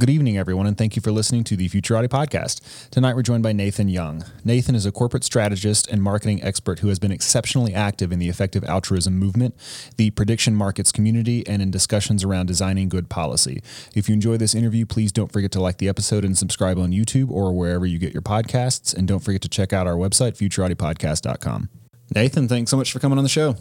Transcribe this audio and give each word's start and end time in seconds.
Good 0.00 0.10
evening, 0.10 0.38
everyone, 0.38 0.68
and 0.68 0.78
thank 0.78 0.94
you 0.94 1.02
for 1.02 1.10
listening 1.10 1.42
to 1.42 1.56
the 1.56 1.68
Futurati 1.68 2.06
podcast. 2.06 2.88
Tonight, 2.90 3.16
we're 3.16 3.22
joined 3.22 3.42
by 3.42 3.52
Nathan 3.52 3.88
Young. 3.88 4.24
Nathan 4.44 4.76
is 4.76 4.86
a 4.86 4.92
corporate 4.92 5.24
strategist 5.24 5.88
and 5.88 6.00
marketing 6.00 6.40
expert 6.40 6.78
who 6.78 6.88
has 6.88 7.00
been 7.00 7.10
exceptionally 7.10 7.74
active 7.74 8.12
in 8.12 8.20
the 8.20 8.28
effective 8.28 8.62
altruism 8.62 9.18
movement, 9.18 9.56
the 9.96 10.10
prediction 10.10 10.54
markets 10.54 10.92
community, 10.92 11.44
and 11.48 11.60
in 11.60 11.72
discussions 11.72 12.22
around 12.22 12.46
designing 12.46 12.88
good 12.88 13.08
policy. 13.08 13.60
If 13.92 14.08
you 14.08 14.12
enjoy 14.12 14.36
this 14.36 14.54
interview, 14.54 14.86
please 14.86 15.10
don't 15.10 15.32
forget 15.32 15.50
to 15.50 15.60
like 15.60 15.78
the 15.78 15.88
episode 15.88 16.24
and 16.24 16.38
subscribe 16.38 16.78
on 16.78 16.92
YouTube 16.92 17.32
or 17.32 17.52
wherever 17.52 17.84
you 17.84 17.98
get 17.98 18.12
your 18.12 18.22
podcasts. 18.22 18.96
And 18.96 19.08
don't 19.08 19.18
forget 19.18 19.42
to 19.42 19.48
check 19.48 19.72
out 19.72 19.88
our 19.88 19.96
website, 19.96 20.36
futuratipodcast.com. 20.36 21.70
Nathan, 22.14 22.46
thanks 22.46 22.70
so 22.70 22.76
much 22.76 22.92
for 22.92 23.00
coming 23.00 23.18
on 23.18 23.24
the 23.24 23.28
show. 23.28 23.56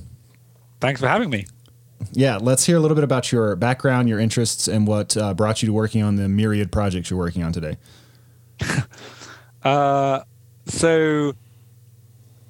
Thanks 0.79 1.01
for 1.01 1.07
having 1.07 1.31
me 1.31 1.47
yeah, 2.13 2.37
let's 2.37 2.65
hear 2.65 2.77
a 2.77 2.79
little 2.79 2.95
bit 2.95 3.03
about 3.03 3.31
your 3.31 3.55
background, 3.55 4.09
your 4.09 4.19
interests, 4.19 4.67
and 4.67 4.87
what 4.87 5.17
uh, 5.17 5.33
brought 5.33 5.61
you 5.61 5.67
to 5.67 5.73
working 5.73 6.03
on 6.03 6.15
the 6.15 6.29
myriad 6.29 6.71
projects 6.71 7.09
you're 7.09 7.19
working 7.19 7.43
on 7.43 7.51
today. 7.51 7.77
uh, 9.63 10.21
so, 10.65 11.33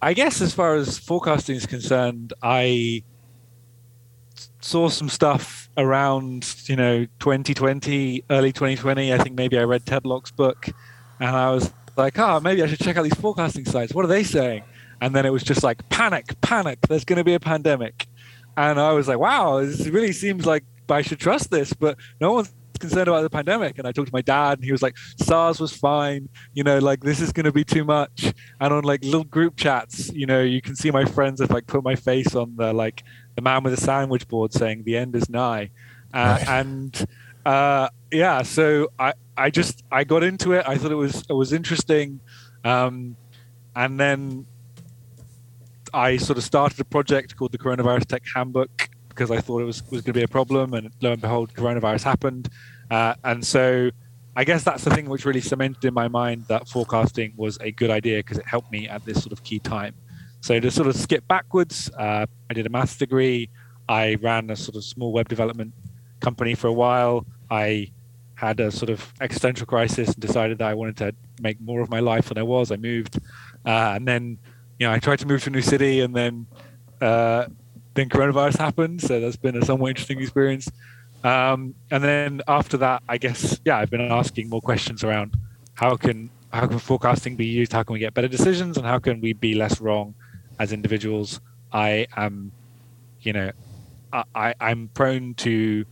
I 0.01 0.13
guess 0.13 0.41
as 0.41 0.53
far 0.53 0.75
as 0.75 0.97
forecasting 0.97 1.55
is 1.55 1.65
concerned, 1.65 2.33
I 2.41 3.03
saw 4.61 4.89
some 4.89 5.09
stuff 5.09 5.69
around, 5.77 6.55
you 6.65 6.75
know, 6.75 7.05
2020, 7.19 8.23
early 8.29 8.51
2020. 8.51 9.13
I 9.13 9.17
think 9.17 9.35
maybe 9.35 9.57
I 9.57 9.63
read 9.63 9.85
Tetlock's 9.85 10.31
book, 10.31 10.67
and 11.19 11.29
I 11.29 11.51
was 11.51 11.71
like, 11.95 12.19
oh, 12.19 12.39
maybe 12.39 12.63
I 12.63 12.67
should 12.67 12.79
check 12.79 12.97
out 12.97 13.03
these 13.03 13.15
forecasting 13.15 13.65
sites. 13.65 13.93
What 13.93 14.05
are 14.05 14.09
they 14.09 14.23
saying? 14.23 14.63
And 14.99 15.15
then 15.15 15.25
it 15.25 15.31
was 15.31 15.43
just 15.43 15.63
like, 15.63 15.87
panic, 15.89 16.39
panic. 16.41 16.79
There's 16.87 17.05
going 17.05 17.17
to 17.17 17.23
be 17.23 17.33
a 17.33 17.39
pandemic 17.39 18.06
and 18.57 18.79
I 18.79 18.91
was 18.91 19.07
like, 19.07 19.19
wow, 19.19 19.61
this 19.61 19.87
really 19.87 20.11
seems 20.11 20.45
like 20.45 20.63
I 20.89 21.03
should 21.03 21.19
trust 21.19 21.51
this, 21.51 21.73
but 21.73 21.97
no 22.19 22.33
one's 22.33 22.53
concerned 22.79 23.07
about 23.07 23.21
the 23.21 23.29
pandemic. 23.29 23.77
And 23.77 23.87
I 23.87 23.91
talked 23.91 24.07
to 24.07 24.13
my 24.13 24.21
dad, 24.21 24.57
and 24.57 24.65
he 24.65 24.71
was 24.71 24.81
like, 24.81 24.95
SARS 25.21 25.59
was 25.59 25.71
fine. 25.71 26.27
You 26.53 26.63
know, 26.63 26.79
like 26.79 27.01
this 27.01 27.21
is 27.21 27.31
going 27.31 27.45
to 27.45 27.51
be 27.51 27.63
too 27.63 27.85
much. 27.85 28.33
And 28.59 28.73
on 28.73 28.83
like 28.83 29.03
little 29.03 29.23
group 29.23 29.57
chats, 29.57 30.11
you 30.11 30.25
know, 30.25 30.41
you 30.41 30.61
can 30.61 30.75
see 30.75 30.89
my 30.89 31.05
friends 31.05 31.39
have 31.39 31.51
like 31.51 31.67
put 31.67 31.83
my 31.83 31.95
face 31.95 32.35
on 32.35 32.55
the 32.55 32.73
like 32.73 33.03
the 33.35 33.41
man 33.43 33.63
with 33.63 33.73
a 33.73 33.77
sandwich 33.77 34.27
board 34.27 34.53
saying 34.53 34.83
the 34.83 34.97
end 34.97 35.15
is 35.15 35.29
nigh. 35.29 35.69
Uh, 36.13 36.37
right. 36.39 36.49
And 36.49 37.07
uh, 37.45 37.89
yeah, 38.11 38.41
so 38.41 38.89
I 38.97 39.13
I 39.37 39.51
just 39.51 39.83
I 39.91 40.03
got 40.03 40.23
into 40.23 40.53
it. 40.53 40.67
I 40.67 40.77
thought 40.77 40.91
it 40.91 40.95
was 40.95 41.23
it 41.29 41.33
was 41.33 41.53
interesting. 41.53 42.21
Um, 42.63 43.15
and 43.75 43.99
then 43.99 44.47
I 45.97 46.17
sort 46.17 46.37
of 46.37 46.43
started 46.43 46.79
a 46.79 46.85
project 46.85 47.35
called 47.35 47.51
the 47.51 47.57
Coronavirus 47.57 48.05
Tech 48.05 48.21
Handbook 48.35 48.87
because 49.09 49.31
I 49.31 49.41
thought 49.41 49.63
it 49.63 49.65
was, 49.65 49.81
was 49.89 50.01
going 50.01 50.13
to 50.13 50.13
be 50.13 50.21
a 50.21 50.27
problem, 50.27 50.75
and 50.75 50.91
lo 51.01 51.11
and 51.11 51.19
behold, 51.19 51.51
coronavirus 51.55 52.03
happened. 52.03 52.49
Uh, 52.91 53.15
and 53.23 53.43
so 53.43 53.89
I 54.35 54.43
guess 54.43 54.63
that's 54.63 54.83
the 54.83 54.91
thing 54.91 55.09
which 55.09 55.25
really 55.25 55.41
cemented 55.41 55.83
in 55.85 55.95
my 55.95 56.07
mind 56.07 56.45
that 56.49 56.67
forecasting 56.67 57.33
was 57.35 57.57
a 57.61 57.71
good 57.71 57.89
idea 57.89 58.19
because 58.19 58.37
it 58.37 58.45
helped 58.45 58.71
me 58.71 58.87
at 58.87 59.05
this 59.05 59.23
sort 59.23 59.31
of 59.31 59.43
key 59.43 59.57
time. 59.57 59.95
So 60.41 60.59
to 60.59 60.69
sort 60.69 60.87
of 60.87 60.95
skip 60.95 61.27
backwards, 61.27 61.89
uh, 61.97 62.27
I 62.47 62.53
did 62.53 62.67
a 62.67 62.69
maths 62.69 62.95
degree. 62.95 63.49
I 63.89 64.17
ran 64.21 64.51
a 64.51 64.55
sort 64.55 64.75
of 64.75 64.83
small 64.83 65.11
web 65.11 65.27
development 65.27 65.73
company 66.19 66.53
for 66.53 66.67
a 66.67 66.73
while. 66.73 67.25
I 67.49 67.91
had 68.35 68.59
a 68.59 68.69
sort 68.69 68.91
of 68.91 69.13
existential 69.19 69.65
crisis 69.65 70.09
and 70.09 70.19
decided 70.19 70.59
that 70.59 70.67
I 70.67 70.75
wanted 70.75 70.97
to 70.97 71.15
make 71.41 71.59
more 71.59 71.81
of 71.81 71.89
my 71.89 72.01
life 72.01 72.29
than 72.29 72.37
I 72.37 72.43
was. 72.43 72.71
I 72.71 72.75
moved, 72.75 73.17
uh, 73.65 73.93
and 73.95 74.07
then 74.07 74.37
you 74.79 74.87
know, 74.87 74.93
I 74.93 74.99
tried 74.99 75.19
to 75.19 75.27
move 75.27 75.43
to 75.43 75.49
a 75.49 75.53
new 75.53 75.61
city 75.61 76.01
and 76.01 76.15
then 76.15 76.47
uh, 77.01 77.45
then 77.93 78.09
coronavirus 78.09 78.57
happened. 78.57 79.01
So 79.01 79.19
that's 79.19 79.35
been 79.35 79.55
a 79.57 79.65
somewhat 79.65 79.89
interesting 79.89 80.21
experience. 80.21 80.69
Um, 81.23 81.73
and 81.91 82.03
then 82.03 82.41
after 82.47 82.77
that, 82.77 83.03
I 83.09 83.17
guess, 83.17 83.59
yeah, 83.65 83.77
I've 83.77 83.89
been 83.89 84.01
asking 84.01 84.49
more 84.49 84.61
questions 84.61 85.03
around 85.03 85.35
how 85.73 85.95
can 85.95 86.29
how 86.53 86.65
can 86.67 86.79
forecasting 86.79 87.35
be 87.35 87.45
used? 87.45 87.73
How 87.73 87.83
can 87.83 87.93
we 87.93 87.99
get 87.99 88.13
better 88.13 88.27
decisions? 88.27 88.77
And 88.77 88.85
how 88.85 88.99
can 88.99 89.19
we 89.19 89.33
be 89.33 89.53
less 89.53 89.81
wrong 89.81 90.15
as 90.59 90.71
individuals? 90.71 91.41
I 91.71 92.07
am, 92.15 92.51
you 93.21 93.33
know, 93.33 93.51
I, 94.13 94.53
I'm 94.59 94.89
prone 94.93 95.33
to 95.35 95.85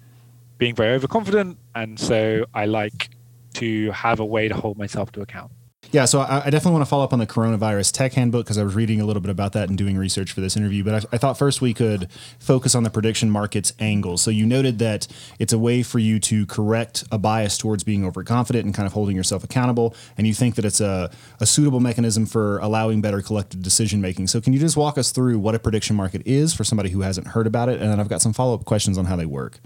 being 0.58 0.74
very 0.74 0.96
overconfident. 0.96 1.58
And 1.76 2.00
so 2.00 2.46
I 2.54 2.66
like 2.66 3.10
to 3.56 3.92
have 3.92 4.20
a 4.20 4.26
way 4.26 4.48
to 4.48 4.56
hold 4.56 4.78
myself 4.78 5.12
to 5.14 5.22
account. 5.22 5.52
Yeah, 5.92 6.06
so 6.06 6.20
I, 6.20 6.46
I 6.46 6.50
definitely 6.50 6.74
want 6.74 6.82
to 6.82 6.90
follow 6.90 7.04
up 7.04 7.14
on 7.14 7.20
the 7.20 7.28
coronavirus 7.28 7.92
tech 7.92 8.14
handbook 8.14 8.46
because 8.46 8.58
I 8.58 8.64
was 8.64 8.76
reading 8.76 9.00
a 9.00 9.06
little 9.06 9.22
bit 9.22 9.32
about 9.32 9.54
that 9.54 9.70
and 9.70 9.78
doing 9.78 9.98
research 9.98 10.32
for 10.32 10.42
this 10.42 10.58
interview. 10.58 10.84
But 10.84 11.06
I, 11.06 11.16
I, 11.16 11.18
thought 11.18 11.38
first 11.38 11.62
we 11.62 11.74
could 11.74 12.10
focus 12.40 12.76
on 12.76 12.84
the 12.84 12.90
prediction 12.90 13.30
markets 13.30 13.72
angle. 13.80 14.18
So 14.18 14.32
you 14.32 14.46
noted 14.46 14.80
that 14.80 15.08
it's 15.40 15.54
a 15.54 15.60
way 15.60 15.84
for 15.84 16.00
you 16.00 16.20
to 16.20 16.46
correct 16.48 17.04
a 17.12 17.18
bias 17.18 17.58
towards 17.58 17.84
being 17.84 18.06
overconfident 18.06 18.66
and 18.66 18.74
kind 18.74 18.88
of 18.88 18.94
holding 18.94 19.16
yourself 19.16 19.44
accountable. 19.44 19.96
And 20.18 20.28
you 20.28 20.34
think 20.34 20.56
that 20.56 20.66
it's 20.66 20.82
a, 20.82 21.12
a 21.40 21.46
suitable 21.46 21.80
mechanism 21.80 22.26
for 22.26 22.58
allowing 22.60 23.02
better 23.02 23.22
collective 23.22 23.62
decision 23.62 24.02
making. 24.02 24.28
So 24.28 24.42
can 24.42 24.54
you 24.54 24.60
just 24.60 24.76
walk 24.76 24.98
us 24.98 25.12
through 25.12 25.40
what 25.40 25.56
a 25.56 25.60
prediction 25.60 25.96
market 25.96 26.22
is 26.26 26.54
for 26.54 26.64
somebody 26.64 26.90
who 26.90 27.02
hasn't 27.02 27.28
heard 27.28 27.48
about 27.48 27.70
it? 27.70 27.82
And 27.82 27.90
then 27.90 28.00
I've 28.00 28.10
got 28.10 28.22
some 28.22 28.34
follow 28.34 28.56
up 28.56 28.66
questions 28.66 28.98
on 28.98 29.06
how 29.06 29.16
they 29.16 29.26
work. 29.26 29.60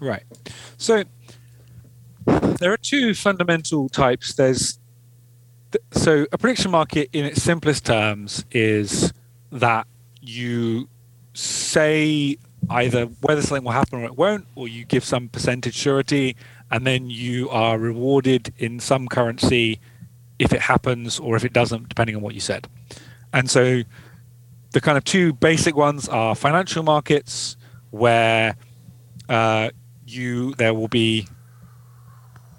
Right. 0.00 0.24
So 0.76 1.04
there 2.26 2.72
are 2.72 2.76
two 2.76 3.14
fundamental 3.14 3.88
types. 3.88 4.34
There's 4.34 4.78
so 5.92 6.26
a 6.32 6.38
prediction 6.38 6.70
market 6.70 7.10
in 7.12 7.24
its 7.24 7.42
simplest 7.42 7.84
terms 7.84 8.44
is 8.50 9.12
that 9.52 9.86
you 10.20 10.88
say 11.32 12.36
either 12.70 13.06
whether 13.20 13.42
something 13.42 13.64
will 13.64 13.72
happen 13.72 14.00
or 14.00 14.04
it 14.04 14.16
won't, 14.16 14.46
or 14.54 14.68
you 14.68 14.84
give 14.84 15.04
some 15.04 15.28
percentage 15.28 15.74
surety, 15.74 16.36
and 16.70 16.86
then 16.86 17.10
you 17.10 17.48
are 17.50 17.78
rewarded 17.78 18.52
in 18.58 18.80
some 18.80 19.06
currency 19.08 19.78
if 20.38 20.52
it 20.52 20.60
happens 20.60 21.20
or 21.20 21.36
if 21.36 21.44
it 21.44 21.52
doesn't, 21.52 21.88
depending 21.88 22.16
on 22.16 22.22
what 22.22 22.34
you 22.34 22.40
said. 22.40 22.66
And 23.32 23.50
so 23.50 23.82
the 24.72 24.80
kind 24.80 24.96
of 24.98 25.04
two 25.04 25.32
basic 25.34 25.76
ones 25.76 26.08
are 26.08 26.34
financial 26.34 26.82
markets, 26.82 27.56
where 27.90 28.56
uh, 29.28 29.70
you 30.06 30.54
there 30.54 30.74
will 30.74 30.88
be 30.88 31.28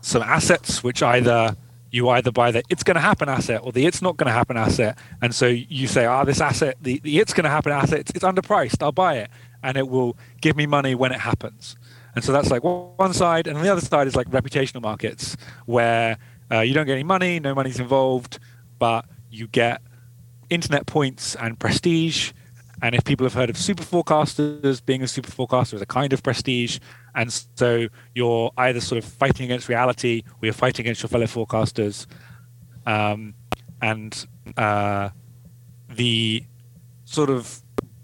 some 0.01 0.21
assets 0.21 0.83
which 0.83 1.01
either 1.01 1.57
you 1.95 2.09
either 2.09 2.29
buy 2.29 2.51
the 2.51 2.61
it's 2.67 2.83
going 2.83 2.95
to 2.95 3.01
happen 3.01 3.29
asset 3.29 3.61
or 3.63 3.71
the 3.71 3.85
it's 3.85 4.01
not 4.01 4.17
going 4.17 4.27
to 4.27 4.33
happen 4.33 4.57
asset. 4.57 4.97
And 5.21 5.33
so 5.33 5.47
you 5.47 5.87
say, 5.87 6.05
ah, 6.05 6.21
oh, 6.21 6.25
this 6.25 6.41
asset, 6.41 6.75
the, 6.81 6.99
the 6.99 7.19
it's 7.19 7.33
going 7.33 7.45
to 7.45 7.49
happen 7.49 7.71
asset, 7.71 7.99
it's, 7.99 8.11
it's 8.11 8.25
underpriced. 8.25 8.83
I'll 8.83 8.91
buy 8.91 9.15
it. 9.15 9.29
And 9.63 9.77
it 9.77 9.87
will 9.87 10.17
give 10.41 10.57
me 10.57 10.65
money 10.65 10.93
when 10.93 11.13
it 11.13 11.21
happens. 11.21 11.77
And 12.13 12.21
so 12.21 12.33
that's 12.33 12.51
like 12.51 12.65
one 12.65 13.13
side. 13.13 13.47
And 13.47 13.57
the 13.57 13.69
other 13.69 13.79
side 13.79 14.07
is 14.07 14.15
like 14.15 14.29
reputational 14.29 14.81
markets 14.81 15.37
where 15.65 16.17
uh, 16.51 16.59
you 16.59 16.73
don't 16.73 16.85
get 16.85 16.95
any 16.95 17.03
money, 17.03 17.39
no 17.39 17.55
money's 17.55 17.79
involved, 17.79 18.39
but 18.77 19.05
you 19.31 19.47
get 19.47 19.81
internet 20.49 20.85
points 20.87 21.35
and 21.35 21.57
prestige 21.57 22.33
and 22.81 22.95
if 22.95 23.03
people 23.03 23.25
have 23.25 23.33
heard 23.33 23.49
of 23.49 23.57
super 23.57 23.83
forecasters, 23.83 24.85
being 24.85 25.01
a 25.01 25.07
super 25.07 25.31
forecaster 25.31 25.75
is 25.75 25.81
a 25.81 25.85
kind 25.85 26.13
of 26.13 26.21
prestige. 26.23 26.79
And 27.13 27.31
so 27.55 27.87
you're 28.13 28.51
either 28.57 28.81
sort 28.81 29.03
of 29.03 29.09
fighting 29.09 29.45
against 29.45 29.69
reality 29.69 30.23
or 30.25 30.45
you're 30.45 30.53
fighting 30.53 30.83
against 30.85 31.01
your 31.01 31.09
fellow 31.09 31.25
forecasters. 31.25 32.05
Um, 32.85 33.33
and 33.81 34.25
uh, 34.57 35.09
the 35.89 36.43
sort 37.05 37.29
of 37.29 37.61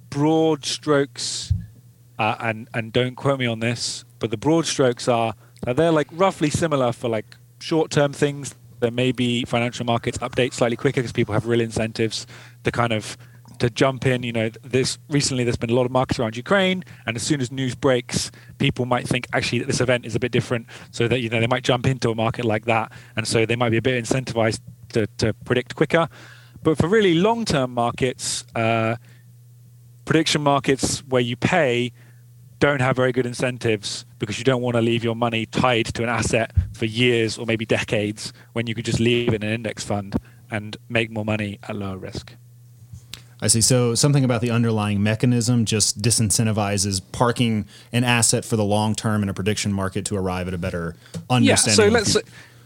broad 0.09 0.65
strokes, 0.65 1.53
uh, 2.19 2.35
and 2.39 2.69
and 2.74 2.94
don't 2.94 3.15
quote 3.15 3.39
me 3.39 3.45
on 3.45 3.59
this, 3.59 4.06
but 4.19 4.31
the 4.31 4.38
broad 4.38 4.65
strokes 4.65 5.07
are 5.07 5.33
they're 5.65 5.91
like 5.91 6.07
roughly 6.12 6.50
similar 6.50 6.91
for 6.91 7.09
like 7.09 7.35
short-term 7.59 8.13
things. 8.13 8.56
There 8.79 8.91
may 8.91 9.12
be 9.12 9.45
financial 9.45 9.85
markets 9.85 10.17
update 10.19 10.53
slightly 10.53 10.77
quicker 10.77 11.01
because 11.01 11.12
people 11.12 11.33
have 11.33 11.45
real 11.45 11.62
incentives 11.62 12.25
to 12.63 12.71
kind 12.71 12.94
of 12.94 13.17
to 13.61 13.69
jump 13.69 14.05
in. 14.05 14.23
You 14.23 14.33
know, 14.33 14.49
this 14.63 14.97
recently 15.09 15.43
there's 15.43 15.55
been 15.55 15.69
a 15.69 15.75
lot 15.75 15.85
of 15.85 15.91
markets 15.91 16.19
around 16.19 16.35
Ukraine, 16.35 16.83
and 17.05 17.15
as 17.15 17.23
soon 17.23 17.39
as 17.41 17.51
news 17.51 17.75
breaks, 17.75 18.31
people 18.57 18.85
might 18.85 19.07
think 19.07 19.27
actually 19.33 19.59
that 19.59 19.67
this 19.67 19.79
event 19.79 20.05
is 20.05 20.15
a 20.15 20.19
bit 20.19 20.31
different, 20.31 20.67
so 20.89 21.07
that 21.07 21.19
you 21.21 21.29
know 21.29 21.39
they 21.39 21.47
might 21.47 21.63
jump 21.63 21.85
into 21.87 22.09
a 22.09 22.15
market 22.15 22.43
like 22.43 22.65
that, 22.65 22.91
and 23.15 23.27
so 23.27 23.45
they 23.45 23.55
might 23.55 23.69
be 23.69 23.77
a 23.77 23.81
bit 23.81 24.03
incentivized 24.03 24.59
to, 24.93 25.07
to 25.17 25.33
predict 25.45 25.75
quicker. 25.75 26.09
But 26.63 26.77
for 26.77 26.87
really 26.87 27.15
long-term 27.15 27.73
markets, 27.73 28.45
uh, 28.55 28.95
prediction 30.05 30.41
markets 30.41 30.99
where 31.07 31.21
you 31.21 31.35
pay 31.35 31.91
don't 32.59 32.81
have 32.81 32.95
very 32.95 33.11
good 33.11 33.25
incentives 33.25 34.05
because 34.19 34.37
you 34.37 34.43
don't 34.43 34.61
want 34.61 34.75
to 34.75 34.81
leave 34.81 35.03
your 35.03 35.15
money 35.15 35.47
tied 35.47 35.85
to 35.87 36.03
an 36.03 36.09
asset 36.09 36.51
for 36.73 36.85
years 36.85 37.39
or 37.39 37.47
maybe 37.47 37.65
decades 37.65 38.33
when 38.53 38.67
you 38.67 38.75
could 38.75 38.85
just 38.85 38.99
leave 38.99 39.29
it 39.29 39.35
in 39.35 39.43
an 39.43 39.53
index 39.53 39.83
fund 39.83 40.15
and 40.51 40.77
make 40.87 41.09
more 41.09 41.25
money 41.25 41.57
at 41.67 41.75
lower 41.75 41.97
risk. 41.97 42.35
I 43.41 43.47
see. 43.47 43.61
So 43.61 43.95
something 43.95 44.23
about 44.23 44.41
the 44.41 44.51
underlying 44.51 45.01
mechanism 45.01 45.65
just 45.65 46.01
disincentivizes 46.01 47.01
parking 47.11 47.65
an 47.91 48.03
asset 48.03 48.45
for 48.45 48.55
the 48.55 48.63
long 48.63 48.93
term 48.93 49.23
in 49.23 49.29
a 49.29 49.33
prediction 49.33 49.73
market 49.73 50.05
to 50.05 50.15
arrive 50.15 50.47
at 50.47 50.53
a 50.53 50.59
better 50.59 50.95
understanding. 51.29 51.85
Yeah. 51.85 51.89
So 51.89 51.93
let's 51.93 52.11
say, 52.13 52.21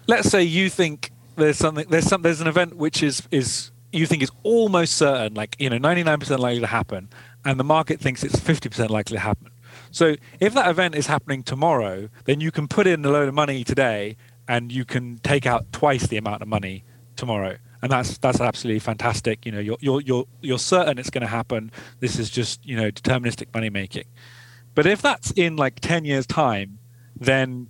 let's 0.07 0.29
say 0.29 0.43
you 0.43 0.69
think 0.69 1.11
there's 1.37 1.57
something 1.57 1.85
there's 1.89 2.05
some 2.05 2.21
there's 2.21 2.41
an 2.41 2.47
event 2.47 2.75
which 2.75 3.01
is 3.01 3.23
is 3.31 3.71
you 3.93 4.05
think 4.05 4.21
is 4.21 4.31
almost 4.43 4.97
certain, 4.97 5.33
like 5.33 5.55
you 5.57 5.69
know, 5.69 5.77
99% 5.77 6.39
likely 6.39 6.59
to 6.59 6.67
happen, 6.67 7.07
and 7.45 7.57
the 7.57 7.63
market 7.63 8.01
thinks 8.01 8.23
it's 8.25 8.35
50% 8.35 8.89
likely 8.89 9.15
to 9.15 9.21
happen. 9.21 9.51
So 9.91 10.15
if 10.41 10.53
that 10.53 10.69
event 10.69 10.95
is 10.95 11.07
happening 11.07 11.43
tomorrow, 11.43 12.09
then 12.25 12.41
you 12.41 12.51
can 12.51 12.67
put 12.67 12.87
in 12.87 13.05
a 13.05 13.09
load 13.09 13.29
of 13.29 13.33
money 13.33 13.63
today, 13.63 14.17
and 14.49 14.69
you 14.69 14.83
can 14.83 15.19
take 15.19 15.45
out 15.45 15.71
twice 15.71 16.07
the 16.07 16.17
amount 16.17 16.41
of 16.41 16.49
money 16.49 16.83
tomorrow 17.15 17.57
and 17.85 17.91
that's 17.91 18.17
that's 18.17 18.41
absolutely 18.41 18.79
fantastic. 18.79 19.45
You 19.45 19.51
know, 19.51 19.59
you're 19.59 19.77
you're 19.79 20.01
you're 20.01 20.25
you're 20.41 20.57
certain 20.57 20.97
it's 20.97 21.11
going 21.11 21.21
to 21.21 21.27
happen. 21.27 21.71
This 21.99 22.17
is 22.17 22.31
just 22.31 22.65
you 22.65 22.75
know 22.75 22.89
deterministic 22.89 23.53
money 23.53 23.69
making. 23.69 24.05
But 24.73 24.87
if 24.87 25.03
that's 25.03 25.29
in 25.35 25.55
like 25.55 25.81
ten 25.81 26.03
years' 26.03 26.25
time, 26.25 26.79
then 27.15 27.67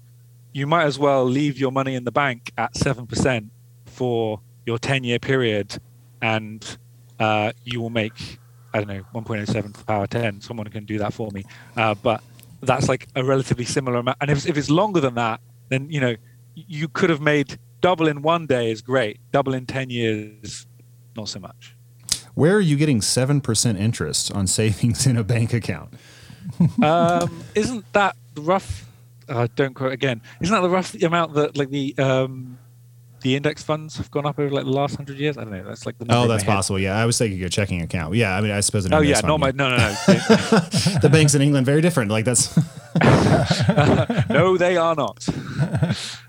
you 0.53 0.67
might 0.67 0.85
as 0.85 0.97
well 0.97 1.25
leave 1.25 1.59
your 1.59 1.69
money 1.69 1.95
in 1.95 2.05
the 2.05 2.13
bank 2.13 2.53
at 2.57 2.77
seven 2.77 3.07
percent 3.07 3.51
for 3.87 4.39
your 4.65 4.79
ten 4.79 5.03
year 5.03 5.19
period, 5.19 5.79
and 6.21 6.77
uh, 7.19 7.51
you 7.65 7.81
will 7.81 7.89
make 7.89 8.39
I 8.73 8.77
don't 8.79 8.87
know 8.87 9.03
1.07 9.13 9.47
to 9.47 9.79
the 9.79 9.83
power 9.83 10.07
10. 10.07 10.39
Someone 10.39 10.67
can 10.67 10.85
do 10.85 10.97
that 10.99 11.13
for 11.13 11.29
me, 11.31 11.43
uh, 11.75 11.93
but 11.95 12.23
that's 12.61 12.87
like 12.87 13.09
a 13.17 13.23
relatively 13.23 13.65
similar 13.65 13.97
amount. 13.97 14.19
And 14.21 14.31
if 14.31 14.47
if 14.47 14.57
it's 14.57 14.69
longer 14.69 15.01
than 15.01 15.15
that, 15.15 15.41
then 15.67 15.91
you 15.91 15.99
know 15.99 16.15
you 16.55 16.87
could 16.87 17.09
have 17.09 17.19
made 17.19 17.59
double 17.81 18.07
in 18.07 18.21
one 18.21 18.45
day 18.45 18.71
is 18.71 18.81
great. 18.81 19.19
Double 19.31 19.53
in 19.53 19.65
10 19.65 19.89
years, 19.89 20.65
not 21.15 21.29
so 21.29 21.39
much. 21.39 21.75
Where 22.33 22.55
are 22.55 22.61
you 22.61 22.75
getting 22.75 22.99
7% 22.99 23.79
interest 23.79 24.31
on 24.33 24.47
savings 24.47 25.07
in 25.07 25.17
a 25.17 25.23
bank 25.23 25.53
account? 25.53 25.93
um, 26.83 27.43
isn't 27.55 27.91
that 27.93 28.15
rough? 28.37 28.85
Uh, 29.27 29.47
don't 29.55 29.73
quote 29.73 29.93
again. 29.93 30.21
Isn't 30.41 30.53
that 30.53 30.61
the 30.61 30.69
rough 30.69 30.93
amount 31.01 31.33
that 31.33 31.57
like 31.57 31.69
the 31.69 31.97
um, 31.97 32.59
the 33.21 33.35
index 33.35 33.63
funds 33.63 33.97
have 33.97 34.11
gone 34.11 34.27
up 34.27 34.37
over 34.37 34.53
like 34.53 34.65
the 34.65 34.71
last 34.71 34.95
hundred 34.95 35.17
years? 35.17 35.35
I 35.37 35.45
don't 35.45 35.53
know. 35.53 35.63
That's 35.63 35.85
like 35.87 35.97
the 35.97 36.05
oh, 36.09 36.27
that's 36.27 36.43
possible. 36.43 36.77
Yeah, 36.77 36.95
I 36.95 37.05
was 37.05 37.17
thinking 37.17 37.39
your 37.39 37.49
checking 37.49 37.81
account. 37.81 38.13
Yeah, 38.13 38.37
I 38.37 38.41
mean, 38.41 38.51
I 38.51 38.59
suppose. 38.59 38.91
oh 38.91 38.99
yeah, 38.99 39.19
not 39.21 39.39
my. 39.39 39.49
No, 39.49 39.69
no, 39.69 39.77
no. 39.77 39.87
the 41.01 41.09
banks 41.11 41.33
in 41.33 41.41
England 41.41 41.65
very 41.65 41.81
different. 41.81 42.11
Like 42.11 42.25
that's. 42.25 42.57
no, 44.29 44.57
they 44.57 44.77
are 44.77 44.95
not. 44.95 45.27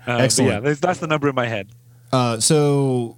Uh, 0.07 0.19
Excellent. 0.19 0.63
Yeah, 0.63 0.73
that's 0.79 0.99
the 0.99 1.07
number 1.07 1.27
in 1.27 1.35
my 1.35 1.47
head. 1.47 1.67
Uh, 2.13 2.39
so 2.39 3.17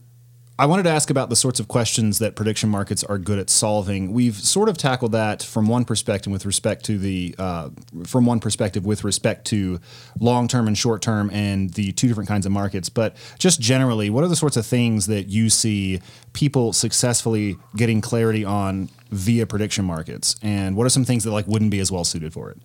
I 0.59 0.65
wanted 0.65 0.83
to 0.83 0.89
ask 0.89 1.09
about 1.09 1.29
the 1.29 1.37
sorts 1.37 1.61
of 1.61 1.69
questions 1.69 2.19
that 2.19 2.35
prediction 2.35 2.69
markets 2.69 3.01
are 3.05 3.17
good 3.17 3.39
at 3.39 3.49
solving. 3.49 4.11
We've 4.11 4.35
sort 4.35 4.67
of 4.67 4.77
tackled 4.77 5.13
that 5.13 5.41
from 5.41 5.67
one 5.67 5.85
perspective 5.85 6.33
with 6.33 6.45
respect 6.45 6.83
to 6.85 6.97
the 6.97 7.33
uh, 7.37 7.69
from 8.05 8.25
one 8.25 8.41
perspective 8.41 8.85
with 8.85 9.05
respect 9.05 9.45
to 9.47 9.79
long 10.19 10.49
term 10.49 10.67
and 10.67 10.77
short 10.77 11.01
term 11.01 11.29
and 11.31 11.69
the 11.75 11.93
two 11.93 12.09
different 12.09 12.27
kinds 12.27 12.45
of 12.45 12.51
markets. 12.51 12.89
But 12.89 13.15
just 13.37 13.61
generally, 13.61 14.09
what 14.09 14.25
are 14.25 14.27
the 14.27 14.35
sorts 14.35 14.57
of 14.57 14.65
things 14.65 15.07
that 15.07 15.27
you 15.29 15.49
see 15.49 16.01
people 16.33 16.73
successfully 16.73 17.55
getting 17.77 18.01
clarity 18.01 18.43
on 18.43 18.89
via 19.11 19.45
prediction 19.45 19.85
markets, 19.85 20.35
and 20.41 20.75
what 20.75 20.85
are 20.85 20.89
some 20.89 21.05
things 21.05 21.23
that 21.23 21.31
like 21.31 21.47
wouldn't 21.47 21.71
be 21.71 21.79
as 21.79 21.89
well 21.89 22.03
suited 22.03 22.33
for 22.33 22.51
it? 22.51 22.57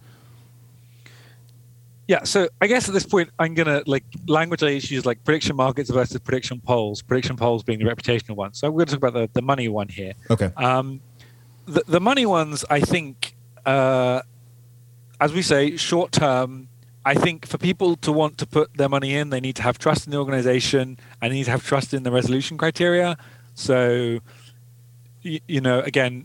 Yeah, 2.06 2.24
so 2.24 2.48
I 2.60 2.66
guess 2.66 2.86
at 2.86 2.92
this 2.92 3.06
point 3.06 3.30
I'm 3.38 3.54
gonna 3.54 3.82
like 3.86 4.04
language 4.26 4.62
I 4.62 4.68
use 4.68 5.06
like 5.06 5.24
prediction 5.24 5.56
markets 5.56 5.88
versus 5.90 6.18
prediction 6.20 6.60
polls. 6.60 7.00
Prediction 7.00 7.36
polls 7.36 7.62
being 7.62 7.78
the 7.78 7.86
reputational 7.86 8.36
one. 8.36 8.52
So 8.52 8.66
I'm 8.66 8.74
going 8.74 8.86
to 8.86 8.92
talk 8.92 8.98
about 8.98 9.14
the, 9.14 9.30
the 9.32 9.42
money 9.42 9.68
one 9.68 9.88
here. 9.88 10.12
Okay. 10.30 10.50
Um, 10.56 11.00
the 11.66 11.82
the 11.86 12.00
money 12.00 12.26
ones 12.26 12.64
I 12.68 12.80
think, 12.80 13.34
uh, 13.64 14.20
as 15.20 15.32
we 15.32 15.42
say, 15.42 15.76
short 15.76 16.12
term. 16.12 16.68
I 17.06 17.14
think 17.14 17.46
for 17.46 17.58
people 17.58 17.96
to 17.96 18.12
want 18.12 18.38
to 18.38 18.46
put 18.46 18.74
their 18.78 18.88
money 18.88 19.14
in, 19.14 19.28
they 19.28 19.40
need 19.40 19.56
to 19.56 19.62
have 19.62 19.78
trust 19.78 20.06
in 20.06 20.10
the 20.10 20.16
organization 20.16 20.98
and 21.20 21.30
they 21.30 21.36
need 21.36 21.44
to 21.44 21.50
have 21.50 21.62
trust 21.62 21.92
in 21.92 22.02
the 22.02 22.10
resolution 22.10 22.56
criteria. 22.56 23.18
So, 23.52 24.20
you, 25.20 25.40
you 25.46 25.60
know, 25.60 25.80
again, 25.80 26.24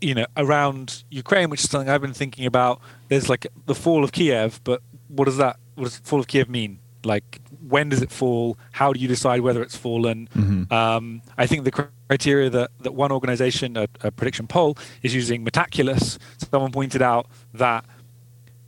you 0.00 0.14
know, 0.14 0.26
around 0.36 1.04
Ukraine, 1.10 1.50
which 1.50 1.64
is 1.64 1.70
something 1.70 1.88
I've 1.88 2.02
been 2.02 2.12
thinking 2.12 2.46
about. 2.46 2.80
There's 3.08 3.28
like 3.28 3.46
the 3.66 3.74
fall 3.74 4.04
of 4.04 4.12
Kiev, 4.12 4.60
but 4.64 4.82
what 5.08 5.26
does 5.26 5.36
that? 5.38 5.58
What 5.74 5.84
does 5.84 5.98
fall 5.98 6.20
of 6.20 6.26
Kiev 6.26 6.48
mean? 6.48 6.80
Like, 7.04 7.40
when 7.66 7.88
does 7.88 8.02
it 8.02 8.10
fall? 8.10 8.58
How 8.72 8.92
do 8.92 8.98
you 8.98 9.08
decide 9.08 9.40
whether 9.40 9.62
it's 9.62 9.76
fallen? 9.76 10.28
Mm-hmm. 10.34 10.72
Um, 10.72 11.22
I 11.38 11.46
think 11.46 11.64
the 11.64 11.70
criteria 12.08 12.50
that, 12.50 12.70
that 12.80 12.94
one 12.94 13.12
organization, 13.12 13.76
a, 13.76 13.86
a 14.00 14.10
prediction 14.10 14.46
poll, 14.46 14.76
is 15.02 15.14
using 15.14 15.44
Metaculus. 15.44 16.18
Someone 16.50 16.72
pointed 16.72 17.02
out 17.02 17.28
that 17.54 17.84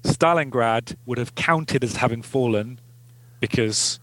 Stalingrad 0.05 0.97
would 1.07 1.19
have 1.19 1.35
counted 1.35 1.83
as 1.83 1.97
having 1.97 2.23
fallen 2.23 2.79
because 3.41 3.99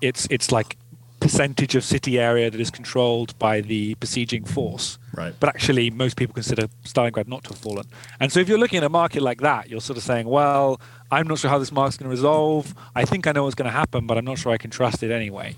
it's 0.00 0.26
it's 0.30 0.52
like 0.52 0.76
percentage 1.20 1.74
of 1.74 1.84
city 1.84 2.18
area 2.18 2.50
that 2.50 2.60
is 2.60 2.70
controlled 2.70 3.38
by 3.38 3.60
the 3.60 3.94
besieging 3.94 4.44
force. 4.44 4.98
Right. 5.14 5.34
But 5.38 5.48
actually, 5.50 5.90
most 5.90 6.16
people 6.16 6.34
consider 6.34 6.68
Stalingrad 6.84 7.28
not 7.28 7.44
to 7.44 7.50
have 7.50 7.58
fallen. 7.58 7.86
And 8.20 8.32
so, 8.32 8.40
if 8.40 8.48
you're 8.48 8.58
looking 8.58 8.78
at 8.78 8.84
a 8.84 8.88
market 8.88 9.22
like 9.22 9.40
that, 9.40 9.68
you're 9.68 9.80
sort 9.80 9.96
of 9.96 10.02
saying, 10.02 10.26
well, 10.26 10.80
I'm 11.10 11.26
not 11.26 11.38
sure 11.38 11.50
how 11.50 11.58
this 11.58 11.72
market's 11.72 11.96
going 11.96 12.08
to 12.08 12.10
resolve. 12.10 12.74
I 12.94 13.04
think 13.04 13.26
I 13.26 13.32
know 13.32 13.44
what's 13.44 13.54
going 13.54 13.70
to 13.70 13.76
happen, 13.76 14.06
but 14.06 14.18
I'm 14.18 14.24
not 14.24 14.38
sure 14.38 14.52
I 14.52 14.58
can 14.58 14.70
trust 14.70 15.02
it 15.02 15.10
anyway. 15.10 15.56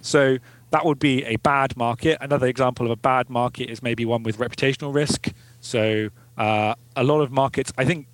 So, 0.00 0.38
that 0.70 0.84
would 0.84 0.98
be 0.98 1.24
a 1.24 1.36
bad 1.36 1.76
market. 1.76 2.18
Another 2.20 2.46
example 2.46 2.86
of 2.86 2.92
a 2.92 2.96
bad 2.96 3.30
market 3.30 3.70
is 3.70 3.82
maybe 3.82 4.04
one 4.04 4.22
with 4.22 4.38
reputational 4.38 4.94
risk. 4.94 5.32
So, 5.60 6.10
uh, 6.36 6.74
a 6.94 7.04
lot 7.04 7.20
of 7.20 7.32
markets, 7.32 7.72
I 7.78 7.84
think 7.84 8.06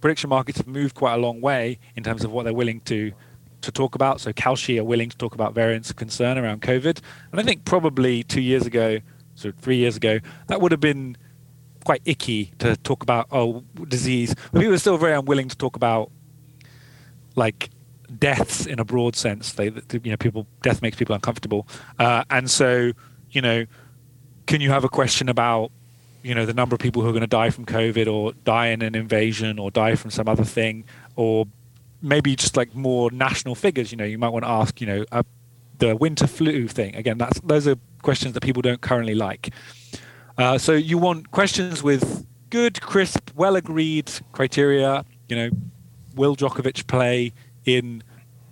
prediction 0.00 0.28
markets 0.28 0.58
have 0.58 0.66
moved 0.66 0.94
quite 0.94 1.14
a 1.14 1.16
long 1.16 1.40
way 1.40 1.78
in 1.96 2.02
terms 2.02 2.24
of 2.24 2.30
what 2.30 2.42
they're 2.44 2.52
willing 2.52 2.80
to 2.82 3.12
to 3.62 3.72
talk 3.72 3.94
about. 3.94 4.20
So 4.20 4.32
Kalshi 4.32 4.78
are 4.78 4.84
willing 4.84 5.08
to 5.08 5.16
talk 5.16 5.34
about 5.34 5.54
variants 5.54 5.90
of 5.90 5.96
concern 5.96 6.38
around 6.38 6.62
COVID. 6.62 7.00
And 7.30 7.40
I 7.40 7.42
think 7.42 7.64
probably 7.64 8.22
two 8.22 8.40
years 8.40 8.66
ago, 8.66 9.00
so 9.34 9.52
three 9.60 9.76
years 9.76 9.96
ago, 9.96 10.20
that 10.48 10.60
would 10.60 10.72
have 10.72 10.80
been 10.80 11.16
quite 11.84 12.02
icky 12.04 12.52
to 12.58 12.76
talk 12.76 13.02
about 13.02 13.26
oh 13.32 13.64
disease. 13.88 14.34
But 14.52 14.60
people 14.60 14.74
are 14.74 14.78
still 14.78 14.98
very 14.98 15.14
unwilling 15.14 15.48
to 15.48 15.56
talk 15.56 15.76
about 15.76 16.10
like 17.34 17.70
deaths 18.18 18.66
in 18.66 18.78
a 18.78 18.84
broad 18.84 19.16
sense. 19.16 19.52
They 19.52 19.66
you 19.66 20.10
know 20.10 20.16
people 20.16 20.46
death 20.62 20.82
makes 20.82 20.96
people 20.96 21.14
uncomfortable, 21.14 21.66
uh, 21.98 22.24
and 22.30 22.50
so 22.50 22.92
you 23.30 23.40
know 23.40 23.66
can 24.46 24.60
you 24.60 24.70
have 24.70 24.84
a 24.84 24.88
question 24.88 25.28
about 25.28 25.70
you 26.22 26.34
know 26.34 26.46
the 26.46 26.54
number 26.54 26.74
of 26.74 26.80
people 26.80 27.02
who 27.02 27.08
are 27.08 27.12
going 27.12 27.22
to 27.22 27.26
die 27.26 27.50
from 27.50 27.64
COVID 27.64 28.12
or 28.12 28.32
die 28.44 28.68
in 28.68 28.82
an 28.82 28.94
invasion 28.94 29.58
or 29.58 29.70
die 29.70 29.94
from 29.94 30.10
some 30.10 30.28
other 30.28 30.44
thing 30.44 30.84
or 31.16 31.46
maybe 32.02 32.36
just 32.36 32.56
like 32.56 32.74
more 32.74 33.10
national 33.10 33.54
figures. 33.54 33.92
You 33.92 33.98
know, 33.98 34.04
you 34.04 34.18
might 34.18 34.30
want 34.30 34.44
to 34.44 34.50
ask, 34.50 34.80
you 34.80 34.86
know, 34.86 35.04
uh, 35.12 35.22
the 35.78 35.96
winter 35.96 36.26
flu 36.26 36.68
thing. 36.68 36.94
Again, 36.96 37.18
that's 37.18 37.40
those 37.40 37.66
are 37.66 37.76
questions 38.02 38.34
that 38.34 38.42
people 38.42 38.62
don't 38.62 38.80
currently 38.80 39.14
like. 39.14 39.50
Uh, 40.38 40.58
so 40.58 40.72
you 40.72 40.98
want 40.98 41.30
questions 41.30 41.82
with 41.82 42.26
good, 42.50 42.80
crisp, 42.80 43.30
well 43.34 43.56
agreed 43.56 44.10
criteria. 44.32 45.04
You 45.28 45.36
know, 45.36 45.50
will 46.14 46.36
Djokovic 46.36 46.86
play 46.86 47.32
in 47.64 48.02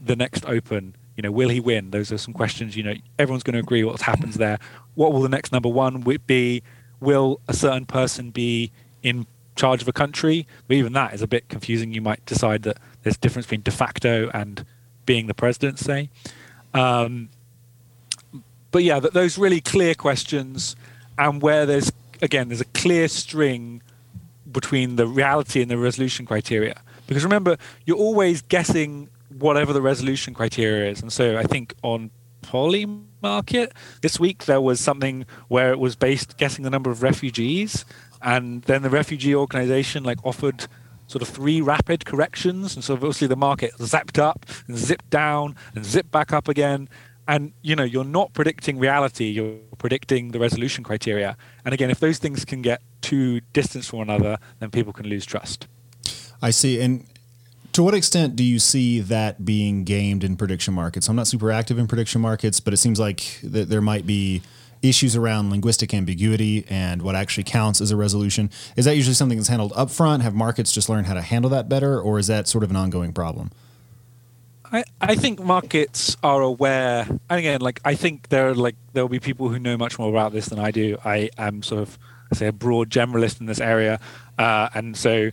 the 0.01 0.17
next 0.17 0.45
Open? 0.47 0.97
You 1.17 1.23
know, 1.23 1.31
will 1.31 1.51
he 1.51 1.61
win? 1.61 1.91
Those 1.91 2.11
are 2.13 2.19
some 2.19 2.33
questions. 2.33 2.77
You 2.77 2.83
know, 2.83 2.95
everyone's 3.19 3.43
going 3.43 3.55
to 3.55 3.61
agree 3.61 3.85
what 3.85 4.01
happens 4.01 4.37
there. 4.37 4.59
What 4.95 5.13
will 5.13 5.21
the 5.21 5.29
next 5.29 5.53
number 5.53 5.69
one 5.69 6.01
be? 6.27 6.63
Will 7.01 7.41
a 7.49 7.55
certain 7.55 7.87
person 7.87 8.31
be 8.31 8.73
in 9.03 9.27
charge 9.57 9.83
of 9.83 9.89
a 9.89 9.93
country? 9.93 10.47
But 10.67 10.77
even 10.77 10.93
that 10.95 11.15
is 11.15 11.23
a 11.23 11.27
bit 11.27 11.49
confusing. 11.49 11.93
You 11.93 12.01
might 12.01 12.25
decide 12.27 12.63
that 12.63 12.79
there's 13.03 13.17
a 13.17 13.21
difference 13.21 13.47
between 13.47 13.63
de 13.63 13.71
facto 13.71 14.31
and 14.33 14.65
being 15.07 15.27
the 15.27 15.35
president, 15.35 15.79
say. 15.79 16.11
Um, 16.75 17.31
but 18.71 18.85
yeah, 18.85 19.01
those 19.01 19.39
really 19.39 19.61
clear 19.61 19.95
questions, 19.95 20.77
and 21.19 21.43
where 21.43 21.67
there's 21.67 21.91
again 22.23 22.49
there's 22.49 22.61
a 22.61 22.67
clear 22.67 23.09
string 23.09 23.83
between 24.51 24.97
the 24.97 25.07
reality 25.07 25.63
and 25.63 25.71
the 25.71 25.79
resolution 25.79 26.27
criteria. 26.27 26.81
Because 27.07 27.25
remember, 27.25 27.57
you're 27.87 27.97
always 27.97 28.43
guessing 28.43 29.09
whatever 29.39 29.73
the 29.73 29.83
resolution 29.83 30.35
criteria 30.35 30.91
is. 30.91 31.03
And 31.03 31.13
so 31.13 31.37
I 31.37 31.43
think 31.43 31.75
on 31.83 32.11
Polymarket 32.43 33.73
this 34.03 34.19
week 34.19 34.45
there 34.47 34.61
was 34.61 34.81
something 34.81 35.27
where 35.49 35.73
it 35.73 35.79
was 35.79 35.97
based 35.97 36.37
guessing 36.37 36.65
the 36.65 36.71
number 36.71 36.91
of 36.91 37.03
refugees, 37.03 37.85
and 38.23 38.63
then 38.63 38.83
the 38.83 38.91
refugee 38.91 39.35
organization 39.35 40.05
like 40.05 40.25
offered 40.25 40.67
sort 41.11 41.23
of 41.23 41.29
three 41.29 41.61
rapid 41.61 42.05
corrections, 42.05 42.77
and 42.77 42.85
so 42.85 42.95
obviously 42.95 43.27
the 43.27 43.35
market 43.35 43.73
zapped 43.79 44.17
up 44.17 44.47
and 44.69 44.79
zipped 44.79 45.11
down 45.11 45.57
and 45.75 45.85
zipped 45.85 46.13
back 46.13 46.33
up 46.33 46.47
again. 46.47 46.89
And 47.27 47.53
you 47.63 47.75
know 47.75 47.83
you're 47.83 48.05
not 48.05 48.33
predicting 48.33 48.79
reality; 48.79 49.27
you're 49.27 49.57
predicting 49.79 50.31
the 50.31 50.39
resolution 50.39 50.85
criteria. 50.85 51.37
And 51.65 51.75
again, 51.75 51.91
if 51.91 51.99
those 51.99 52.19
things 52.19 52.45
can 52.45 52.63
get 52.63 52.81
too 53.01 53.41
distant 53.53 53.85
from 53.85 53.99
one 53.99 54.11
another, 54.11 54.39
then 54.61 54.71
people 54.71 54.93
can 54.93 55.09
lose 55.09 55.27
trust. 55.27 55.67
I 56.41 56.51
see, 56.51 56.81
and 56.81 57.07
to 57.73 57.83
what 57.83 57.95
extent 57.95 58.37
do 58.37 58.45
you 58.45 58.61
see 58.61 59.01
that 59.01 59.45
being 59.45 59.83
gamed 59.83 60.23
in 60.23 60.37
prediction 60.37 60.75
markets? 60.75 61.09
I'm 61.09 61.17
not 61.17 61.27
super 61.27 61.51
active 61.51 61.77
in 61.77 61.89
prediction 61.89 62.21
markets, 62.21 62.61
but 62.61 62.73
it 62.73 62.77
seems 62.77 63.01
like 63.01 63.41
that 63.43 63.69
there 63.69 63.83
might 63.83 64.07
be 64.07 64.43
issues 64.83 65.15
around 65.17 65.51
linguistic 65.51 65.93
ambiguity 65.93 66.65
and 66.69 67.03
what 67.03 67.15
actually 67.15 67.45
counts 67.45 67.81
as 67.81 67.91
a 67.91 67.97
resolution. 67.97 68.51
Is 68.77 68.85
that 68.85 68.97
usually 68.97 69.15
something 69.15 69.39
that's 69.39 69.49
handled 69.49 69.73
upfront? 69.73 70.23
Have 70.23 70.35
markets 70.35 70.73
just 70.73 70.89
learned 70.89 71.07
how 71.07 71.15
to 71.15 71.23
handle 71.23 71.51
that 71.51 71.69
better, 71.69 72.01
or 72.01 72.19
is 72.19 72.27
that 72.29 72.49
sort 72.49 72.65
of 72.65 72.71
an 72.71 72.77
ongoing 72.77 73.13
problem? 73.13 73.51
I, 74.73 74.85
I 75.01 75.17
think 75.17 75.43
markets 75.43 76.17
are 76.23 76.43
aware, 76.43 77.07
and 77.09 77.39
again, 77.39 77.61
like 77.61 77.81
I 77.85 77.95
think 77.95 78.29
there 78.29 78.51
are 78.51 78.55
like 78.55 78.77
there 78.93 79.03
will 79.03 79.09
be 79.09 79.21
people 79.21 79.49
who 79.49 79.59
know 79.59 79.77
much 79.77 79.99
more 79.99 80.09
about 80.09 80.33
this 80.33 80.47
than 80.47 80.59
I 80.59 80.71
do. 80.71 80.97
I 81.05 81.31
am 81.37 81.63
sort 81.63 81.83
of 81.83 81.99
I 82.33 82.37
say 82.37 82.47
a 82.47 82.53
broad 82.53 82.89
generalist 82.89 83.41
in 83.41 83.47
this 83.47 83.61
area, 83.61 83.99
uh, 84.39 84.69
and 84.75 84.97
so 84.97 85.31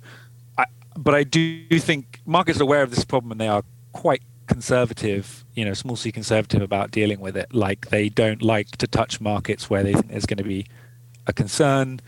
I, 0.57 0.65
but 0.95 1.13
I 1.13 1.23
do 1.23 1.67
think 1.79 2.19
markets 2.25 2.59
are 2.59 2.63
aware 2.63 2.81
of 2.81 2.89
this 2.89 3.05
problem 3.05 3.31
and 3.31 3.39
they 3.39 3.47
are 3.47 3.63
quite 3.93 4.23
conservative, 4.47 5.45
you 5.53 5.65
know, 5.65 5.73
small 5.73 5.95
c 5.95 6.11
conservative 6.11 6.61
about 6.61 6.91
dealing 6.91 7.19
with 7.19 7.37
it. 7.37 7.53
Like 7.53 7.89
they 7.89 8.09
don't 8.09 8.41
like 8.41 8.71
to 8.77 8.87
touch 8.87 9.21
markets 9.21 9.69
where 9.69 9.83
they 9.83 9.93
think 9.93 10.09
there's 10.09 10.25
going 10.25 10.37
to 10.37 10.43
be 10.43 10.65
a 11.27 11.33
concern 11.33 11.99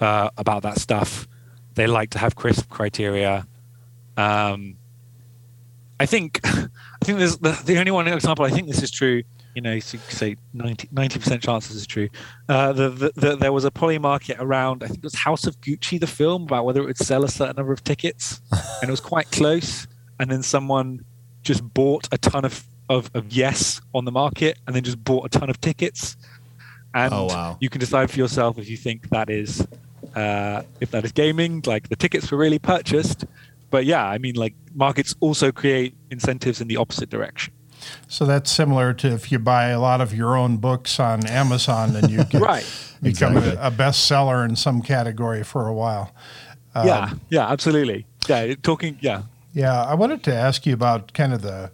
uh, 0.00 0.30
about 0.36 0.62
that 0.62 0.78
stuff. 0.78 1.26
They 1.74 1.86
like 1.86 2.10
to 2.10 2.18
have 2.18 2.36
crisp 2.36 2.68
criteria. 2.68 3.46
Um, 4.16 4.76
I 5.98 6.06
think 6.06 6.40
I 6.44 7.04
think 7.04 7.18
there's 7.18 7.38
the, 7.38 7.60
the 7.64 7.78
only 7.78 7.90
one 7.90 8.06
example 8.08 8.44
I 8.44 8.50
think 8.50 8.68
this 8.68 8.82
is 8.82 8.90
true 8.90 9.22
you 9.56 9.62
know, 9.62 9.78
so 9.78 9.96
you 9.96 10.02
say 10.14 10.36
90 10.52 11.18
percent 11.18 11.42
chance 11.42 11.68
this 11.68 11.78
is 11.78 11.86
true. 11.86 12.10
Uh, 12.46 12.74
the, 12.74 12.90
the, 12.90 13.12
the, 13.16 13.36
there 13.36 13.54
was 13.54 13.64
a 13.64 13.70
Polymarket 13.70 14.36
around, 14.38 14.84
I 14.84 14.88
think 14.88 14.98
it 14.98 15.04
was 15.04 15.14
House 15.14 15.46
of 15.46 15.58
Gucci, 15.62 15.98
the 15.98 16.06
film 16.06 16.42
about 16.42 16.66
whether 16.66 16.82
it 16.82 16.84
would 16.84 16.98
sell 16.98 17.24
a 17.24 17.28
certain 17.28 17.56
number 17.56 17.72
of 17.72 17.82
tickets, 17.82 18.42
and 18.52 18.90
it 18.90 18.90
was 18.90 19.00
quite 19.00 19.30
close. 19.30 19.86
And 20.20 20.30
then 20.30 20.42
someone 20.42 21.06
just 21.46 21.62
bought 21.74 22.08
a 22.12 22.18
ton 22.18 22.44
of, 22.44 22.64
of, 22.88 23.10
of 23.14 23.32
yes 23.32 23.80
on 23.94 24.04
the 24.04 24.12
market, 24.12 24.58
and 24.66 24.74
then 24.74 24.82
just 24.82 25.02
bought 25.02 25.24
a 25.24 25.38
ton 25.38 25.48
of 25.48 25.60
tickets. 25.60 26.16
And 26.92 27.12
oh, 27.14 27.26
wow. 27.26 27.56
you 27.60 27.70
can 27.70 27.78
decide 27.78 28.10
for 28.10 28.18
yourself 28.18 28.58
if 28.58 28.68
you 28.68 28.76
think 28.76 29.08
that 29.10 29.30
is 29.30 29.66
uh, 30.14 30.62
if 30.80 30.90
that 30.90 31.04
is 31.04 31.12
gaming. 31.12 31.62
Like 31.64 31.88
the 31.88 31.96
tickets 31.96 32.30
were 32.30 32.38
really 32.38 32.58
purchased, 32.58 33.24
but 33.70 33.84
yeah, 33.84 34.04
I 34.04 34.18
mean, 34.18 34.34
like 34.34 34.54
markets 34.74 35.14
also 35.20 35.52
create 35.52 35.94
incentives 36.10 36.60
in 36.60 36.68
the 36.68 36.76
opposite 36.76 37.10
direction. 37.10 37.52
So 38.08 38.24
that's 38.24 38.50
similar 38.50 38.94
to 38.94 39.08
if 39.12 39.30
you 39.30 39.38
buy 39.38 39.68
a 39.68 39.78
lot 39.80 40.00
of 40.00 40.14
your 40.14 40.36
own 40.36 40.56
books 40.56 40.98
on 40.98 41.26
Amazon 41.26 41.94
and 41.94 42.10
you 42.10 42.24
can 42.30 42.40
right. 42.40 42.66
become 43.02 43.36
exactly. 43.36 43.62
a, 43.62 43.68
a, 43.68 43.70
bestseller 43.70 44.48
in 44.48 44.56
some 44.56 44.82
category 44.82 45.44
for 45.44 45.68
a 45.68 45.74
while. 45.74 46.12
Um, 46.74 46.86
yeah, 46.86 47.10
yeah, 47.28 47.48
absolutely. 47.48 48.06
Yeah, 48.28 48.54
talking, 48.62 48.98
yeah. 49.00 49.22
Yeah, 49.56 49.84
I 49.84 49.94
wanted 49.94 50.22
to 50.24 50.34
ask 50.34 50.66
you 50.66 50.74
about 50.74 51.14
kind 51.14 51.32
of 51.32 51.40
the, 51.40 51.70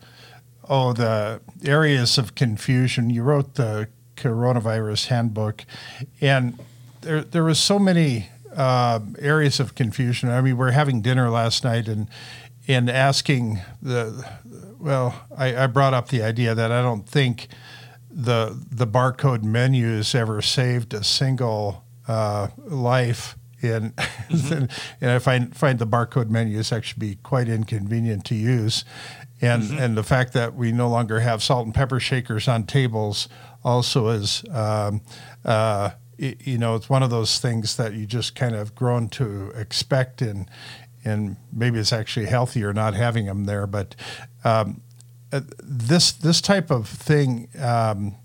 oh, 0.68 0.92
the 0.92 1.40
areas 1.64 2.16
of 2.16 2.36
confusion. 2.36 3.10
You 3.10 3.24
wrote 3.24 3.54
the 3.56 3.88
coronavirus 4.14 5.08
handbook, 5.08 5.64
and 6.20 6.60
there, 7.00 7.22
there 7.22 7.42
was 7.42 7.58
so 7.58 7.80
many 7.80 8.28
uh, 8.54 9.00
areas 9.18 9.58
of 9.58 9.74
confusion. 9.74 10.28
I 10.28 10.40
mean, 10.42 10.56
we 10.56 10.68
are 10.68 10.70
having 10.70 11.02
dinner 11.02 11.28
last 11.28 11.64
night 11.64 11.88
and, 11.88 12.06
and 12.68 12.88
asking 12.88 13.58
the 13.82 14.30
well, 14.78 15.20
I, 15.36 15.64
I, 15.64 15.66
brought 15.66 15.92
up 15.92 16.10
the 16.10 16.22
idea 16.22 16.54
that 16.54 16.70
I 16.70 16.82
don't 16.82 17.08
think 17.08 17.48
the 18.08 18.56
the 18.70 18.86
barcode 18.86 19.42
menus 19.42 20.14
ever 20.14 20.40
saved 20.40 20.94
a 20.94 21.02
single 21.02 21.82
uh, 22.06 22.46
life. 22.58 23.36
In, 23.62 23.90
mm-hmm. 23.92 24.64
and 25.00 25.10
I 25.10 25.18
find 25.18 25.54
find 25.56 25.78
the 25.78 25.86
barcode 25.86 26.28
menus 26.28 26.72
actually 26.72 27.08
be 27.08 27.14
quite 27.22 27.48
inconvenient 27.48 28.24
to 28.26 28.34
use, 28.34 28.84
and 29.40 29.62
mm-hmm. 29.62 29.78
and 29.78 29.96
the 29.96 30.02
fact 30.02 30.32
that 30.32 30.54
we 30.54 30.72
no 30.72 30.88
longer 30.88 31.20
have 31.20 31.42
salt 31.42 31.66
and 31.66 31.74
pepper 31.74 32.00
shakers 32.00 32.48
on 32.48 32.64
tables 32.64 33.28
also 33.64 34.08
is. 34.08 34.44
Um, 34.50 35.02
uh, 35.44 35.90
you 36.18 36.56
know, 36.56 36.76
it's 36.76 36.88
one 36.88 37.02
of 37.02 37.10
those 37.10 37.40
things 37.40 37.76
that 37.78 37.94
you 37.94 38.06
just 38.06 38.36
kind 38.36 38.54
of 38.54 38.76
grown 38.76 39.08
to 39.08 39.50
expect 39.56 40.22
in 40.22 40.46
and 41.04 41.36
maybe 41.52 41.78
it's 41.78 41.92
actually 41.92 42.26
healthier 42.26 42.72
not 42.72 42.94
having 42.94 43.26
them 43.26 43.44
there. 43.44 43.66
But 43.66 43.94
um, 44.44 44.82
uh, 45.32 45.40
this 45.62 46.12
this 46.12 46.40
type 46.40 46.70
of 46.70 46.88
thing 46.88 47.48
um, 47.60 48.16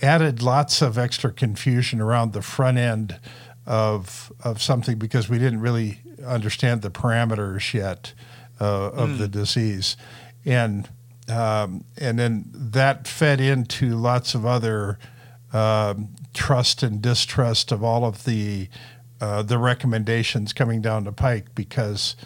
added 0.00 0.42
lots 0.42 0.82
of 0.82 0.98
extra 0.98 1.32
confusion 1.32 2.00
around 2.00 2.32
the 2.32 2.42
front 2.42 2.78
end 2.78 3.18
of 3.66 4.32
of 4.42 4.60
something 4.60 4.98
because 4.98 5.28
we 5.28 5.38
didn't 5.38 5.60
really 5.60 6.00
understand 6.26 6.82
the 6.82 6.90
parameters 6.90 7.72
yet 7.74 8.12
uh, 8.60 8.90
of 8.90 9.10
mm. 9.10 9.18
the 9.18 9.28
disease, 9.28 9.96
and 10.44 10.88
um, 11.28 11.84
and 11.96 12.18
then 12.18 12.44
that 12.52 13.06
fed 13.06 13.40
into 13.40 13.96
lots 13.96 14.34
of 14.34 14.44
other 14.44 14.98
um, 15.52 16.08
trust 16.34 16.82
and 16.82 17.00
distrust 17.00 17.72
of 17.72 17.84
all 17.84 18.04
of 18.04 18.24
the 18.24 18.68
uh, 19.20 19.42
the 19.42 19.58
recommendations 19.58 20.52
coming 20.52 20.82
down 20.82 21.04
the 21.04 21.12
pike 21.12 21.54
because 21.54 22.16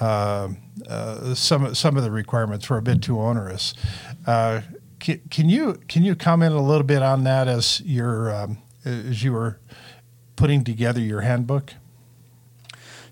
uh, 0.00 0.48
uh, 0.88 1.34
some 1.34 1.74
some 1.74 1.96
of 1.96 2.02
the 2.02 2.10
requirements 2.10 2.70
were 2.70 2.78
a 2.78 2.82
bit 2.82 3.02
too 3.02 3.20
onerous. 3.20 3.74
Uh, 4.26 4.62
can, 4.98 5.20
can, 5.30 5.48
you 5.48 5.74
can 5.88 6.02
you 6.02 6.14
comment 6.14 6.54
a 6.54 6.60
little 6.60 6.86
bit 6.86 7.02
on 7.02 7.24
that 7.24 7.48
as 7.48 7.80
your 7.82 8.34
um, 8.34 8.58
as 8.84 9.22
you 9.22 9.32
were 9.32 9.58
putting 10.38 10.64
together 10.64 11.00
your 11.00 11.20
handbook? 11.22 11.74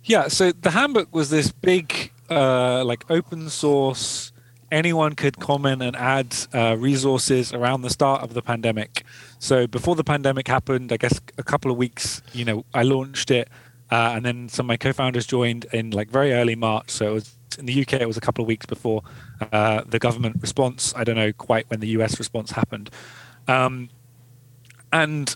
Yeah, 0.05 0.29
so 0.29 0.53
the 0.53 0.71
handbook 0.71 1.15
was 1.15 1.31
this 1.31 1.51
big 1.51 2.13
uh, 2.31 2.85
like 2.85 3.05
open 3.11 3.51
source 3.51 4.33
anyone 4.71 5.15
could 5.15 5.39
comment 5.39 5.83
and 5.83 5.95
add 5.97 6.35
uh, 6.53 6.77
resources 6.79 7.53
around 7.53 7.83
the 7.83 7.91
start 7.91 8.23
of 8.23 8.35
the 8.35 8.43
pandemic. 8.43 9.05
So 9.39 9.67
before 9.67 9.95
the 9.95 10.05
pandemic 10.05 10.49
happened, 10.49 10.93
I 10.93 10.97
guess 10.97 11.21
a 11.39 11.43
couple 11.43 11.71
of 11.71 11.77
weeks, 11.77 12.23
you 12.33 12.45
know, 12.45 12.65
I 12.75 12.83
launched 12.83 13.31
it, 13.31 13.49
uh, 13.91 14.13
and 14.15 14.25
then 14.25 14.49
some 14.49 14.67
of 14.67 14.69
my 14.69 14.77
co-founders 14.77 15.27
joined 15.27 15.67
in 15.73 15.91
like 15.91 16.11
very 16.11 16.33
early 16.33 16.57
March. 16.57 16.91
So 16.91 17.09
it 17.09 17.13
was 17.13 17.35
in 17.59 17.67
the 17.67 17.81
UK, 17.81 17.95
it 17.95 18.09
was 18.09 18.17
a 18.17 18.21
couple 18.21 18.43
of 18.43 18.49
weeks 18.49 18.67
before 18.67 19.03
uh, 19.53 19.83
the 19.87 19.99
government 19.99 20.37
response. 20.41 20.93
I 20.97 21.05
don't 21.05 21.17
know 21.17 21.33
quite 21.33 21.71
when 21.71 21.81
the 21.81 21.89
US 21.89 22.19
response 22.19 22.51
happened, 22.51 22.91
um, 23.47 23.89
and 24.93 25.35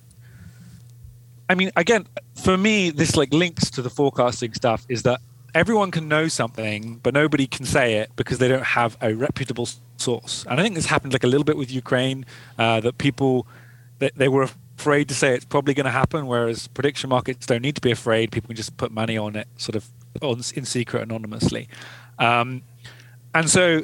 I 1.50 1.56
mean, 1.56 1.72
again, 1.74 2.06
for 2.36 2.56
me, 2.56 2.90
this 2.90 3.16
like 3.16 3.34
links 3.34 3.70
to 3.72 3.82
the 3.82 3.90
forecasting 3.90 4.54
stuff. 4.54 4.86
Is 4.88 5.02
that 5.02 5.20
everyone 5.52 5.90
can 5.90 6.06
know 6.06 6.28
something, 6.28 7.00
but 7.02 7.12
nobody 7.12 7.48
can 7.48 7.66
say 7.66 7.94
it 7.94 8.12
because 8.14 8.38
they 8.38 8.46
don't 8.46 8.62
have 8.62 8.96
a 9.02 9.14
reputable 9.14 9.68
source. 9.96 10.46
And 10.48 10.60
I 10.60 10.62
think 10.62 10.76
this 10.76 10.86
happened 10.86 11.12
like 11.12 11.24
a 11.24 11.26
little 11.26 11.42
bit 11.44 11.56
with 11.56 11.72
Ukraine, 11.72 12.24
uh, 12.56 12.78
that 12.82 12.98
people 12.98 13.48
they, 13.98 14.10
they 14.14 14.28
were 14.28 14.46
afraid 14.78 15.08
to 15.08 15.14
say 15.14 15.34
it's 15.34 15.44
probably 15.44 15.74
going 15.74 15.86
to 15.86 15.90
happen, 15.90 16.28
whereas 16.28 16.68
prediction 16.68 17.10
markets 17.10 17.46
don't 17.46 17.62
need 17.62 17.74
to 17.74 17.80
be 17.80 17.90
afraid. 17.90 18.30
People 18.30 18.46
can 18.46 18.56
just 18.56 18.76
put 18.76 18.92
money 18.92 19.18
on 19.18 19.34
it, 19.34 19.48
sort 19.56 19.74
of 19.74 19.88
on, 20.22 20.40
in 20.54 20.64
secret, 20.64 21.02
anonymously. 21.02 21.68
Um, 22.20 22.62
and 23.34 23.50
so, 23.50 23.82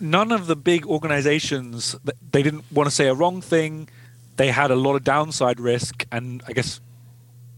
none 0.00 0.32
of 0.32 0.46
the 0.46 0.56
big 0.56 0.86
organizations 0.86 1.96
they 2.32 2.42
didn't 2.42 2.64
want 2.72 2.88
to 2.88 2.94
say 2.94 3.08
a 3.08 3.14
wrong 3.14 3.42
thing. 3.42 3.90
They 4.38 4.50
had 4.50 4.70
a 4.70 4.76
lot 4.76 4.94
of 4.96 5.04
downside 5.04 5.60
risk, 5.60 6.06
and 6.10 6.42
I 6.48 6.52
guess 6.52 6.80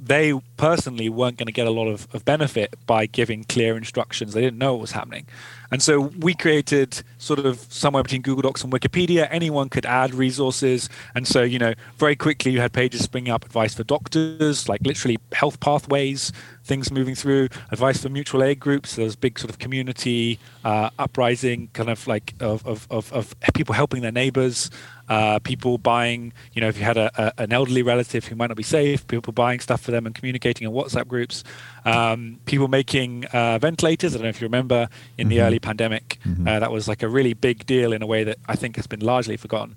they 0.02 0.32
personally 0.56 1.10
weren't 1.10 1.36
going 1.36 1.46
to 1.46 1.52
get 1.52 1.66
a 1.66 1.70
lot 1.70 1.86
of, 1.86 2.08
of 2.14 2.24
benefit 2.24 2.74
by 2.86 3.04
giving 3.04 3.44
clear 3.44 3.76
instructions. 3.76 4.32
They 4.32 4.40
didn't 4.40 4.58
know 4.58 4.72
what 4.72 4.80
was 4.80 4.92
happening. 4.92 5.26
And 5.70 5.82
so 5.82 6.00
we 6.18 6.34
created 6.34 7.02
sort 7.18 7.38
of 7.38 7.60
somewhere 7.68 8.02
between 8.02 8.22
Google 8.22 8.42
Docs 8.42 8.64
and 8.64 8.72
Wikipedia. 8.72 9.28
Anyone 9.30 9.68
could 9.68 9.86
add 9.86 10.14
resources. 10.14 10.88
And 11.14 11.28
so, 11.28 11.42
you 11.42 11.58
know, 11.58 11.74
very 11.98 12.16
quickly 12.16 12.50
you 12.50 12.60
had 12.60 12.72
pages 12.72 13.04
springing 13.04 13.30
up 13.30 13.44
advice 13.44 13.74
for 13.74 13.84
doctors, 13.84 14.68
like 14.68 14.80
literally 14.84 15.18
health 15.32 15.60
pathways, 15.60 16.32
things 16.64 16.90
moving 16.90 17.14
through, 17.14 17.50
advice 17.70 18.02
for 18.02 18.08
mutual 18.08 18.42
aid 18.42 18.58
groups. 18.58 18.96
There's 18.96 19.14
big 19.14 19.38
sort 19.38 19.50
of 19.50 19.58
community 19.58 20.40
uh, 20.64 20.90
uprising, 20.98 21.68
kind 21.72 21.90
of 21.90 22.06
like 22.06 22.34
of, 22.40 22.66
of, 22.66 22.88
of, 22.90 23.12
of 23.12 23.34
people 23.54 23.74
helping 23.74 24.02
their 24.02 24.12
neighbors. 24.12 24.70
Uh, 25.10 25.40
people 25.40 25.76
buying, 25.76 26.32
you 26.52 26.60
know, 26.60 26.68
if 26.68 26.78
you 26.78 26.84
had 26.84 26.96
a, 26.96 27.10
a, 27.20 27.42
an 27.42 27.52
elderly 27.52 27.82
relative 27.82 28.24
who 28.24 28.36
might 28.36 28.46
not 28.46 28.56
be 28.56 28.62
safe, 28.62 29.06
people 29.08 29.32
buying 29.32 29.58
stuff 29.58 29.80
for 29.80 29.90
them 29.90 30.06
and 30.06 30.14
communicating 30.14 30.66
in 30.66 30.72
WhatsApp 30.72 31.08
groups, 31.08 31.42
um, 31.84 32.38
people 32.46 32.68
making 32.68 33.24
uh, 33.26 33.58
ventilators. 33.58 34.14
I 34.14 34.18
don't 34.18 34.22
know 34.22 34.28
if 34.28 34.40
you 34.40 34.46
remember 34.46 34.88
in 35.18 35.24
mm-hmm. 35.24 35.30
the 35.30 35.42
early 35.42 35.58
pandemic, 35.58 36.18
mm-hmm. 36.24 36.46
uh, 36.46 36.60
that 36.60 36.70
was 36.70 36.86
like 36.86 37.02
a 37.02 37.08
really 37.08 37.34
big 37.34 37.66
deal 37.66 37.92
in 37.92 38.02
a 38.02 38.06
way 38.06 38.22
that 38.22 38.38
I 38.46 38.54
think 38.54 38.76
has 38.76 38.86
been 38.86 39.00
largely 39.00 39.36
forgotten. 39.36 39.74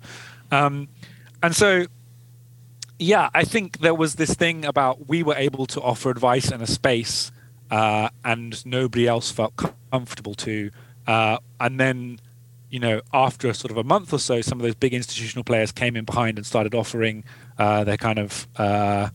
Um, 0.52 0.88
and 1.42 1.54
so, 1.54 1.86
yeah, 3.00 3.28
I 3.34 3.42
think 3.42 3.80
there 3.80 3.94
was 3.94 4.14
this 4.14 4.34
thing 4.34 4.64
about 4.64 5.08
we 5.08 5.24
were 5.24 5.34
able 5.34 5.66
to 5.66 5.80
offer 5.82 6.10
advice 6.10 6.52
in 6.52 6.62
a 6.62 6.66
space 6.66 7.32
uh, 7.72 8.08
and 8.24 8.64
nobody 8.64 9.08
else 9.08 9.32
felt 9.32 9.60
comfortable 9.90 10.34
to. 10.34 10.70
Uh, 11.08 11.38
and 11.58 11.80
then 11.80 12.20
you 12.74 12.80
know, 12.80 13.00
after 13.12 13.48
a 13.48 13.54
sort 13.54 13.70
of 13.70 13.76
a 13.76 13.84
month 13.84 14.12
or 14.12 14.18
so, 14.18 14.40
some 14.40 14.58
of 14.58 14.64
those 14.64 14.74
big 14.74 14.92
institutional 14.92 15.44
players 15.44 15.70
came 15.70 15.94
in 15.94 16.04
behind 16.04 16.38
and 16.38 16.44
started 16.44 16.74
offering 16.74 17.22
uh, 17.56 17.84
their 17.84 17.96
kind 17.96 18.18
of, 18.18 18.48
uh, 18.56 19.10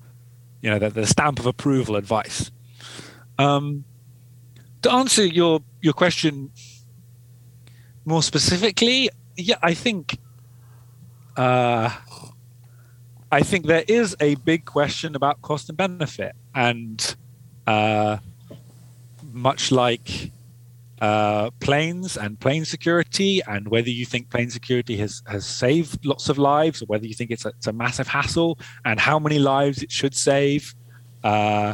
you 0.61 0.69
know, 0.69 0.79
the, 0.79 0.89
the, 0.89 1.05
stamp 1.05 1.39
of 1.39 1.45
approval 1.45 1.97
advice. 1.97 2.51
Um, 3.37 3.83
to 4.83 4.89
answer 4.89 5.25
your 5.25 5.59
your 5.81 5.91
question 5.91 6.51
more 8.05 8.23
specifically, 8.23 9.09
yeah, 9.35 9.57
I 9.61 9.73
think, 9.73 10.17
uh, 11.35 11.89
I 13.29 13.41
think 13.41 13.65
there 13.65 13.83
is 13.89 14.15
a 14.21 14.35
big 14.35 14.63
question 14.63 15.17
about 15.17 15.41
cost 15.41 15.67
and 15.67 15.77
benefit, 15.77 16.33
and 16.55 17.15
uh, 17.67 18.19
much 19.33 19.69
like 19.69 20.31
uh, 21.01 21.49
planes 21.59 22.17
and 22.17 22.39
plane 22.39 22.65
security, 22.65 23.41
and 23.47 23.67
whether 23.69 23.89
you 23.89 24.05
think 24.05 24.29
plane 24.29 24.49
security 24.49 24.97
has, 24.97 25.23
has 25.27 25.45
saved 25.45 26.05
lots 26.05 26.29
of 26.29 26.37
lives, 26.37 26.81
or 26.81 26.85
whether 26.85 27.05
you 27.05 27.13
think 27.13 27.31
it's 27.31 27.45
a, 27.45 27.49
it's 27.49 27.67
a 27.67 27.73
massive 27.73 28.07
hassle, 28.07 28.59
and 28.85 28.99
how 28.99 29.17
many 29.17 29.39
lives 29.39 29.81
it 29.81 29.91
should 29.91 30.13
save 30.15 30.75
uh, 31.23 31.73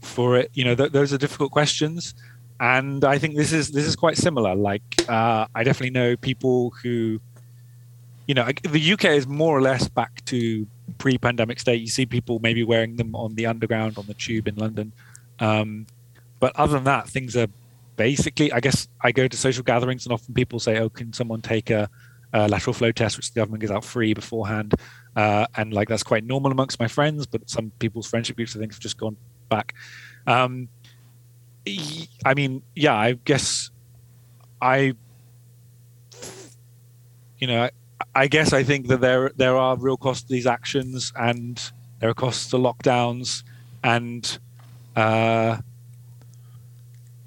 for 0.00 0.36
it. 0.36 0.50
You 0.54 0.64
know, 0.64 0.74
th- 0.74 0.92
those 0.92 1.12
are 1.12 1.18
difficult 1.18 1.50
questions, 1.50 2.14
and 2.60 3.04
I 3.04 3.18
think 3.18 3.36
this 3.36 3.52
is 3.52 3.72
this 3.72 3.86
is 3.86 3.96
quite 3.96 4.16
similar. 4.16 4.54
Like, 4.54 4.82
uh, 5.08 5.46
I 5.54 5.64
definitely 5.64 5.90
know 5.90 6.16
people 6.16 6.70
who, 6.82 7.20
you 8.26 8.34
know, 8.34 8.48
the 8.62 8.92
UK 8.92 9.06
is 9.06 9.26
more 9.26 9.56
or 9.56 9.62
less 9.62 9.88
back 9.88 10.24
to 10.26 10.66
pre-pandemic 10.98 11.58
state. 11.58 11.80
You 11.80 11.88
see 11.88 12.06
people 12.06 12.38
maybe 12.38 12.62
wearing 12.62 12.96
them 12.96 13.16
on 13.16 13.34
the 13.34 13.46
underground, 13.46 13.98
on 13.98 14.06
the 14.06 14.14
tube 14.14 14.46
in 14.46 14.54
London. 14.54 14.92
Um, 15.40 15.86
but 16.38 16.54
other 16.56 16.74
than 16.74 16.84
that, 16.84 17.08
things 17.08 17.36
are 17.36 17.48
basically, 17.96 18.52
I 18.52 18.60
guess 18.60 18.88
I 19.02 19.12
go 19.12 19.28
to 19.28 19.36
social 19.36 19.62
gatherings 19.62 20.06
and 20.06 20.12
often 20.12 20.34
people 20.34 20.58
say, 20.60 20.78
"Oh, 20.78 20.88
can 20.88 21.12
someone 21.12 21.42
take 21.42 21.70
a, 21.70 21.88
a 22.32 22.48
lateral 22.48 22.74
flow 22.74 22.92
test, 22.92 23.16
which 23.16 23.32
the 23.32 23.40
government 23.40 23.60
gives 23.60 23.72
out 23.72 23.84
free 23.84 24.14
beforehand?" 24.14 24.74
Uh, 25.16 25.46
and 25.56 25.72
like 25.72 25.88
that's 25.88 26.02
quite 26.02 26.24
normal 26.24 26.52
amongst 26.52 26.78
my 26.78 26.88
friends, 26.88 27.26
but 27.26 27.48
some 27.48 27.72
people's 27.78 28.06
friendship 28.08 28.36
groups, 28.36 28.56
I 28.56 28.60
think, 28.60 28.72
have 28.72 28.80
just 28.80 28.96
gone 28.96 29.16
back. 29.48 29.74
Um, 30.26 30.68
I 32.24 32.34
mean, 32.34 32.62
yeah, 32.74 32.94
I 32.94 33.12
guess 33.12 33.70
I, 34.62 34.94
you 37.38 37.46
know, 37.46 37.64
I, 37.64 37.70
I 38.14 38.26
guess 38.28 38.52
I 38.52 38.62
think 38.62 38.88
that 38.88 39.00
there 39.00 39.30
there 39.36 39.56
are 39.56 39.76
real 39.76 39.96
costs 39.96 40.22
to 40.24 40.32
these 40.32 40.46
actions, 40.46 41.12
and 41.16 41.60
there 41.98 42.08
are 42.08 42.14
costs 42.14 42.50
to 42.50 42.56
lockdowns, 42.56 43.44
and 43.84 44.38
uh, 44.96 45.58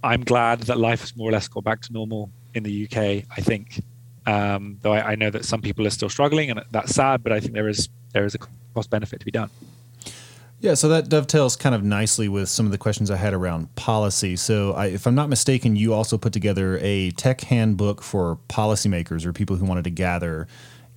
I'm 0.03 0.23
glad 0.23 0.61
that 0.63 0.77
life 0.77 1.01
has 1.01 1.15
more 1.15 1.29
or 1.29 1.31
less 1.31 1.47
got 1.47 1.63
back 1.63 1.81
to 1.81 1.93
normal 1.93 2.29
in 2.53 2.63
the 2.63 2.85
UK. 2.85 3.25
I 3.35 3.41
think, 3.41 3.81
um, 4.25 4.77
though 4.81 4.93
I, 4.93 5.11
I, 5.11 5.15
know 5.15 5.29
that 5.29 5.45
some 5.45 5.61
people 5.61 5.87
are 5.87 5.89
still 5.89 6.09
struggling, 6.09 6.51
and 6.51 6.61
that's 6.71 6.93
sad. 6.93 7.23
But 7.23 7.31
I 7.31 7.39
think 7.39 7.53
there 7.53 7.69
is 7.69 7.89
there 8.13 8.25
is 8.25 8.35
a 8.35 8.39
cost 8.73 8.89
benefit 8.89 9.19
to 9.19 9.25
be 9.25 9.31
done. 9.31 9.49
Yeah, 10.59 10.75
so 10.75 10.87
that 10.89 11.09
dovetails 11.09 11.57
kind 11.57 11.75
of 11.75 11.83
nicely 11.83 12.29
with 12.29 12.47
some 12.47 12.65
of 12.65 12.71
the 12.71 12.77
questions 12.77 13.11
I 13.11 13.17
had 13.17 13.33
around 13.33 13.75
policy. 13.75 14.37
So, 14.37 14.73
I, 14.73 14.87
if 14.87 15.05
I'm 15.05 15.15
not 15.15 15.27
mistaken, 15.27 15.75
you 15.75 15.93
also 15.93 16.17
put 16.17 16.31
together 16.31 16.79
a 16.81 17.11
tech 17.11 17.41
handbook 17.41 18.01
for 18.01 18.39
policymakers 18.47 19.25
or 19.25 19.33
people 19.33 19.57
who 19.57 19.65
wanted 19.65 19.83
to 19.83 19.89
gather 19.89 20.47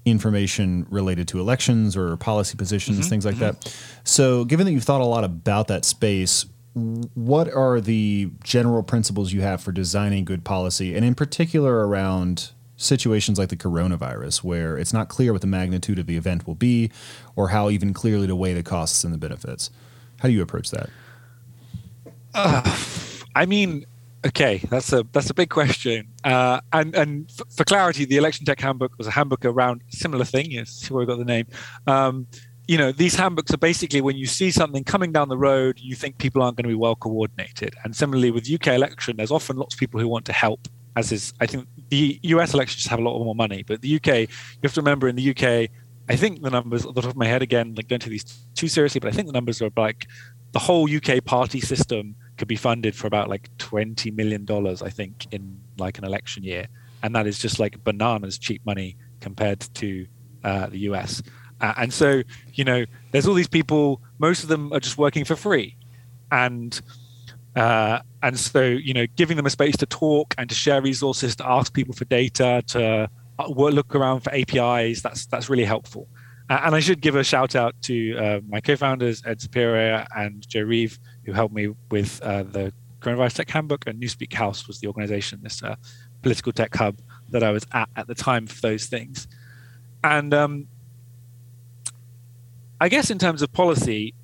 information 0.04 0.87
related 0.88 1.26
to 1.28 1.40
elections 1.40 1.96
or 1.96 2.16
policy 2.16 2.57
positions, 2.57 3.00
mm-hmm, 3.00 3.09
things 3.09 3.24
like 3.24 3.35
mm-hmm. 3.35 3.59
that. 3.61 3.76
So, 4.04 4.44
given 4.44 4.66
that 4.66 4.72
you've 4.72 4.85
thought 4.85 5.00
a 5.00 5.04
lot 5.04 5.24
about 5.24 5.66
that 5.68 5.85
space, 5.85 6.46
what 6.76 7.50
are 7.52 7.80
the 7.80 8.30
general 8.44 8.82
principles 8.82 9.32
you 9.32 9.40
have 9.40 9.62
for 9.62 9.72
designing 9.72 10.26
good 10.26 10.44
policy, 10.44 10.94
and 10.94 11.04
in 11.04 11.14
particular 11.14 11.86
around 11.86 12.52
situations 12.76 13.38
like 13.38 13.48
the 13.48 13.56
coronavirus, 13.56 14.44
where 14.44 14.76
it's 14.76 14.92
not 14.92 15.08
clear 15.08 15.32
what 15.32 15.40
the 15.40 15.46
magnitude 15.46 15.98
of 15.98 16.06
the 16.06 16.18
event 16.18 16.46
will 16.46 16.54
be, 16.54 16.90
or 17.34 17.48
how 17.48 17.70
even 17.70 17.94
clearly 17.94 18.26
to 18.26 18.36
weigh 18.36 18.52
the 18.52 18.62
costs 18.62 19.04
and 19.04 19.14
the 19.14 19.18
benefits? 19.18 19.70
How 20.18 20.28
do 20.28 20.34
you 20.34 20.42
approach 20.42 20.70
that? 20.70 20.90
Uh, 22.34 22.76
I 23.34 23.46
mean, 23.46 23.86
okay, 24.26 24.58
that's 24.68 24.92
a 24.92 25.06
that's 25.12 25.30
a 25.30 25.34
big 25.34 25.48
question. 25.48 26.08
Uh, 26.24 26.60
and 26.74 26.94
and 26.94 27.30
f- 27.30 27.56
for 27.56 27.64
clarity, 27.64 28.04
the 28.04 28.18
election 28.18 28.44
tech 28.44 28.60
handbook 28.60 28.98
was 28.98 29.06
a 29.06 29.10
handbook 29.10 29.46
around 29.46 29.82
similar 29.88 30.26
thing. 30.26 30.50
Yes, 30.50 30.90
where 30.90 31.00
we 31.00 31.06
got 31.06 31.16
the 31.16 31.24
name. 31.24 31.46
Um, 31.86 32.26
you 32.66 32.76
know 32.76 32.92
these 32.92 33.14
handbooks 33.14 33.52
are 33.55 33.59
basically 33.59 34.00
when 34.00 34.16
you 34.16 34.26
see 34.26 34.50
something 34.50 34.85
coming 34.85 35.12
down 35.12 35.29
the 35.29 35.38
road 35.38 35.79
you 35.81 35.94
think 35.94 36.18
people 36.18 36.42
aren't 36.42 36.57
going 36.57 36.64
to 36.64 36.68
be 36.68 36.74
well 36.74 36.96
coordinated. 36.96 37.74
And 37.85 37.94
similarly 37.94 38.31
with 38.31 38.50
uk 38.52 38.66
election 38.66 39.16
there's 39.16 39.31
often 39.31 39.57
lots 39.57 39.74
of 39.74 39.81
people 39.81 40.00
who 40.00 40.09
want 40.09 40.24
to 40.26 40.33
help 40.33 40.68
as 40.96 41.12
is 41.12 41.35
i 41.40 41.46
think 41.46 41.66
the 41.90 42.18
us 42.22 42.55
elections 42.55 42.87
have 42.87 42.98
a 42.98 43.02
lot 43.02 43.22
more 43.22 43.35
money 43.35 43.62
but 43.62 43.83
the 43.83 43.96
uk 43.96 44.07
you 44.07 44.29
have 44.62 44.72
to 44.74 44.81
remember 44.81 45.09
in 45.09 45.16
the 45.16 45.31
uk 45.31 45.70
i 46.09 46.16
think 46.16 46.40
the 46.42 46.50
numbers 46.50 46.87
off 46.87 46.94
the 46.94 47.02
top 47.02 47.11
of 47.11 47.16
my 47.16 47.26
head 47.26 47.42
again 47.42 47.74
like 47.76 47.87
don't 47.87 48.00
take 48.00 48.11
these 48.11 48.24
too 48.55 48.66
seriously 48.66 48.98
but 48.98 49.09
i 49.09 49.12
think 49.12 49.26
the 49.26 49.33
numbers 49.33 49.61
are 49.61 49.70
like 49.76 50.07
the 50.52 50.59
whole 50.59 50.88
uk 50.96 51.24
party 51.26 51.61
system 51.61 52.16
could 52.38 52.48
be 52.48 52.57
funded 52.57 52.94
for 52.94 53.07
about 53.07 53.29
like 53.29 53.50
20 53.59 54.11
million 54.12 54.46
dollars 54.46 54.81
i 54.81 54.88
think 54.88 55.26
in 55.33 55.61
like 55.79 55.98
an 55.98 56.05
election 56.05 56.42
year. 56.42 56.66
And 57.02 57.14
that 57.14 57.26
is 57.26 57.38
just 57.38 57.61
like 57.61 57.83
bananas 57.85 58.38
cheap 58.38 58.62
money 58.64 58.96
compared 59.20 59.61
to 59.74 60.07
uh, 60.44 60.66
the 60.66 60.79
us 60.79 61.22
uh, 61.61 61.75
and 61.77 61.92
so, 61.92 62.23
you 62.55 62.64
know, 62.64 62.85
there's 63.12 63.27
all 63.27 63.35
these 63.35 63.49
people. 63.49 64.01
Most 64.19 64.42
of 64.42 64.49
them 64.49 64.73
are 64.73 64.81
just 64.81 64.99
working 64.99 65.25
for 65.25 65.37
free, 65.37 65.77
and 66.31 66.81
uh, 67.55 68.01
and 68.23 68.38
so 68.38 68.62
you 68.62 68.92
know, 68.92 69.07
giving 69.16 69.37
them 69.37 69.47
a 69.47 69.51
space 69.51 69.77
to 69.79 69.87
talk 69.87 70.35
and 70.38 70.49
to 70.49 70.55
share 70.55 70.83
resources, 70.83 71.37
to 71.37 71.47
ask 71.47 71.73
people 71.73 71.95
for 71.95 72.05
data, 72.05 72.62
to 72.69 73.09
uh, 73.38 73.47
look 73.49 73.95
around 73.95 74.21
for 74.21 74.35
APIs. 74.35 75.03
That's 75.03 75.27
that's 75.27 75.49
really 75.49 75.64
helpful. 75.64 76.09
Uh, 76.49 76.61
and 76.64 76.75
I 76.75 76.81
should 76.81 77.01
give 77.01 77.16
a 77.16 77.25
shout 77.25 77.57
out 77.57 77.75
to 77.83 78.16
uh, 78.16 78.40
my 78.49 78.61
co-founders 78.61 79.23
Ed 79.27 79.40
Saperia 79.40 80.07
and 80.14 80.47
Joe 80.47 80.62
Reeve, 80.62 80.99
who 81.25 81.33
helped 81.33 81.55
me 81.55 81.75
with 81.90 82.21
uh, 82.23 82.45
the 82.45 82.73
Coronavirus 83.01 83.35
Tech 83.35 83.51
Handbook. 83.51 83.85
And 83.87 84.01
Newspeak 84.01 84.33
House 84.33 84.69
was 84.69 84.79
the 84.79 84.87
organization, 84.87 85.40
this 85.42 85.61
political 86.23 86.53
tech 86.53 86.75
hub 86.75 87.01
that 87.31 87.42
I 87.42 87.51
was 87.51 87.66
at 87.73 87.88
at 87.97 88.07
the 88.07 88.14
time 88.14 88.47
for 88.47 88.61
those 88.61 88.87
things. 88.87 89.27
And 90.05 90.33
um, 90.33 90.69
I 92.80 92.88
guess 92.88 93.10
in 93.10 93.18
terms 93.18 93.42
of 93.42 93.52
policy, 93.52 94.14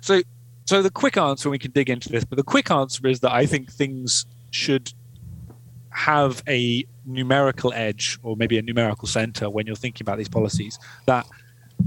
so 0.00 0.22
so 0.66 0.82
the 0.82 0.90
quick 0.90 1.16
answer, 1.16 1.50
we 1.50 1.58
can 1.58 1.72
dig 1.72 1.90
into 1.90 2.08
this, 2.08 2.24
but 2.24 2.36
the 2.36 2.44
quick 2.44 2.70
answer 2.70 3.06
is 3.06 3.20
that 3.20 3.32
I 3.32 3.44
think 3.44 3.70
things 3.70 4.24
should 4.50 4.92
have 5.90 6.42
a 6.48 6.84
numerical 7.04 7.72
edge 7.74 8.18
or 8.22 8.34
maybe 8.36 8.56
a 8.56 8.62
numerical 8.62 9.06
center 9.06 9.50
when 9.50 9.66
you're 9.66 9.76
thinking 9.76 10.04
about 10.04 10.16
these 10.16 10.28
policies. 10.28 10.78
That 11.06 11.26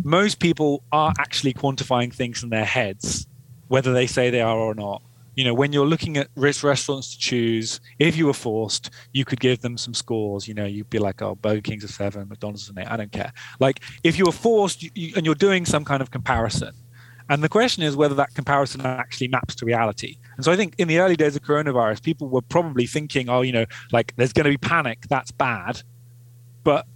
most 0.04 0.40
people 0.40 0.84
are 0.92 1.14
actually 1.18 1.54
quantifying 1.54 2.14
things 2.14 2.44
in 2.44 2.50
their 2.50 2.66
heads, 2.66 3.26
whether 3.68 3.94
they 3.94 4.06
say 4.06 4.30
they 4.30 4.42
are 4.42 4.58
or 4.58 4.76
not 4.76 5.02
you 5.38 5.44
know, 5.44 5.54
when 5.54 5.72
you're 5.72 5.86
looking 5.86 6.18
at 6.18 6.30
restaurants 6.36 7.12
to 7.12 7.18
choose, 7.20 7.80
if 8.00 8.18
you 8.18 8.26
were 8.26 8.34
forced, 8.34 8.90
you 9.14 9.24
could 9.24 9.40
give 9.40 9.62
them 9.62 9.78
some 9.78 9.94
scores. 9.94 10.48
You 10.48 10.56
know, 10.56 10.66
you'd 10.66 10.90
be 10.90 10.98
like, 10.98 11.22
oh, 11.22 11.36
Burger 11.36 11.62
King's 11.62 11.84
a 11.84 11.88
seven, 11.88 12.28
McDonald's 12.28 12.64
is 12.64 12.70
an 12.70 12.80
eight. 12.80 12.90
I 12.90 12.98
don't 12.98 13.12
care. 13.12 13.32
Like, 13.60 13.82
if 14.04 14.18
you 14.18 14.26
were 14.26 14.32
forced 14.32 14.82
you, 14.82 14.90
you, 14.96 15.14
and 15.16 15.28
you're 15.28 15.36
doing 15.36 15.64
some 15.64 15.86
kind 15.86 16.02
of 16.02 16.10
comparison, 16.10 16.74
and 17.30 17.44
the 17.44 17.50
question 17.50 17.84
is 17.84 17.96
whether 17.96 18.16
that 18.16 18.34
comparison 18.34 18.84
actually 18.84 19.28
maps 19.28 19.54
to 19.56 19.66
reality. 19.66 20.18
And 20.38 20.44
so 20.44 20.52
I 20.52 20.56
think 20.56 20.74
in 20.80 20.88
the 20.88 20.98
early 20.98 21.16
days 21.16 21.36
of 21.36 21.44
coronavirus, 21.44 22.02
people 22.02 22.30
were 22.30 22.42
probably 22.42 22.88
thinking, 22.88 23.30
oh, 23.30 23.42
you 23.42 23.52
know, 23.52 23.66
like 23.92 24.16
there's 24.16 24.34
going 24.34 24.46
to 24.46 24.50
be 24.50 24.58
panic, 24.58 25.06
that's 25.08 25.30
bad. 25.30 25.84
But, 26.64 26.88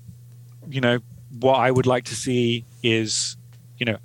you 0.67 0.82
know, 0.82 0.97
what 1.39 1.60
I 1.60 1.69
would 1.69 1.86
like 1.86 2.06
to 2.06 2.15
see 2.15 2.65
is, 2.82 3.38
you 3.77 3.86
know, 3.86 3.97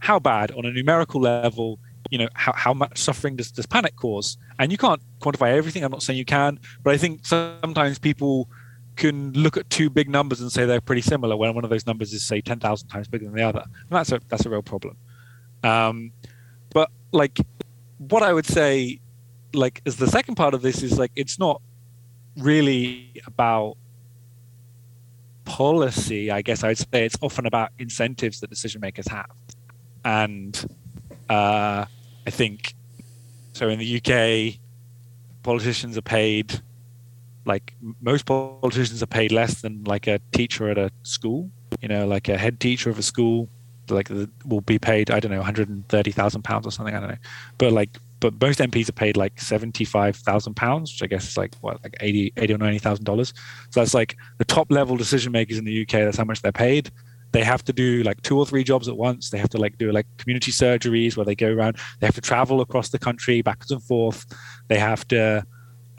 how 0.00 0.18
bad 0.18 0.50
on 0.50 0.64
a 0.64 0.72
numerical 0.72 1.20
level 1.20 1.78
you 2.10 2.18
know 2.18 2.28
how, 2.34 2.52
how 2.52 2.74
much 2.74 2.98
suffering 2.98 3.36
does, 3.36 3.50
does 3.50 3.66
panic 3.66 3.96
cause? 3.96 4.36
And 4.58 4.70
you 4.70 4.78
can't 4.78 5.00
quantify 5.20 5.52
everything. 5.52 5.84
I'm 5.84 5.90
not 5.90 6.02
saying 6.02 6.18
you 6.18 6.24
can 6.24 6.58
but 6.82 6.94
i 6.94 6.96
think 6.96 7.24
sometimes 7.26 7.98
people 7.98 8.48
can 8.96 9.32
look 9.32 9.56
at 9.56 9.68
two 9.70 9.90
big 9.90 10.08
numbers 10.08 10.40
and 10.40 10.52
say 10.52 10.64
they're 10.64 10.80
pretty 10.80 11.02
similar 11.02 11.36
when 11.36 11.54
one 11.54 11.64
of 11.64 11.70
those 11.70 11.86
numbers 11.86 12.12
is 12.12 12.24
say 12.24 12.40
10,000 12.40 12.88
times 12.88 13.08
bigger 13.08 13.24
than 13.24 13.34
the 13.34 13.42
other. 13.42 13.62
And 13.62 13.90
that's 13.90 14.12
a 14.12 14.20
that's 14.28 14.46
a 14.46 14.50
real 14.50 14.62
problem. 14.62 14.96
Um, 15.62 16.12
but 16.70 16.90
like 17.12 17.38
what 17.98 18.22
i 18.22 18.32
would 18.32 18.44
say 18.44 19.00
like 19.54 19.80
is 19.84 19.96
the 19.96 20.08
second 20.08 20.34
part 20.34 20.52
of 20.52 20.62
this 20.62 20.82
is 20.82 20.98
like 20.98 21.12
it's 21.14 21.38
not 21.38 21.62
really 22.36 23.22
about 23.26 23.76
policy, 25.44 26.30
I 26.30 26.42
guess 26.42 26.64
I 26.64 26.68
would 26.68 26.78
say. 26.78 27.04
It's 27.04 27.16
often 27.22 27.46
about 27.46 27.70
incentives 27.78 28.40
that 28.40 28.50
decision 28.50 28.80
makers 28.80 29.06
have. 29.08 29.30
And 30.04 30.66
uh, 31.28 31.84
I 32.26 32.30
think 32.30 32.74
so 33.52 33.68
in 33.68 33.78
the 33.78 33.96
UK, 33.98 34.60
politicians 35.42 35.96
are 35.96 36.02
paid 36.02 36.60
like 37.46 37.74
most 38.00 38.24
politicians 38.26 39.02
are 39.02 39.06
paid 39.06 39.30
less 39.32 39.60
than 39.60 39.84
like 39.84 40.06
a 40.06 40.18
teacher 40.32 40.68
at 40.70 40.78
a 40.78 40.90
school. 41.02 41.50
You 41.80 41.88
know, 41.88 42.06
like 42.06 42.28
a 42.28 42.38
head 42.38 42.60
teacher 42.60 42.90
of 42.90 42.98
a 42.98 43.02
school, 43.02 43.48
like 43.90 44.10
will 44.44 44.62
be 44.62 44.78
paid 44.78 45.10
I 45.10 45.20
don't 45.20 45.30
know, 45.30 45.38
one 45.38 45.44
hundred 45.44 45.68
and 45.68 45.86
thirty 45.88 46.10
thousand 46.10 46.42
pounds 46.42 46.66
or 46.66 46.70
something. 46.70 46.94
I 46.94 47.00
don't 47.00 47.10
know, 47.10 47.16
but 47.58 47.72
like 47.72 47.90
but 48.20 48.40
most 48.40 48.58
MPs 48.58 48.88
are 48.88 48.92
paid 48.92 49.16
like 49.16 49.40
seventy 49.40 49.84
five 49.84 50.16
thousand 50.16 50.54
pounds, 50.54 50.92
which 50.92 51.02
I 51.02 51.06
guess 51.06 51.28
is 51.28 51.36
like 51.36 51.54
what 51.60 51.82
like 51.82 51.96
80, 52.00 52.32
80 52.36 52.54
or 52.54 52.58
ninety 52.58 52.78
thousand 52.78 53.04
dollars. 53.04 53.34
So 53.70 53.80
that's 53.80 53.94
like 53.94 54.16
the 54.38 54.44
top 54.44 54.70
level 54.70 54.96
decision 54.96 55.32
makers 55.32 55.58
in 55.58 55.64
the 55.64 55.82
UK. 55.82 55.92
That's 55.92 56.16
how 56.16 56.24
much 56.24 56.40
they're 56.40 56.52
paid. 56.52 56.90
They 57.34 57.42
have 57.42 57.64
to 57.64 57.72
do 57.72 58.04
like 58.04 58.22
two 58.22 58.38
or 58.38 58.46
three 58.46 58.62
jobs 58.62 58.86
at 58.86 58.96
once. 58.96 59.30
They 59.30 59.38
have 59.38 59.50
to 59.50 59.58
like 59.58 59.76
do 59.76 59.90
like 59.90 60.06
community 60.18 60.52
surgeries 60.52 61.16
where 61.16 61.26
they 61.26 61.34
go 61.34 61.52
around. 61.52 61.78
They 61.98 62.06
have 62.06 62.14
to 62.14 62.20
travel 62.20 62.60
across 62.60 62.90
the 62.90 62.98
country 63.00 63.42
backwards 63.42 63.72
and 63.72 63.82
forth. 63.82 64.24
They 64.68 64.78
have 64.78 65.06
to 65.08 65.44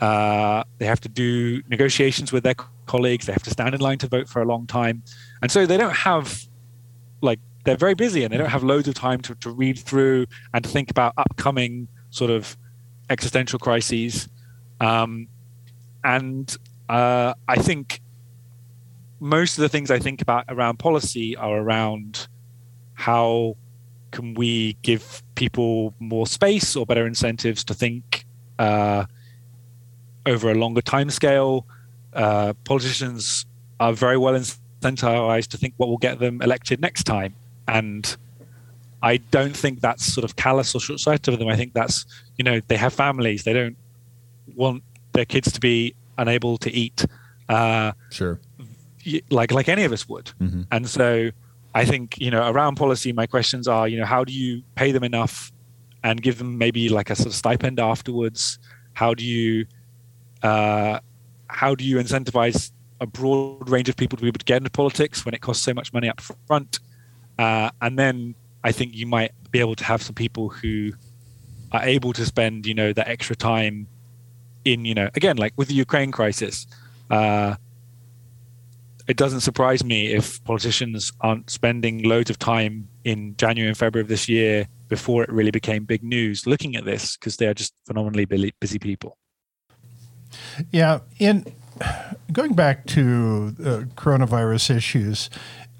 uh, 0.00 0.64
they 0.78 0.86
have 0.86 1.00
to 1.00 1.10
do 1.10 1.62
negotiations 1.68 2.32
with 2.32 2.42
their 2.42 2.54
colleagues. 2.86 3.26
They 3.26 3.34
have 3.34 3.42
to 3.42 3.50
stand 3.50 3.74
in 3.74 3.82
line 3.82 3.98
to 3.98 4.08
vote 4.08 4.30
for 4.30 4.40
a 4.40 4.46
long 4.46 4.66
time, 4.66 5.02
and 5.42 5.52
so 5.52 5.66
they 5.66 5.76
don't 5.76 5.94
have 5.94 6.40
like 7.20 7.40
they're 7.64 7.76
very 7.76 7.94
busy 7.94 8.24
and 8.24 8.32
they 8.32 8.38
don't 8.38 8.48
have 8.48 8.64
loads 8.64 8.88
of 8.88 8.94
time 8.94 9.20
to, 9.20 9.34
to 9.34 9.50
read 9.50 9.78
through 9.78 10.24
and 10.54 10.64
to 10.64 10.70
think 10.70 10.90
about 10.90 11.12
upcoming 11.18 11.86
sort 12.08 12.30
of 12.30 12.56
existential 13.10 13.58
crises. 13.58 14.26
Um, 14.80 15.28
and 16.02 16.56
uh, 16.88 17.34
I 17.46 17.56
think 17.56 17.95
most 19.20 19.58
of 19.58 19.62
the 19.62 19.68
things 19.68 19.90
I 19.90 19.98
think 19.98 20.22
about 20.22 20.44
around 20.48 20.78
policy 20.78 21.36
are 21.36 21.58
around 21.58 22.28
how 22.94 23.56
can 24.10 24.34
we 24.34 24.74
give 24.82 25.22
people 25.34 25.94
more 25.98 26.26
space 26.26 26.76
or 26.76 26.86
better 26.86 27.06
incentives 27.06 27.64
to 27.64 27.74
think 27.74 28.24
uh, 28.58 29.04
over 30.24 30.50
a 30.50 30.54
longer 30.54 30.80
time 30.80 31.10
scale. 31.10 31.66
Uh, 32.12 32.54
politicians 32.64 33.44
are 33.78 33.92
very 33.92 34.16
well 34.16 34.34
incentivized 34.34 35.48
to 35.48 35.58
think 35.58 35.74
what 35.76 35.88
will 35.88 35.98
get 35.98 36.18
them 36.18 36.40
elected 36.40 36.80
next 36.80 37.04
time. 37.04 37.34
And 37.68 38.16
I 39.02 39.18
don't 39.18 39.56
think 39.56 39.80
that's 39.80 40.04
sort 40.04 40.24
of 40.24 40.36
callous 40.36 40.74
or 40.74 40.80
short 40.80 41.00
sighted 41.00 41.34
of 41.34 41.38
them. 41.38 41.48
I 41.48 41.56
think 41.56 41.74
that's, 41.74 42.06
you 42.36 42.44
know, 42.44 42.60
they 42.68 42.76
have 42.76 42.94
families. 42.94 43.44
They 43.44 43.52
don't 43.52 43.76
want 44.54 44.82
their 45.12 45.24
kids 45.24 45.52
to 45.52 45.60
be 45.60 45.94
unable 46.16 46.56
to 46.58 46.70
eat. 46.72 47.04
Uh, 47.48 47.92
sure. 48.10 48.40
Like, 49.30 49.52
like 49.52 49.68
any 49.68 49.84
of 49.84 49.92
us 49.92 50.08
would. 50.08 50.26
Mm-hmm. 50.40 50.62
And 50.72 50.88
so 50.88 51.30
I 51.74 51.84
think, 51.84 52.18
you 52.18 52.30
know, 52.30 52.50
around 52.50 52.76
policy, 52.76 53.12
my 53.12 53.26
questions 53.26 53.68
are, 53.68 53.86
you 53.86 53.98
know, 53.98 54.06
how 54.06 54.24
do 54.24 54.32
you 54.32 54.62
pay 54.74 54.92
them 54.92 55.04
enough 55.04 55.52
and 56.02 56.22
give 56.22 56.38
them 56.38 56.56
maybe 56.58 56.88
like 56.88 57.10
a 57.10 57.16
sort 57.16 57.28
of 57.28 57.34
stipend 57.34 57.78
afterwards? 57.78 58.58
How 58.94 59.12
do 59.12 59.24
you 59.24 59.66
uh, 60.42 61.00
how 61.48 61.74
do 61.74 61.84
you 61.84 61.96
incentivize 61.96 62.72
a 63.00 63.06
broad 63.06 63.68
range 63.68 63.88
of 63.88 63.96
people 63.96 64.16
to 64.16 64.22
be 64.22 64.28
able 64.28 64.38
to 64.38 64.44
get 64.44 64.58
into 64.58 64.70
politics 64.70 65.24
when 65.24 65.34
it 65.34 65.40
costs 65.40 65.62
so 65.62 65.74
much 65.74 65.92
money 65.92 66.08
up 66.08 66.20
front? 66.20 66.80
Uh, 67.38 67.70
and 67.82 67.98
then 67.98 68.34
I 68.64 68.72
think 68.72 68.94
you 68.94 69.06
might 69.06 69.32
be 69.50 69.60
able 69.60 69.76
to 69.76 69.84
have 69.84 70.02
some 70.02 70.14
people 70.14 70.48
who 70.48 70.92
are 71.72 71.82
able 71.82 72.12
to 72.14 72.24
spend, 72.24 72.66
you 72.66 72.74
know, 72.74 72.92
that 72.92 73.08
extra 73.08 73.36
time 73.36 73.86
in, 74.64 74.84
you 74.84 74.94
know, 74.94 75.10
again, 75.14 75.36
like 75.36 75.52
with 75.56 75.68
the 75.68 75.74
Ukraine 75.74 76.10
crisis. 76.10 76.66
Uh, 77.10 77.56
it 79.08 79.16
doesn't 79.16 79.40
surprise 79.40 79.84
me 79.84 80.12
if 80.12 80.42
politicians 80.44 81.12
aren't 81.20 81.50
spending 81.50 82.02
loads 82.02 82.30
of 82.30 82.38
time 82.38 82.88
in 83.04 83.36
January 83.36 83.68
and 83.68 83.78
February 83.78 84.02
of 84.02 84.08
this 84.08 84.28
year 84.28 84.66
before 84.88 85.22
it 85.22 85.30
really 85.30 85.50
became 85.50 85.84
big 85.84 86.02
news 86.02 86.46
looking 86.46 86.76
at 86.76 86.84
this 86.84 87.16
because 87.16 87.36
they 87.36 87.46
are 87.46 87.54
just 87.54 87.72
phenomenally 87.86 88.24
busy 88.60 88.78
people. 88.78 89.16
Yeah, 90.70 91.00
in 91.18 91.46
going 92.32 92.54
back 92.54 92.86
to 92.86 93.54
uh, 93.60 93.64
coronavirus 93.94 94.76
issues, 94.76 95.30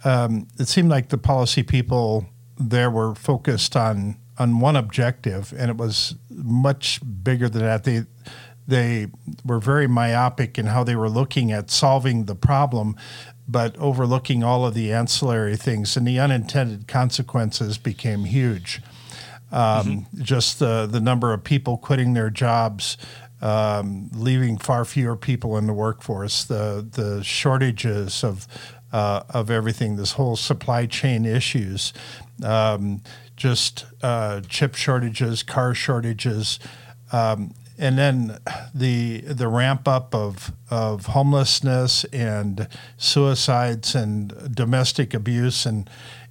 um, 0.04 0.46
it 0.58 0.68
seemed 0.68 0.88
like 0.88 1.08
the 1.08 1.18
policy 1.18 1.62
people 1.62 2.26
there 2.58 2.90
were 2.90 3.14
focused 3.14 3.76
on 3.76 4.18
on 4.38 4.60
one 4.60 4.76
objective, 4.76 5.54
and 5.56 5.70
it 5.70 5.76
was 5.78 6.14
much 6.30 7.00
bigger 7.22 7.48
than 7.48 7.62
that. 7.62 7.84
They 7.84 8.04
they 8.66 9.08
were 9.44 9.60
very 9.60 9.86
myopic 9.86 10.58
in 10.58 10.66
how 10.66 10.84
they 10.84 10.96
were 10.96 11.08
looking 11.08 11.52
at 11.52 11.70
solving 11.70 12.24
the 12.24 12.34
problem, 12.34 12.96
but 13.48 13.76
overlooking 13.78 14.42
all 14.42 14.66
of 14.66 14.74
the 14.74 14.92
ancillary 14.92 15.56
things, 15.56 15.96
and 15.96 16.06
the 16.06 16.18
unintended 16.18 16.88
consequences 16.88 17.78
became 17.78 18.24
huge. 18.24 18.82
Um, 19.52 19.60
mm-hmm. 19.86 20.22
Just 20.22 20.58
the 20.58 20.86
the 20.86 21.00
number 21.00 21.32
of 21.32 21.44
people 21.44 21.78
quitting 21.78 22.14
their 22.14 22.30
jobs, 22.30 22.96
um, 23.40 24.10
leaving 24.12 24.58
far 24.58 24.84
fewer 24.84 25.16
people 25.16 25.56
in 25.56 25.66
the 25.66 25.72
workforce, 25.72 26.44
the 26.44 26.86
the 26.90 27.22
shortages 27.22 28.24
of 28.24 28.48
uh, 28.92 29.22
of 29.30 29.50
everything, 29.50 29.96
this 29.96 30.12
whole 30.12 30.36
supply 30.36 30.86
chain 30.86 31.24
issues, 31.24 31.92
um, 32.42 33.02
just 33.36 33.84
uh, 34.02 34.40
chip 34.48 34.74
shortages, 34.74 35.42
car 35.42 35.74
shortages, 35.74 36.58
um, 37.12 37.52
and 37.78 37.98
then 37.98 38.38
the 38.74 39.20
the 39.20 39.48
ramp 39.48 39.86
up 39.86 40.14
of 40.14 40.52
of 40.70 41.06
homelessness 41.06 42.04
and 42.04 42.68
suicides 42.96 43.94
and 43.94 44.54
domestic 44.54 45.14
abuse 45.14 45.66
and 45.66 45.88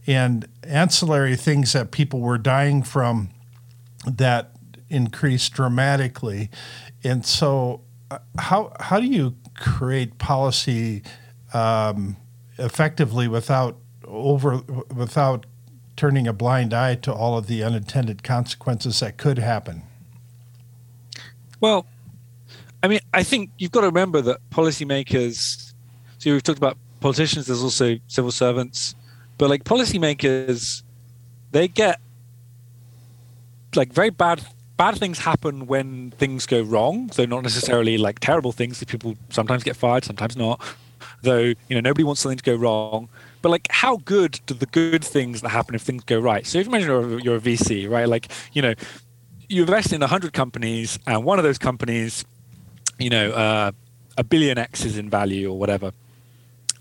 and 0.07 0.47
ancillary 0.63 1.35
things 1.35 1.73
that 1.73 1.91
people 1.91 2.19
were 2.19 2.37
dying 2.37 2.83
from 2.83 3.29
that 4.05 4.51
increased 4.89 5.53
dramatically 5.53 6.49
and 7.05 7.23
so, 7.23 7.81
uh, 8.09 8.17
how 8.37 8.73
how 8.79 8.99
do 8.99 9.05
you 9.05 9.35
create 9.55 10.17
policy 10.17 11.03
um, 11.53 12.17
effectively 12.57 13.27
without 13.27 13.77
over 14.05 14.57
without 14.93 15.45
turning 15.95 16.27
a 16.27 16.33
blind 16.33 16.73
eye 16.73 16.95
to 16.95 17.13
all 17.13 17.37
of 17.37 17.45
the 17.45 17.63
unintended 17.63 18.23
consequences 18.23 19.01
that 19.01 19.17
could 19.17 19.37
happen? 19.37 19.83
Well, 21.59 21.85
I 22.83 22.87
mean, 22.87 22.99
I 23.13 23.23
think 23.23 23.49
you've 23.57 23.71
got 23.71 23.81
to 23.81 23.87
remember 23.87 24.21
that 24.21 24.37
policymakers. 24.51 25.73
So 26.17 26.31
we've 26.31 26.43
talked 26.43 26.57
about 26.57 26.77
politicians. 26.99 27.47
There's 27.47 27.63
also 27.63 27.97
civil 28.07 28.31
servants, 28.31 28.95
but 29.37 29.49
like 29.49 29.63
policymakers, 29.63 30.83
they 31.51 31.67
get 31.67 31.99
like 33.75 33.91
very 33.91 34.09
bad 34.09 34.45
bad 34.77 34.97
things 34.97 35.19
happen 35.19 35.67
when 35.67 36.11
things 36.11 36.45
go 36.45 36.61
wrong. 36.61 37.09
So 37.11 37.25
not 37.25 37.43
necessarily 37.43 37.97
like 37.97 38.19
terrible 38.19 38.51
things. 38.51 38.83
People 38.83 39.15
sometimes 39.29 39.63
get 39.63 39.75
fired, 39.75 40.03
sometimes 40.03 40.35
not. 40.35 40.61
Though 41.21 41.53
you 41.67 41.75
know 41.75 41.81
nobody 41.81 42.03
wants 42.03 42.21
something 42.21 42.37
to 42.37 42.43
go 42.43 42.55
wrong. 42.55 43.09
But 43.41 43.49
like, 43.49 43.67
how 43.69 43.97
good 43.97 44.39
do 44.47 44.55
the 44.55 44.65
good 44.65 45.03
things 45.03 45.41
that 45.41 45.49
happen 45.49 45.75
if 45.75 45.83
things 45.83 46.03
go 46.03 46.19
right? 46.19 46.45
So 46.47 46.57
if 46.57 46.65
you 46.65 46.71
imagine 46.71 46.87
you're, 46.89 47.19
you're 47.19 47.35
a 47.35 47.39
VC, 47.39 47.89
right? 47.89 48.07
Like 48.07 48.31
you 48.53 48.61
know, 48.61 48.73
you 49.49 49.61
invest 49.61 49.93
in 49.93 50.01
hundred 50.01 50.33
companies, 50.33 50.99
and 51.07 51.23
one 51.23 51.39
of 51.39 51.43
those 51.43 51.57
companies, 51.57 52.25
you 52.97 53.09
know, 53.09 53.31
uh, 53.31 53.71
a 54.17 54.23
billion 54.23 54.57
X 54.57 54.85
is 54.85 54.97
in 54.97 55.09
value 55.09 55.51
or 55.51 55.57
whatever, 55.57 55.91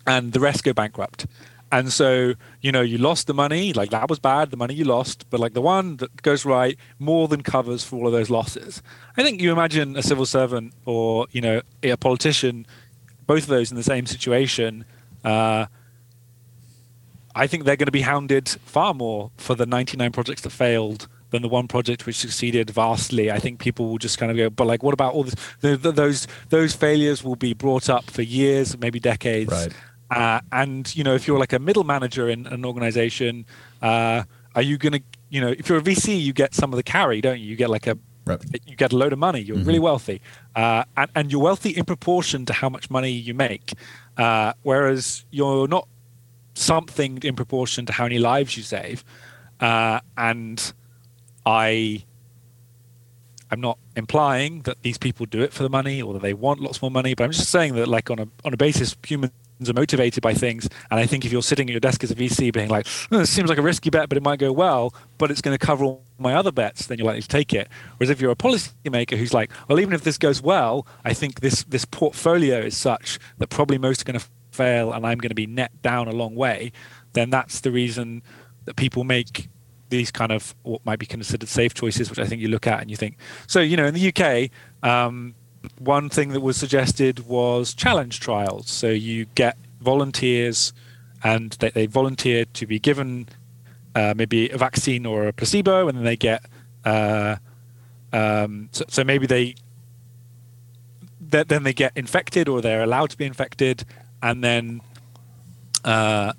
and 0.06 0.32
the 0.32 0.40
rest 0.40 0.64
go 0.64 0.72
bankrupt 0.72 1.26
and 1.74 1.92
so, 1.92 2.34
you 2.60 2.70
know, 2.70 2.82
you 2.82 2.98
lost 2.98 3.26
the 3.26 3.34
money, 3.34 3.72
like 3.72 3.90
that 3.90 4.08
was 4.08 4.20
bad, 4.20 4.52
the 4.52 4.56
money 4.56 4.74
you 4.74 4.84
lost, 4.84 5.28
but 5.28 5.40
like 5.40 5.54
the 5.54 5.60
one 5.60 5.96
that 5.96 6.22
goes 6.22 6.44
right 6.44 6.78
more 7.00 7.26
than 7.26 7.42
covers 7.42 7.82
for 7.82 7.96
all 7.96 8.06
of 8.06 8.12
those 8.12 8.30
losses. 8.30 8.80
I 9.16 9.24
think 9.24 9.42
you 9.42 9.50
imagine 9.50 9.96
a 9.96 10.02
civil 10.02 10.24
servant 10.24 10.72
or, 10.84 11.26
you 11.32 11.40
know, 11.40 11.62
a 11.82 11.96
politician, 11.96 12.64
both 13.26 13.42
of 13.42 13.48
those 13.48 13.72
in 13.72 13.76
the 13.76 13.82
same 13.82 14.06
situation. 14.06 14.84
Uh, 15.24 15.66
I 17.34 17.48
think 17.48 17.64
they're 17.64 17.74
going 17.74 17.86
to 17.86 17.92
be 17.92 18.02
hounded 18.02 18.48
far 18.48 18.94
more 18.94 19.32
for 19.36 19.56
the 19.56 19.66
99 19.66 20.12
projects 20.12 20.42
that 20.42 20.50
failed 20.50 21.08
than 21.34 21.42
the 21.42 21.48
one 21.48 21.66
project 21.66 22.06
which 22.06 22.14
succeeded 22.16 22.70
vastly. 22.70 23.28
I 23.28 23.40
think 23.40 23.58
people 23.58 23.88
will 23.88 23.98
just 23.98 24.18
kind 24.18 24.30
of 24.30 24.36
go, 24.38 24.50
but 24.50 24.68
like, 24.68 24.84
what 24.84 24.94
about 24.94 25.14
all 25.14 25.24
this? 25.24 25.34
The, 25.60 25.76
the, 25.76 25.90
those 25.90 26.28
those 26.50 26.74
failures 26.74 27.24
will 27.24 27.34
be 27.34 27.54
brought 27.54 27.90
up 27.90 28.08
for 28.08 28.22
years, 28.22 28.78
maybe 28.78 29.00
decades. 29.00 29.50
Right. 29.50 29.72
Uh, 30.10 30.40
and 30.52 30.94
you 30.94 31.02
know, 31.02 31.14
if 31.14 31.26
you're 31.26 31.40
like 31.40 31.52
a 31.52 31.58
middle 31.58 31.82
manager 31.82 32.28
in 32.28 32.46
an 32.46 32.64
organization, 32.64 33.46
uh, 33.82 34.22
are 34.54 34.62
you 34.62 34.78
going 34.78 34.92
to, 34.92 35.02
you 35.28 35.40
know, 35.40 35.48
if 35.48 35.68
you're 35.68 35.78
a 35.78 35.82
VC, 35.82 36.20
you 36.20 36.32
get 36.32 36.54
some 36.54 36.72
of 36.72 36.76
the 36.76 36.84
carry, 36.84 37.20
don't 37.20 37.40
you? 37.40 37.46
You 37.46 37.56
get 37.56 37.68
like 37.68 37.88
a, 37.88 37.98
right. 38.26 38.40
you 38.64 38.76
get 38.76 38.92
a 38.92 38.96
load 38.96 39.12
of 39.12 39.18
money. 39.18 39.40
You're 39.40 39.56
mm-hmm. 39.56 39.66
really 39.66 39.80
wealthy, 39.80 40.20
uh, 40.54 40.84
and, 40.96 41.10
and, 41.16 41.32
you're 41.32 41.42
wealthy 41.42 41.70
in 41.70 41.84
proportion 41.84 42.46
to 42.46 42.52
how 42.52 42.68
much 42.68 42.90
money 42.90 43.10
you 43.10 43.34
make. 43.34 43.72
Uh, 44.16 44.52
whereas 44.62 45.24
you're 45.32 45.66
not 45.66 45.88
something 46.54 47.18
in 47.24 47.34
proportion 47.34 47.86
to 47.86 47.92
how 47.92 48.04
many 48.04 48.20
lives 48.20 48.56
you 48.56 48.62
save. 48.62 49.02
Uh, 49.58 49.98
and 50.16 50.72
I 51.46 52.04
I'm 53.50 53.60
not 53.60 53.78
implying 53.94 54.62
that 54.62 54.82
these 54.82 54.98
people 54.98 55.26
do 55.26 55.40
it 55.42 55.52
for 55.52 55.62
the 55.62 55.68
money 55.68 56.02
or 56.02 56.12
that 56.14 56.22
they 56.22 56.34
want 56.34 56.60
lots 56.60 56.82
more 56.82 56.90
money, 56.90 57.14
but 57.14 57.24
I'm 57.24 57.30
just 57.30 57.50
saying 57.50 57.74
that, 57.76 57.86
like 57.86 58.10
on 58.10 58.18
a 58.18 58.28
on 58.44 58.52
a 58.52 58.56
basis, 58.56 58.96
humans 59.06 59.32
are 59.68 59.72
motivated 59.72 60.22
by 60.22 60.34
things. 60.34 60.68
And 60.90 60.98
I 60.98 61.06
think 61.06 61.24
if 61.24 61.32
you're 61.32 61.42
sitting 61.42 61.68
at 61.68 61.72
your 61.72 61.80
desk 61.80 62.02
as 62.02 62.10
a 62.10 62.14
VC 62.14 62.52
being 62.52 62.68
like, 62.68 62.86
oh, 63.12 63.18
this 63.18 63.30
seems 63.30 63.48
like 63.48 63.58
a 63.58 63.62
risky 63.62 63.90
bet, 63.90 64.08
but 64.08 64.18
it 64.18 64.22
might 64.22 64.38
go 64.38 64.52
well, 64.52 64.94
but 65.18 65.30
it's 65.30 65.40
going 65.40 65.56
to 65.56 65.64
cover 65.64 65.84
all 65.84 66.04
my 66.18 66.34
other 66.34 66.50
bets, 66.50 66.86
then 66.86 66.98
you're 66.98 67.06
likely 67.06 67.22
to 67.22 67.28
take 67.28 67.52
it. 67.52 67.68
Whereas 67.96 68.10
if 68.10 68.20
you're 68.20 68.32
a 68.32 68.36
policymaker 68.36 69.16
who's 69.16 69.32
like, 69.32 69.50
well, 69.68 69.78
even 69.78 69.94
if 69.94 70.02
this 70.02 70.18
goes 70.18 70.42
well, 70.42 70.86
I 71.04 71.14
think 71.14 71.40
this 71.40 71.64
this 71.64 71.84
portfolio 71.84 72.58
is 72.58 72.76
such 72.76 73.18
that 73.38 73.48
probably 73.48 73.78
most 73.78 74.02
are 74.02 74.04
going 74.04 74.18
to 74.18 74.26
fail 74.50 74.92
and 74.92 75.06
I'm 75.06 75.18
going 75.18 75.30
to 75.30 75.34
be 75.34 75.46
net 75.46 75.70
down 75.82 76.08
a 76.08 76.12
long 76.12 76.34
way, 76.34 76.72
then 77.12 77.30
that's 77.30 77.60
the 77.60 77.70
reason 77.70 78.22
that 78.64 78.76
people 78.76 79.04
make 79.04 79.48
these 79.88 80.10
kind 80.10 80.32
of 80.32 80.54
what 80.62 80.84
might 80.84 80.98
be 80.98 81.06
considered 81.06 81.48
safe 81.48 81.74
choices, 81.74 82.10
which 82.10 82.18
I 82.18 82.26
think 82.26 82.40
you 82.40 82.48
look 82.48 82.66
at 82.66 82.80
and 82.80 82.90
you 82.90 82.96
think. 82.96 83.16
So, 83.46 83.60
you 83.60 83.76
know, 83.76 83.86
in 83.86 83.94
the 83.94 84.12
UK, 84.12 84.50
um, 84.88 85.34
one 85.78 86.08
thing 86.08 86.30
that 86.30 86.40
was 86.40 86.56
suggested 86.56 87.26
was 87.26 87.74
challenge 87.74 88.20
trials. 88.20 88.68
So 88.70 88.88
you 88.88 89.26
get 89.34 89.56
volunteers 89.80 90.72
and 91.22 91.52
they, 91.52 91.70
they 91.70 91.86
volunteer 91.86 92.44
to 92.44 92.66
be 92.66 92.78
given 92.78 93.28
uh, 93.94 94.14
maybe 94.16 94.50
a 94.50 94.58
vaccine 94.58 95.06
or 95.06 95.28
a 95.28 95.32
placebo, 95.32 95.88
and 95.88 95.96
then 95.96 96.04
they 96.04 96.16
get. 96.16 96.44
Uh, 96.84 97.36
um, 98.12 98.68
so, 98.72 98.84
so, 98.88 99.04
maybe 99.04 99.26
they 99.26 99.54
then 101.20 101.62
they 101.62 101.72
get 101.72 101.92
infected 101.96 102.48
or 102.48 102.60
they're 102.60 102.82
allowed 102.82 103.10
to 103.10 103.16
be 103.16 103.24
infected, 103.24 103.84
and 104.22 104.44
then 104.44 104.80
uh, 105.84 106.32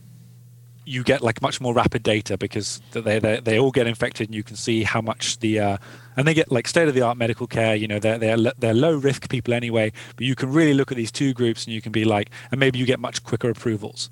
you 0.86 1.04
get 1.04 1.22
like 1.22 1.42
much 1.42 1.60
more 1.60 1.74
rapid 1.74 2.04
data 2.04 2.38
because 2.38 2.80
they, 2.92 3.20
they 3.20 3.40
they 3.40 3.60
all 3.60 3.72
get 3.72 3.88
infected 3.88 4.28
and 4.28 4.36
you 4.36 4.44
can 4.44 4.56
see 4.56 4.84
how 4.84 5.02
much 5.02 5.40
the 5.40 5.60
uh, 5.60 5.78
and 6.16 6.28
they 6.28 6.34
get 6.34 6.52
like 6.52 6.68
state 6.68 6.88
of 6.88 6.94
the 6.94 7.02
art 7.02 7.18
medical 7.18 7.48
care 7.48 7.76
you 7.76 7.88
know 7.88 8.00
they're 8.00 8.20
they're 8.20 8.38
they're 8.60 8.74
low 8.74 8.96
risk 8.96 9.28
people 9.30 9.54
anyway 9.54 9.92
but 10.16 10.26
you 10.26 10.36
can 10.36 10.52
really 10.52 10.74
look 10.74 10.92
at 10.92 10.98
these 10.98 11.12
two 11.12 11.34
groups 11.34 11.66
and 11.66 11.74
you 11.74 11.82
can 11.82 11.92
be 11.92 12.06
like 12.06 12.30
and 12.52 12.60
maybe 12.60 12.78
you 12.78 12.86
get 12.86 13.00
much 13.00 13.24
quicker 13.24 13.50
approvals. 13.50 14.10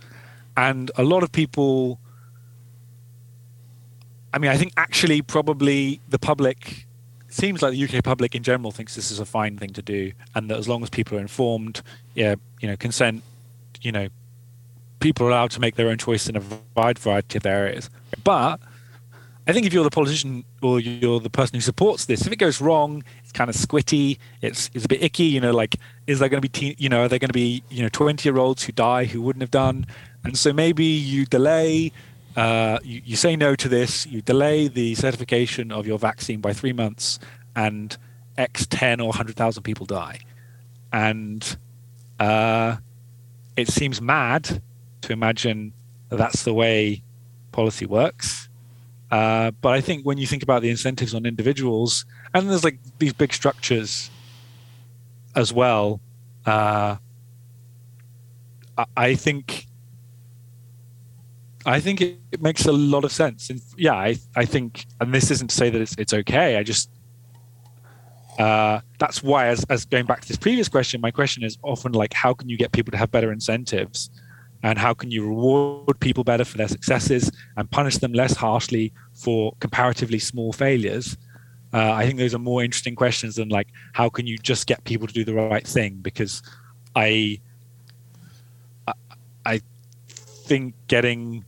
And 0.58 0.92
a 0.96 1.04
lot 1.04 1.24
of 1.24 1.32
people 1.32 2.00
I 4.34 4.40
mean 4.40 4.50
I 4.50 4.58
think 4.58 4.74
actually 4.76 5.22
probably 5.22 6.02
the 6.10 6.20
public 6.20 6.88
seems 7.30 7.62
like 7.62 7.74
the 7.74 7.84
UK 7.84 8.04
public 8.04 8.36
in 8.36 8.44
general 8.44 8.72
thinks 8.72 8.96
this 8.96 9.12
is 9.12 9.20
a 9.20 9.26
fine 9.26 9.58
thing 9.58 9.72
to 9.72 9.82
do 9.82 10.12
and 10.36 10.50
that 10.50 10.58
as 10.58 10.68
long 10.68 10.84
as 10.84 10.90
people 10.90 11.18
are 11.18 11.22
informed 11.22 11.82
yeah 12.14 12.36
you 12.62 12.68
know 12.68 12.76
consent 12.76 13.24
you 13.82 13.92
know 13.92 14.08
people 15.04 15.28
are 15.28 15.32
allowed 15.32 15.52
to 15.52 15.60
make 15.60 15.76
their 15.76 15.90
own 15.90 15.98
choice 15.98 16.30
in 16.30 16.38
a 16.38 16.42
wide 16.76 16.98
variety 16.98 17.38
of 17.38 17.46
areas. 17.46 17.90
But 18.24 18.60
I 19.46 19.52
think 19.52 19.66
if 19.68 19.74
you're 19.74 19.84
the 19.84 19.90
politician 19.90 20.46
or 20.62 20.80
you're 20.80 21.20
the 21.20 21.30
person 21.30 21.56
who 21.56 21.62
supports 21.62 22.06
this, 22.06 22.26
if 22.26 22.32
it 22.32 22.38
goes 22.38 22.62
wrong, 22.62 23.04
it's 23.22 23.34
kind 23.34 23.50
of 23.50 23.56
squitty, 23.56 24.18
it's 24.42 24.72
it's 24.74 24.86
a 24.86 24.88
bit 24.88 25.04
icky. 25.04 25.26
You 25.26 25.42
know, 25.42 25.52
like 25.52 25.76
is 26.08 26.20
there 26.20 26.30
going 26.30 26.42
to 26.42 26.48
be 26.50 26.54
teen, 26.60 26.76
you 26.78 26.88
know 26.88 27.04
are 27.04 27.10
there 27.10 27.20
going 27.20 27.30
to 27.30 27.34
be 27.34 27.64
you 27.70 27.84
know 27.84 27.90
20 27.90 28.28
year 28.28 28.38
olds 28.38 28.64
who 28.64 28.72
die 28.72 29.04
who 29.04 29.22
wouldn't 29.22 29.42
have 29.42 29.52
done, 29.52 29.86
and 30.24 30.38
so 30.38 30.54
maybe 30.54 30.86
you 30.86 31.26
delay. 31.26 31.92
Uh, 32.36 32.80
you, 32.84 33.00
you 33.06 33.16
say 33.16 33.36
no 33.36 33.54
to 33.56 33.70
this. 33.70 34.08
You 34.08 34.22
delay 34.22 34.68
the 34.68 34.96
certification 34.96 35.72
of 35.72 35.86
your 35.86 36.00
vaccine 36.00 36.40
by 36.40 36.54
three 36.54 36.74
months, 36.74 37.20
and 37.56 37.96
X 38.38 38.66
ten 38.66 39.02
or 39.02 39.12
hundred 39.14 39.36
thousand 39.36 39.64
people 39.64 39.86
die, 39.86 40.20
and 40.94 41.58
uh, 42.20 42.78
it 43.58 43.68
seems 43.68 44.02
mad 44.02 44.62
to 45.04 45.14
imagine 45.14 45.74
that 46.10 46.18
that's 46.18 46.44
the 46.44 46.54
way 46.54 47.04
policy 47.52 47.86
works. 47.86 48.50
Uh, 49.12 49.52
but 49.62 49.74
I 49.74 49.82
think 49.82 50.06
when 50.06 50.18
you 50.18 50.26
think 50.26 50.42
about 50.42 50.62
the 50.62 50.70
incentives 50.70 51.14
on 51.14 51.26
individuals, 51.26 52.06
and 52.34 52.50
there's 52.50 52.64
like 52.64 52.80
these 52.98 53.14
big 53.14 53.32
structures 53.32 54.10
as 55.36 55.54
well, 55.54 56.02
uh, 56.46 56.96
I 58.98 59.14
think 59.14 59.68
I 61.66 61.80
think 61.80 62.02
it, 62.02 62.20
it, 62.32 62.42
makes 62.42 62.66
a 62.66 62.72
lot 62.72 63.06
of 63.06 63.12
sense. 63.12 63.50
And 63.50 63.62
yeah, 63.78 63.94
I, 63.94 64.18
I 64.36 64.46
think, 64.46 64.86
and 65.00 65.14
this 65.14 65.32
isn't 65.32 65.50
to 65.50 65.56
say 65.56 65.70
that 65.70 65.80
it's 65.80 65.96
it's 65.98 66.14
okay. 66.14 66.58
I 66.58 66.64
just 66.64 66.90
uh, 68.40 68.82
that's 69.00 69.22
why, 69.22 69.48
as, 69.48 69.64
as 69.70 69.86
going 69.86 70.06
back 70.06 70.22
to 70.22 70.28
this 70.28 70.38
previous 70.38 70.68
question, 70.68 71.00
my 71.02 71.12
question 71.12 71.44
is 71.44 71.58
often 71.62 71.92
like, 71.92 72.14
how 72.14 72.34
can 72.34 72.50
you 72.50 72.58
get 72.58 72.72
people 72.72 72.92
to 72.92 72.98
have 72.98 73.12
better 73.12 73.32
incentives? 73.32 74.10
And 74.64 74.80
how 74.80 74.94
can 74.94 75.12
you 75.12 75.28
reward 75.28 76.00
people 76.00 76.24
better 76.24 76.46
for 76.46 76.58
their 76.58 76.68
successes 76.68 77.30
and 77.58 77.70
punish 77.70 77.98
them 77.98 78.14
less 78.14 78.36
harshly 78.36 78.94
for 79.14 79.54
comparatively 79.60 80.20
small 80.20 80.54
failures? 80.54 81.18
Uh, 81.74 81.92
i 81.94 82.06
think 82.06 82.20
those 82.20 82.36
are 82.36 82.40
more 82.40 82.64
interesting 82.64 82.96
questions 82.96 83.36
than 83.36 83.50
like 83.50 83.68
how 83.94 84.08
can 84.08 84.28
you 84.28 84.38
just 84.38 84.68
get 84.68 84.84
people 84.84 85.08
to 85.08 85.14
do 85.14 85.24
the 85.24 85.34
right 85.34 85.68
thing? 85.68 85.96
Because 86.02 86.42
i 86.96 87.40
i, 88.88 88.94
I 89.46 89.62
think 90.08 90.76
getting 90.88 91.46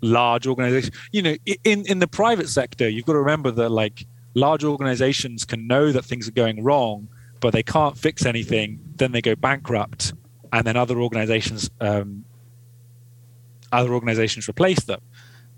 large 0.00 0.46
organizations 0.46 0.94
you 1.12 1.22
know 1.22 1.36
in 1.64 1.84
in 1.86 1.98
the 1.98 2.06
private 2.06 2.48
sector 2.48 2.88
you've 2.88 3.04
got 3.04 3.14
to 3.14 3.18
remember 3.18 3.50
that 3.50 3.70
like 3.70 4.06
large 4.34 4.64
organizations 4.64 5.44
can 5.44 5.66
know 5.66 5.90
that 5.90 6.04
things 6.04 6.28
are 6.28 6.32
going 6.32 6.62
wrong 6.62 7.08
but 7.40 7.52
they 7.52 7.62
can't 7.62 7.96
fix 7.98 8.24
anything 8.24 8.78
then 8.96 9.12
they 9.12 9.20
go 9.20 9.34
bankrupt 9.34 10.12
and 10.52 10.66
then 10.66 10.76
other 10.76 11.00
organizations 11.00 11.70
um, 11.80 12.24
other 13.72 13.92
organizations 13.94 14.48
replace 14.48 14.84
them. 14.84 15.00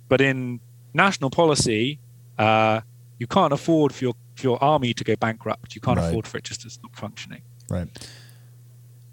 But 0.09 0.21
in 0.21 0.61
national 0.95 1.31
policy, 1.31 1.99
uh, 2.39 2.81
you 3.19 3.27
can't 3.27 3.53
afford 3.53 3.95
for 3.95 4.05
your, 4.05 4.15
for 4.35 4.43
your 4.43 4.63
army 4.63 4.95
to 4.95 5.05
go 5.05 5.15
bankrupt. 5.17 5.75
You 5.75 5.81
can't 5.81 5.99
right. 5.99 6.09
afford 6.09 6.27
for 6.27 6.39
it 6.39 6.45
just 6.45 6.63
to 6.63 6.71
stop 6.71 6.97
functioning. 6.97 7.43
Right. 7.69 7.89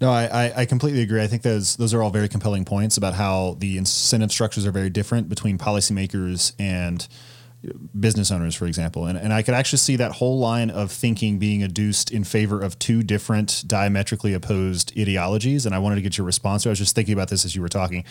No, 0.00 0.10
I, 0.10 0.52
I 0.56 0.64
completely 0.64 1.02
agree. 1.02 1.20
I 1.20 1.26
think 1.26 1.42
those 1.42 1.74
those 1.76 1.92
are 1.92 2.02
all 2.02 2.10
very 2.10 2.28
compelling 2.28 2.64
points 2.64 2.96
about 2.96 3.14
how 3.14 3.56
the 3.58 3.76
incentive 3.76 4.30
structures 4.30 4.64
are 4.64 4.70
very 4.70 4.90
different 4.90 5.28
between 5.28 5.58
policymakers 5.58 6.52
and 6.56 7.08
business 7.98 8.30
owners, 8.30 8.54
for 8.54 8.66
example. 8.66 9.06
And, 9.06 9.18
and 9.18 9.32
I 9.32 9.42
could 9.42 9.54
actually 9.54 9.78
see 9.78 9.96
that 9.96 10.12
whole 10.12 10.38
line 10.38 10.70
of 10.70 10.92
thinking 10.92 11.38
being 11.38 11.62
adduced 11.62 12.10
in 12.10 12.24
favor 12.24 12.60
of 12.60 12.78
two 12.78 13.02
different 13.02 13.64
diametrically 13.66 14.32
opposed 14.32 14.92
ideologies. 14.98 15.66
And 15.66 15.74
I 15.74 15.78
wanted 15.78 15.96
to 15.96 16.02
get 16.02 16.16
your 16.16 16.26
response. 16.26 16.66
I 16.66 16.70
was 16.70 16.78
just 16.78 16.94
thinking 16.94 17.14
about 17.14 17.28
this 17.28 17.44
as 17.44 17.56
you 17.56 17.62
were 17.62 17.68
talking. 17.68 18.04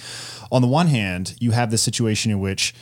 On 0.52 0.62
the 0.62 0.68
one 0.68 0.88
hand, 0.88 1.36
you 1.40 1.52
have 1.52 1.72
the 1.72 1.78
situation 1.78 2.32
in 2.32 2.40
which 2.40 2.74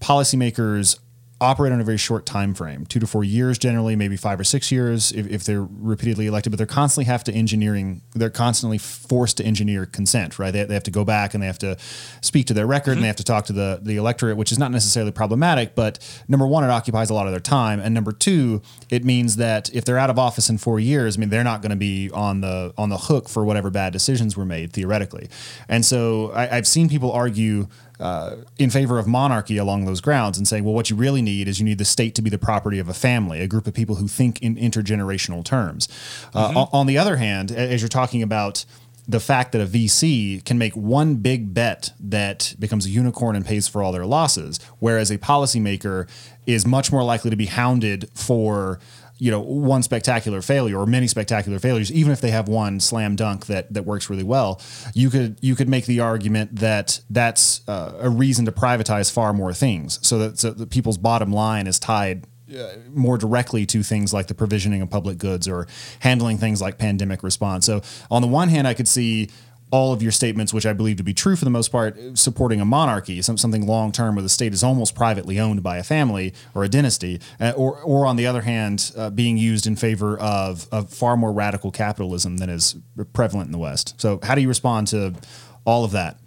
policymakers 0.00 0.98
operate 1.40 1.72
on 1.72 1.80
a 1.80 1.84
very 1.84 1.96
short 1.96 2.26
time 2.26 2.54
frame. 2.54 2.86
Two 2.86 3.00
to 3.00 3.06
four 3.06 3.24
years 3.24 3.58
generally 3.58 3.96
maybe 3.96 4.16
five 4.16 4.38
or 4.38 4.44
six 4.44 4.70
years 4.70 5.12
if, 5.12 5.26
if 5.28 5.44
they're 5.44 5.62
repeatedly 5.62 6.26
elected 6.26 6.52
but 6.52 6.58
they're 6.58 6.66
constantly 6.66 7.04
have 7.06 7.24
to 7.24 7.32
engineering 7.32 8.02
they're 8.14 8.30
constantly 8.30 8.78
forced 8.78 9.36
to 9.38 9.44
engineer 9.44 9.86
consent 9.86 10.38
right? 10.38 10.50
They, 10.50 10.64
they 10.64 10.74
have 10.74 10.82
to 10.84 10.90
go 10.90 11.04
back 11.04 11.34
and 11.34 11.42
they 11.42 11.46
have 11.46 11.58
to 11.58 11.76
speak 12.20 12.46
to 12.48 12.54
their 12.54 12.66
record 12.66 12.92
mm-hmm. 12.92 12.98
and 12.98 13.04
they 13.04 13.08
have 13.08 13.16
to 13.16 13.24
talk 13.24 13.46
to 13.46 13.52
the, 13.52 13.80
the 13.82 13.96
electorate 13.96 14.36
which 14.36 14.52
is 14.52 14.58
not 14.58 14.70
necessarily 14.70 15.12
problematic 15.12 15.74
but 15.74 15.98
number 16.28 16.46
one 16.46 16.64
it 16.64 16.70
occupies 16.70 17.10
a 17.10 17.14
lot 17.14 17.26
of 17.26 17.32
their 17.32 17.40
time 17.40 17.80
and 17.80 17.94
number 17.94 18.12
two 18.12 18.62
it 18.90 19.04
means 19.04 19.36
that 19.36 19.72
if 19.74 19.84
they're 19.84 19.98
out 19.98 20.10
of 20.10 20.18
office 20.18 20.48
in 20.48 20.58
four 20.58 20.78
years 20.78 21.16
i 21.16 21.20
mean 21.20 21.28
they're 21.28 21.44
not 21.44 21.62
going 21.62 21.70
to 21.70 21.76
be 21.76 22.10
on 22.12 22.40
the 22.40 22.72
on 22.76 22.88
the 22.88 22.98
hook 22.98 23.28
for 23.28 23.44
whatever 23.44 23.70
bad 23.70 23.92
decisions 23.92 24.36
were 24.36 24.44
made 24.44 24.72
theoretically. 24.72 25.28
And 25.68 25.84
so 25.84 26.30
I, 26.32 26.56
i've 26.56 26.66
seen 26.66 26.88
people 26.88 27.12
argue 27.12 27.68
uh, 28.00 28.36
in 28.58 28.70
favor 28.70 28.98
of 28.98 29.06
monarchy 29.06 29.58
along 29.58 29.84
those 29.84 30.00
grounds 30.00 30.38
and 30.38 30.48
saying, 30.48 30.64
well, 30.64 30.74
what 30.74 30.88
you 30.90 30.96
really 30.96 31.22
need 31.22 31.46
is 31.46 31.60
you 31.60 31.64
need 31.64 31.78
the 31.78 31.84
state 31.84 32.14
to 32.14 32.22
be 32.22 32.30
the 32.30 32.38
property 32.38 32.78
of 32.78 32.88
a 32.88 32.94
family, 32.94 33.40
a 33.40 33.46
group 33.46 33.66
of 33.66 33.74
people 33.74 33.96
who 33.96 34.08
think 34.08 34.40
in 34.42 34.56
intergenerational 34.56 35.44
terms. 35.44 35.86
Uh, 36.34 36.48
mm-hmm. 36.48 36.74
On 36.74 36.86
the 36.86 36.96
other 36.96 37.16
hand, 37.16 37.52
as 37.52 37.82
you're 37.82 37.88
talking 37.88 38.22
about 38.22 38.64
the 39.06 39.20
fact 39.20 39.52
that 39.52 39.60
a 39.60 39.66
VC 39.66 40.44
can 40.44 40.56
make 40.56 40.74
one 40.74 41.16
big 41.16 41.52
bet 41.52 41.92
that 41.98 42.54
becomes 42.58 42.86
a 42.86 42.90
unicorn 42.90 43.34
and 43.34 43.44
pays 43.44 43.66
for 43.66 43.82
all 43.82 43.92
their 43.92 44.06
losses, 44.06 44.60
whereas 44.78 45.10
a 45.10 45.18
policymaker 45.18 46.08
is 46.46 46.66
much 46.66 46.92
more 46.92 47.02
likely 47.02 47.28
to 47.30 47.36
be 47.36 47.46
hounded 47.46 48.08
for 48.14 48.78
you 49.20 49.30
know 49.30 49.40
one 49.40 49.82
spectacular 49.82 50.42
failure 50.42 50.78
or 50.78 50.86
many 50.86 51.06
spectacular 51.06 51.58
failures 51.58 51.92
even 51.92 52.12
if 52.12 52.20
they 52.20 52.30
have 52.30 52.48
one 52.48 52.80
slam 52.80 53.14
dunk 53.14 53.46
that 53.46 53.72
that 53.72 53.84
works 53.84 54.10
really 54.10 54.24
well 54.24 54.60
you 54.94 55.10
could 55.10 55.36
you 55.40 55.54
could 55.54 55.68
make 55.68 55.86
the 55.86 56.00
argument 56.00 56.56
that 56.56 57.00
that's 57.10 57.60
uh, 57.68 57.92
a 58.00 58.08
reason 58.08 58.44
to 58.44 58.52
privatize 58.52 59.12
far 59.12 59.32
more 59.32 59.52
things 59.52 59.98
so 60.06 60.18
that, 60.18 60.38
so 60.38 60.52
people's 60.66 60.98
bottom 60.98 61.32
line 61.32 61.66
is 61.66 61.78
tied 61.78 62.26
uh, 62.52 62.74
more 62.92 63.16
directly 63.16 63.64
to 63.64 63.82
things 63.82 64.12
like 64.12 64.26
the 64.26 64.34
provisioning 64.34 64.82
of 64.82 64.90
public 64.90 65.18
goods 65.18 65.46
or 65.46 65.68
handling 66.00 66.36
things 66.36 66.60
like 66.60 66.78
pandemic 66.78 67.22
response. 67.22 67.64
So 67.64 67.80
on 68.10 68.22
the 68.22 68.28
one 68.28 68.48
hand, 68.48 68.66
I 68.66 68.74
could 68.74 68.88
see 68.88 69.30
all 69.70 69.92
of 69.92 70.02
your 70.02 70.12
statements, 70.12 70.52
which 70.52 70.66
I 70.66 70.72
believe 70.72 70.96
to 70.96 71.02
be 71.02 71.14
true 71.14 71.36
for 71.36 71.44
the 71.44 71.50
most 71.50 71.68
part, 71.70 71.96
supporting 72.14 72.60
a 72.60 72.64
monarchy, 72.64 73.22
some, 73.22 73.38
something 73.38 73.66
long 73.66 73.92
term 73.92 74.16
where 74.16 74.22
the 74.22 74.28
state 74.28 74.52
is 74.52 74.64
almost 74.64 74.94
privately 74.94 75.38
owned 75.38 75.62
by 75.62 75.78
a 75.78 75.82
family 75.82 76.34
or 76.54 76.64
a 76.64 76.68
dynasty, 76.68 77.20
uh, 77.40 77.52
or, 77.56 77.78
or 77.80 78.06
on 78.06 78.16
the 78.16 78.26
other 78.26 78.42
hand, 78.42 78.92
uh, 78.96 79.10
being 79.10 79.36
used 79.36 79.66
in 79.66 79.76
favor 79.76 80.18
of, 80.18 80.66
of 80.72 80.90
far 80.90 81.16
more 81.16 81.32
radical 81.32 81.70
capitalism 81.70 82.38
than 82.38 82.50
is 82.50 82.76
prevalent 83.12 83.46
in 83.46 83.52
the 83.52 83.58
West. 83.58 83.94
So, 84.00 84.18
how 84.22 84.34
do 84.34 84.40
you 84.40 84.48
respond 84.48 84.88
to 84.88 85.14
all 85.64 85.84
of 85.84 85.92
that? 85.92 86.18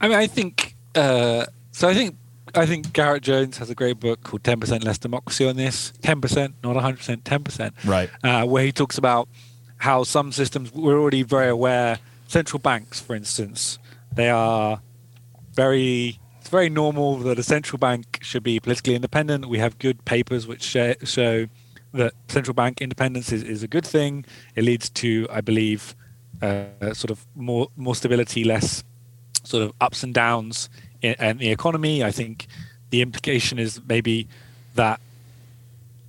I 0.00 0.08
mean, 0.08 0.16
I 0.16 0.26
think 0.26 0.76
uh, 0.94 1.44
so. 1.72 1.88
I 1.88 1.94
think 1.94 2.16
I 2.54 2.66
think 2.66 2.92
Garett 2.92 3.22
Jones 3.22 3.58
has 3.58 3.70
a 3.70 3.74
great 3.74 4.00
book 4.00 4.22
called 4.22 4.42
Ten 4.42 4.58
Percent 4.58 4.82
Less 4.84 4.98
Democracy 4.98 5.46
on 5.46 5.56
this. 5.56 5.92
Ten 6.02 6.20
percent, 6.20 6.54
not 6.64 6.76
hundred 6.76 6.98
percent, 6.98 7.24
ten 7.24 7.44
percent. 7.44 7.74
Right. 7.84 8.10
Uh, 8.24 8.44
where 8.46 8.64
he 8.64 8.72
talks 8.72 8.98
about 8.98 9.28
how 9.80 10.04
some 10.04 10.30
systems 10.30 10.72
we're 10.72 11.00
already 11.00 11.22
very 11.22 11.48
aware 11.48 11.98
central 12.28 12.60
banks, 12.60 13.00
for 13.00 13.16
instance, 13.16 13.78
they 14.14 14.30
are 14.30 14.80
very. 15.52 16.18
It's 16.40 16.48
very 16.48 16.70
normal 16.70 17.16
that 17.18 17.38
a 17.38 17.42
central 17.42 17.78
bank 17.78 18.18
should 18.22 18.42
be 18.42 18.60
politically 18.60 18.94
independent. 18.94 19.46
We 19.46 19.58
have 19.58 19.78
good 19.78 20.04
papers 20.06 20.46
which 20.46 20.62
show 20.62 21.46
that 21.92 22.14
central 22.28 22.54
bank 22.54 22.80
independence 22.80 23.30
is, 23.30 23.42
is 23.42 23.62
a 23.62 23.68
good 23.68 23.86
thing. 23.86 24.24
It 24.54 24.64
leads 24.64 24.88
to, 24.90 25.26
I 25.30 25.42
believe, 25.42 25.94
uh, 26.40 26.94
sort 26.94 27.10
of 27.10 27.26
more 27.34 27.68
more 27.76 27.94
stability, 27.94 28.44
less 28.44 28.84
sort 29.42 29.62
of 29.62 29.72
ups 29.80 30.02
and 30.02 30.14
downs 30.14 30.68
in, 31.02 31.14
in 31.14 31.38
the 31.38 31.50
economy. 31.50 32.04
I 32.04 32.10
think 32.10 32.46
the 32.90 33.02
implication 33.02 33.58
is 33.58 33.80
maybe 33.86 34.28
that 34.74 35.00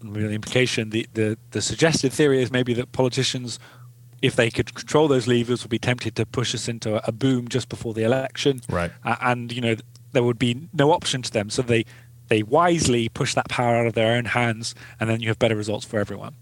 the 0.01 0.31
implication, 0.31 0.89
the, 0.89 1.07
the, 1.13 1.37
the 1.51 1.61
suggested 1.61 2.11
theory 2.11 2.41
is 2.41 2.51
maybe 2.51 2.73
that 2.73 2.91
politicians, 2.91 3.59
if 4.21 4.35
they 4.35 4.49
could 4.49 4.73
control 4.73 5.07
those 5.07 5.27
levers, 5.27 5.63
would 5.63 5.69
be 5.69 5.79
tempted 5.79 6.15
to 6.15 6.25
push 6.25 6.53
us 6.53 6.67
into 6.67 7.05
a, 7.07 7.11
boom 7.11 7.47
just 7.47 7.69
before 7.69 7.93
the 7.93 8.03
election. 8.03 8.61
Right. 8.69 8.91
Uh, 9.03 9.15
and, 9.21 9.51
you 9.51 9.61
know, 9.61 9.75
there 10.11 10.23
would 10.23 10.39
be 10.39 10.67
no 10.73 10.91
option 10.91 11.21
to 11.21 11.31
them. 11.31 11.49
So 11.49 11.61
they, 11.61 11.85
they 12.27 12.43
wisely 12.43 13.09
push 13.09 13.33
that 13.35 13.49
power 13.49 13.75
out 13.75 13.87
of 13.87 13.93
their 13.93 14.15
own 14.15 14.25
hands, 14.25 14.75
and 14.99 15.09
then 15.09 15.21
you 15.21 15.27
have 15.29 15.39
better 15.39 15.55
results 15.55 15.85
for 15.85 15.99
everyone. 15.99 16.35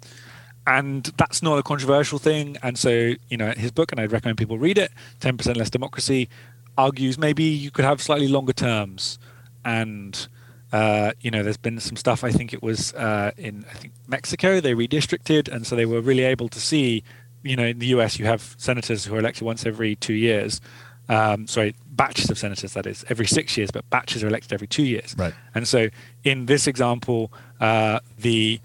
And 0.67 1.05
that's 1.17 1.41
not 1.41 1.57
a 1.57 1.63
controversial 1.63 2.19
thing. 2.19 2.57
And 2.61 2.77
so, 2.77 3.13
you 3.27 3.37
know, 3.37 3.51
his 3.51 3.71
book, 3.71 3.91
and 3.91 3.99
I'd 3.99 4.11
recommend 4.11 4.37
people 4.37 4.57
read 4.57 4.77
it, 4.77 4.91
10% 5.21 5.57
Less 5.57 5.69
Democracy, 5.69 6.29
argues 6.77 7.17
maybe 7.17 7.43
you 7.43 7.71
could 7.71 7.85
have 7.85 8.01
slightly 8.01 8.27
longer 8.27 8.53
terms 8.53 9.19
and 9.65 10.27
uh, 10.71 11.13
you 11.21 11.31
know, 11.31 11.43
there's 11.43 11.57
been 11.57 11.79
some 11.79 11.95
stuff. 11.95 12.23
I 12.23 12.31
think 12.31 12.53
it 12.53 12.61
was 12.61 12.93
uh, 12.93 13.31
in 13.37 13.65
I 13.69 13.73
think 13.73 13.93
Mexico. 14.07 14.59
They 14.59 14.73
redistricted, 14.73 15.51
and 15.51 15.65
so 15.65 15.75
they 15.75 15.85
were 15.85 16.01
really 16.01 16.23
able 16.23 16.49
to 16.49 16.59
see. 16.59 17.03
You 17.41 17.55
know, 17.55 17.65
in 17.65 17.79
the 17.79 17.87
U.S., 17.87 18.19
you 18.19 18.25
have 18.25 18.55
senators 18.57 19.05
who 19.05 19.15
are 19.15 19.19
elected 19.19 19.43
once 19.43 19.65
every 19.65 19.95
two 19.95 20.13
years. 20.13 20.59
Um, 21.07 21.47
sorry, 21.47 21.73
batches 21.87 22.29
of 22.29 22.37
senators. 22.37 22.73
That 22.73 22.85
is 22.85 23.05
every 23.09 23.25
six 23.25 23.57
years, 23.57 23.71
but 23.71 23.89
batches 23.89 24.23
are 24.23 24.27
elected 24.27 24.53
every 24.53 24.67
two 24.67 24.83
years. 24.83 25.15
Right. 25.17 25.33
And 25.55 25.67
so, 25.67 25.89
in 26.23 26.45
this 26.47 26.67
example, 26.67 27.31
uh, 27.59 28.01
the 28.17 28.59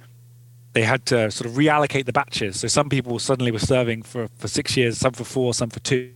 they 0.74 0.82
had 0.82 1.06
to 1.06 1.30
sort 1.30 1.48
of 1.48 1.56
reallocate 1.56 2.04
the 2.04 2.12
batches. 2.12 2.58
So 2.58 2.66
some 2.66 2.88
people 2.88 3.18
suddenly 3.20 3.52
were 3.52 3.60
serving 3.60 4.02
for, 4.02 4.28
for 4.36 4.48
six 4.48 4.76
years, 4.76 4.98
some 4.98 5.12
for 5.12 5.22
four, 5.22 5.54
some 5.54 5.70
for 5.70 5.78
two. 5.80 6.12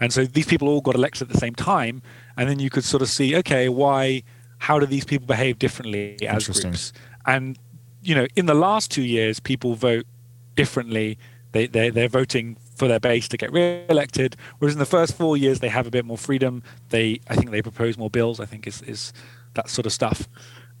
And 0.00 0.12
so 0.12 0.24
these 0.24 0.46
people 0.46 0.68
all 0.68 0.80
got 0.80 0.96
elected 0.96 1.22
at 1.22 1.28
the 1.28 1.38
same 1.38 1.54
time. 1.54 2.02
And 2.36 2.50
then 2.50 2.58
you 2.58 2.70
could 2.70 2.82
sort 2.82 3.02
of 3.02 3.08
see, 3.08 3.36
okay, 3.36 3.68
why 3.68 4.24
how 4.58 4.78
do 4.78 4.86
these 4.86 5.04
people 5.04 5.26
behave 5.26 5.58
differently 5.58 6.16
as 6.26 6.48
groups? 6.48 6.92
And 7.26 7.58
you 8.02 8.14
know, 8.14 8.26
in 8.36 8.46
the 8.46 8.54
last 8.54 8.90
two 8.90 9.02
years, 9.02 9.40
people 9.40 9.74
vote 9.74 10.06
differently. 10.54 11.18
They 11.52 11.66
they 11.66 11.90
they're 11.90 12.08
voting 12.08 12.56
for 12.76 12.88
their 12.88 13.00
base 13.00 13.28
to 13.28 13.36
get 13.36 13.52
re-elected, 13.52 14.36
whereas 14.58 14.74
in 14.74 14.80
the 14.80 14.86
first 14.86 15.16
four 15.16 15.36
years 15.36 15.60
they 15.60 15.68
have 15.68 15.86
a 15.86 15.90
bit 15.90 16.04
more 16.04 16.18
freedom. 16.18 16.62
They 16.90 17.20
I 17.28 17.36
think 17.36 17.50
they 17.50 17.62
propose 17.62 17.96
more 17.96 18.10
bills. 18.10 18.40
I 18.40 18.46
think 18.46 18.66
is 18.66 18.82
is 18.82 19.12
that 19.54 19.70
sort 19.70 19.86
of 19.86 19.92
stuff. 19.92 20.28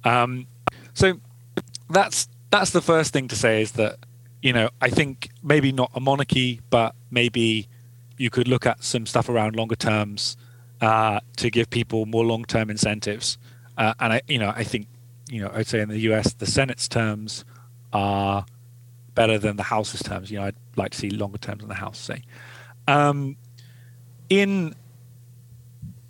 Um, 0.04 0.46
so 0.92 1.20
that's 1.88 2.28
that's 2.50 2.70
the 2.70 2.82
first 2.82 3.12
thing 3.12 3.28
to 3.28 3.36
say 3.36 3.62
is 3.62 3.72
that 3.72 3.98
you 4.42 4.52
know 4.52 4.70
I 4.80 4.90
think 4.90 5.30
maybe 5.42 5.72
not 5.72 5.90
a 5.94 6.00
monarchy, 6.00 6.60
but 6.70 6.94
maybe 7.10 7.68
you 8.16 8.30
could 8.30 8.48
look 8.48 8.66
at 8.66 8.82
some 8.82 9.06
stuff 9.06 9.28
around 9.28 9.56
longer 9.56 9.76
terms 9.76 10.36
uh, 10.80 11.20
to 11.36 11.50
give 11.50 11.70
people 11.70 12.06
more 12.06 12.24
long-term 12.24 12.70
incentives. 12.70 13.38
Uh, 13.76 13.94
and 14.00 14.12
I, 14.14 14.22
you 14.28 14.38
know, 14.38 14.52
I 14.54 14.64
think, 14.64 14.86
you 15.28 15.40
know, 15.42 15.50
I'd 15.52 15.66
say 15.66 15.80
in 15.80 15.88
the 15.88 15.98
US, 16.10 16.34
the 16.34 16.46
Senate's 16.46 16.88
terms 16.88 17.44
are 17.92 18.46
better 19.14 19.38
than 19.38 19.56
the 19.56 19.62
House's 19.64 20.02
terms. 20.02 20.30
You 20.30 20.38
know, 20.38 20.46
I'd 20.46 20.56
like 20.76 20.92
to 20.92 20.98
see 20.98 21.10
longer 21.10 21.38
terms 21.38 21.62
in 21.62 21.68
the 21.68 21.74
House, 21.74 21.98
say. 21.98 22.22
Um, 22.86 23.36
in 24.28 24.74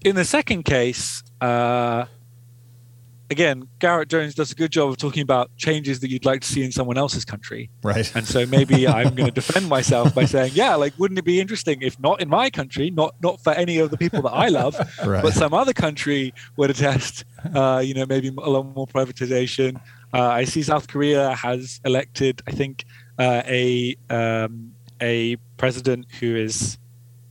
in 0.04 0.16
the 0.16 0.24
second 0.24 0.64
case, 0.64 1.22
uh, 1.40 2.04
again, 3.30 3.68
Garett 3.78 4.08
Jones 4.08 4.34
does 4.34 4.52
a 4.52 4.54
good 4.54 4.70
job 4.70 4.90
of 4.90 4.96
talking 4.96 5.22
about 5.22 5.54
changes 5.56 6.00
that 6.00 6.10
you'd 6.10 6.24
like 6.24 6.40
to 6.42 6.48
see 6.48 6.62
in 6.62 6.72
someone 6.72 6.98
else's 6.98 7.24
country. 7.24 7.70
Right. 7.82 8.10
And 8.14 8.26
so 8.26 8.46
maybe 8.46 8.86
I'm 8.86 9.14
going 9.14 9.28
to 9.32 9.34
defend 9.34 9.68
myself 9.68 10.14
by 10.14 10.24
saying, 10.24 10.52
yeah, 10.54 10.74
like, 10.74 10.98
wouldn't 10.98 11.18
it 11.18 11.24
be 11.24 11.40
interesting 11.40 11.82
if 11.82 11.98
not 11.98 12.20
in 12.20 12.28
my 12.28 12.50
country, 12.50 12.90
not 12.90 13.14
not 13.22 13.42
for 13.42 13.52
any 13.52 13.78
of 13.78 13.90
the 13.90 13.96
people 13.96 14.22
that 14.22 14.32
I 14.32 14.48
love, 14.48 14.76
right. 15.04 15.22
but 15.22 15.32
some 15.32 15.54
other 15.54 15.72
country 15.72 16.34
were 16.56 16.68
to 16.68 16.74
test, 16.74 17.24
uh, 17.54 17.82
you 17.84 17.94
know, 17.94 18.06
maybe 18.06 18.28
a 18.28 18.50
lot 18.50 18.64
more 18.74 18.86
privatization. 18.86 19.80
Uh, 20.12 20.28
I 20.28 20.44
see 20.44 20.62
South 20.62 20.86
Korea 20.86 21.34
has 21.34 21.80
elected, 21.84 22.42
I 22.46 22.52
think, 22.52 22.84
uh, 23.18 23.42
a 23.46 23.96
um, 24.10 24.74
a 25.00 25.36
president 25.56 26.06
who 26.20 26.36
is 26.36 26.78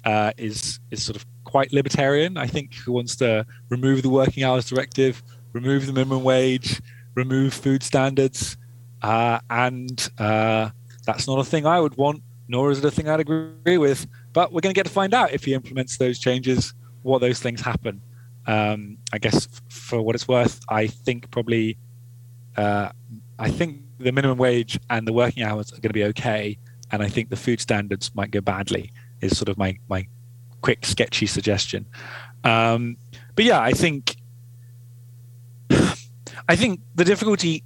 uh, 0.05 0.31
is 0.37 0.79
is 0.91 1.03
sort 1.03 1.15
of 1.15 1.25
quite 1.43 1.71
libertarian. 1.71 2.35
I 2.35 2.47
think 2.47 2.73
who 2.73 2.91
wants 2.91 3.15
to 3.17 3.45
remove 3.69 4.01
the 4.01 4.09
working 4.09 4.43
hours 4.43 4.65
directive 4.67 5.21
remove 5.53 5.85
the 5.85 5.93
minimum 5.93 6.23
wage, 6.23 6.81
remove 7.15 7.53
food 7.53 7.83
standards, 7.83 8.57
uh, 9.01 9.39
and 9.49 10.09
uh, 10.17 10.69
that's 11.05 11.27
not 11.27 11.39
a 11.39 11.43
thing 11.43 11.65
I 11.65 11.79
would 11.79 11.95
want, 11.95 12.23
nor 12.47 12.71
is 12.71 12.79
it 12.79 12.85
a 12.85 12.91
thing 12.91 13.07
I'd 13.07 13.19
agree 13.19 13.77
with. 13.77 14.07
But 14.33 14.51
we're 14.51 14.61
going 14.61 14.73
to 14.73 14.77
get 14.77 14.85
to 14.85 14.91
find 14.91 15.13
out 15.13 15.31
if 15.31 15.45
he 15.45 15.53
implements 15.53 15.97
those 15.97 16.19
changes, 16.19 16.73
what 17.03 17.19
those 17.19 17.39
things 17.39 17.61
happen. 17.61 18.01
Um, 18.45 18.97
I 19.13 19.19
guess 19.19 19.47
for 19.69 20.01
what 20.01 20.15
it's 20.15 20.27
worth, 20.27 20.59
I 20.69 20.87
think 20.87 21.31
probably, 21.31 21.77
uh, 22.57 22.89
I 23.39 23.49
think 23.49 23.81
the 23.99 24.11
minimum 24.11 24.37
wage 24.37 24.79
and 24.89 25.07
the 25.07 25.13
working 25.13 25.43
hours 25.43 25.71
are 25.71 25.75
going 25.75 25.89
to 25.89 25.93
be 25.93 26.03
okay, 26.05 26.57
and 26.91 27.01
I 27.01 27.09
think 27.09 27.29
the 27.29 27.37
food 27.37 27.61
standards 27.61 28.13
might 28.15 28.31
go 28.31 28.41
badly. 28.41 28.91
Is 29.21 29.37
sort 29.37 29.47
of 29.47 29.57
my 29.57 29.77
my 29.87 30.05
quick 30.59 30.85
sketchy 30.85 31.27
suggestion. 31.27 31.85
Um, 32.43 32.97
but 33.35 33.45
yeah, 33.45 33.61
I 33.61 33.71
think 33.71 34.17
I 36.47 36.55
think 36.55 36.81
the 36.95 37.05
difficulty 37.05 37.63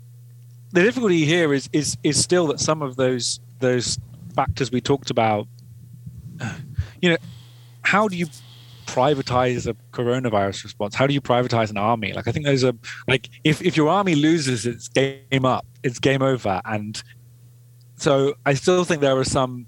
the 0.71 0.83
difficulty 0.83 1.25
here 1.25 1.53
is 1.53 1.69
is 1.73 1.97
is 2.03 2.21
still 2.21 2.47
that 2.47 2.59
some 2.59 2.81
of 2.81 2.95
those 2.95 3.39
those 3.59 3.97
factors 4.35 4.71
we 4.71 4.81
talked 4.81 5.09
about 5.09 5.47
you 7.01 7.09
know 7.09 7.17
how 7.81 8.07
do 8.07 8.17
you 8.17 8.27
privatize 8.85 9.67
a 9.67 9.75
coronavirus 9.91 10.63
response? 10.63 10.95
How 10.95 11.07
do 11.07 11.13
you 11.13 11.21
privatize 11.21 11.69
an 11.69 11.77
army? 11.77 12.13
Like 12.13 12.27
i 12.27 12.31
think 12.31 12.45
there's 12.45 12.63
a 12.63 12.75
like 13.07 13.29
if, 13.43 13.61
if 13.61 13.77
your 13.77 13.89
army 13.89 14.15
loses 14.15 14.65
it's 14.65 14.87
game 14.87 15.45
up 15.45 15.65
it's 15.83 15.99
game 15.99 16.21
over. 16.21 16.61
And 16.65 17.01
so 17.95 18.35
i 18.45 18.53
still 18.53 18.83
think 18.83 19.01
there 19.01 19.17
are 19.17 19.23
some 19.23 19.67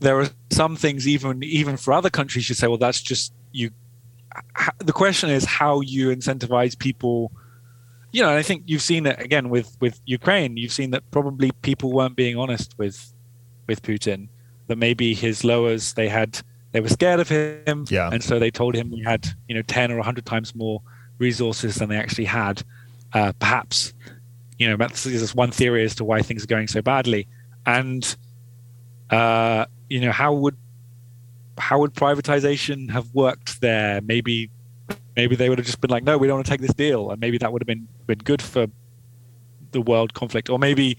there 0.00 0.20
are 0.20 0.28
some 0.50 0.76
things 0.76 1.08
even 1.08 1.42
even 1.42 1.76
for 1.76 1.92
other 1.92 2.10
countries 2.10 2.48
you 2.48 2.54
say 2.54 2.68
well 2.68 2.78
that's 2.78 3.00
just 3.00 3.32
you 3.52 3.70
the 4.78 4.92
question 4.92 5.30
is 5.30 5.44
how 5.44 5.80
you 5.80 6.08
incentivize 6.08 6.78
people 6.78 7.32
you 8.12 8.22
know 8.22 8.34
i 8.36 8.42
think 8.42 8.62
you've 8.66 8.82
seen 8.82 9.06
it 9.06 9.18
again 9.20 9.48
with 9.48 9.76
with 9.80 10.00
ukraine. 10.04 10.56
You've 10.56 10.72
seen 10.72 10.90
that 10.90 11.02
probably 11.10 11.50
people 11.62 11.92
weren't 11.92 12.16
being 12.16 12.36
honest 12.36 12.74
with 12.78 13.12
with 13.66 13.82
putin 13.82 14.28
that 14.68 14.76
maybe 14.76 15.14
his 15.14 15.44
lowers 15.44 15.94
they 15.94 16.08
had 16.08 16.40
they 16.72 16.80
were 16.80 16.88
scared 16.88 17.20
of 17.20 17.28
him. 17.28 17.84
Yeah. 17.90 18.08
and 18.10 18.24
so 18.24 18.38
they 18.38 18.50
told 18.50 18.74
him 18.74 18.90
he 18.90 19.02
had 19.02 19.26
you 19.48 19.54
know 19.54 19.62
10 19.62 19.92
or 19.92 19.96
100 19.96 20.24
times 20.24 20.54
more 20.54 20.82
resources 21.18 21.76
than 21.76 21.88
they 21.88 21.96
actually 21.96 22.24
had 22.24 22.62
uh, 23.12 23.32
perhaps. 23.38 23.92
You 24.58 24.68
know 24.68 24.76
that's, 24.76 25.04
that's 25.04 25.34
one 25.34 25.50
theory 25.50 25.84
as 25.84 25.94
to 25.96 26.04
why 26.04 26.22
things 26.22 26.44
are 26.44 26.46
going 26.46 26.68
so 26.68 26.82
badly. 26.82 27.26
And 27.66 28.16
uh, 29.10 29.66
you 29.88 30.00
know 30.00 30.12
how 30.12 30.32
would 30.34 30.56
how 31.58 31.78
would 31.80 31.94
privatization 31.94 32.90
have 32.90 33.12
worked 33.14 33.60
there? 33.60 34.00
Maybe 34.00 34.50
maybe 35.16 35.36
they 35.36 35.48
would 35.48 35.58
have 35.58 35.66
just 35.66 35.80
been 35.80 35.90
like, 35.90 36.04
no, 36.04 36.18
we 36.18 36.26
don't 36.26 36.36
want 36.36 36.46
to 36.46 36.50
take 36.50 36.60
this 36.60 36.74
deal, 36.74 37.10
and 37.10 37.20
maybe 37.20 37.38
that 37.38 37.52
would 37.52 37.62
have 37.62 37.66
been 37.66 37.88
been 38.06 38.18
good 38.18 38.42
for 38.42 38.66
the 39.72 39.80
world 39.80 40.14
conflict, 40.14 40.50
or 40.50 40.58
maybe 40.58 40.96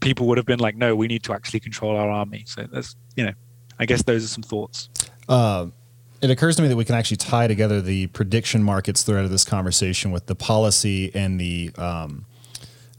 people 0.00 0.26
would 0.26 0.38
have 0.38 0.46
been 0.46 0.60
like, 0.60 0.76
no, 0.76 0.94
we 0.94 1.06
need 1.06 1.22
to 1.24 1.32
actually 1.32 1.60
control 1.60 1.96
our 1.96 2.08
army. 2.08 2.44
So 2.46 2.66
that's 2.70 2.96
you 3.16 3.24
know, 3.24 3.32
I 3.78 3.86
guess 3.86 4.02
those 4.02 4.24
are 4.24 4.28
some 4.28 4.42
thoughts. 4.42 4.88
Uh, 5.28 5.66
it 6.20 6.30
occurs 6.30 6.56
to 6.56 6.62
me 6.62 6.68
that 6.68 6.76
we 6.76 6.84
can 6.84 6.94
actually 6.94 7.18
tie 7.18 7.46
together 7.46 7.80
the 7.80 8.06
prediction 8.08 8.62
markets 8.62 9.02
thread 9.02 9.24
of 9.24 9.30
this 9.30 9.44
conversation 9.44 10.10
with 10.10 10.26
the 10.26 10.34
policy 10.34 11.14
and 11.14 11.38
the 11.38 11.70
um, 11.76 12.24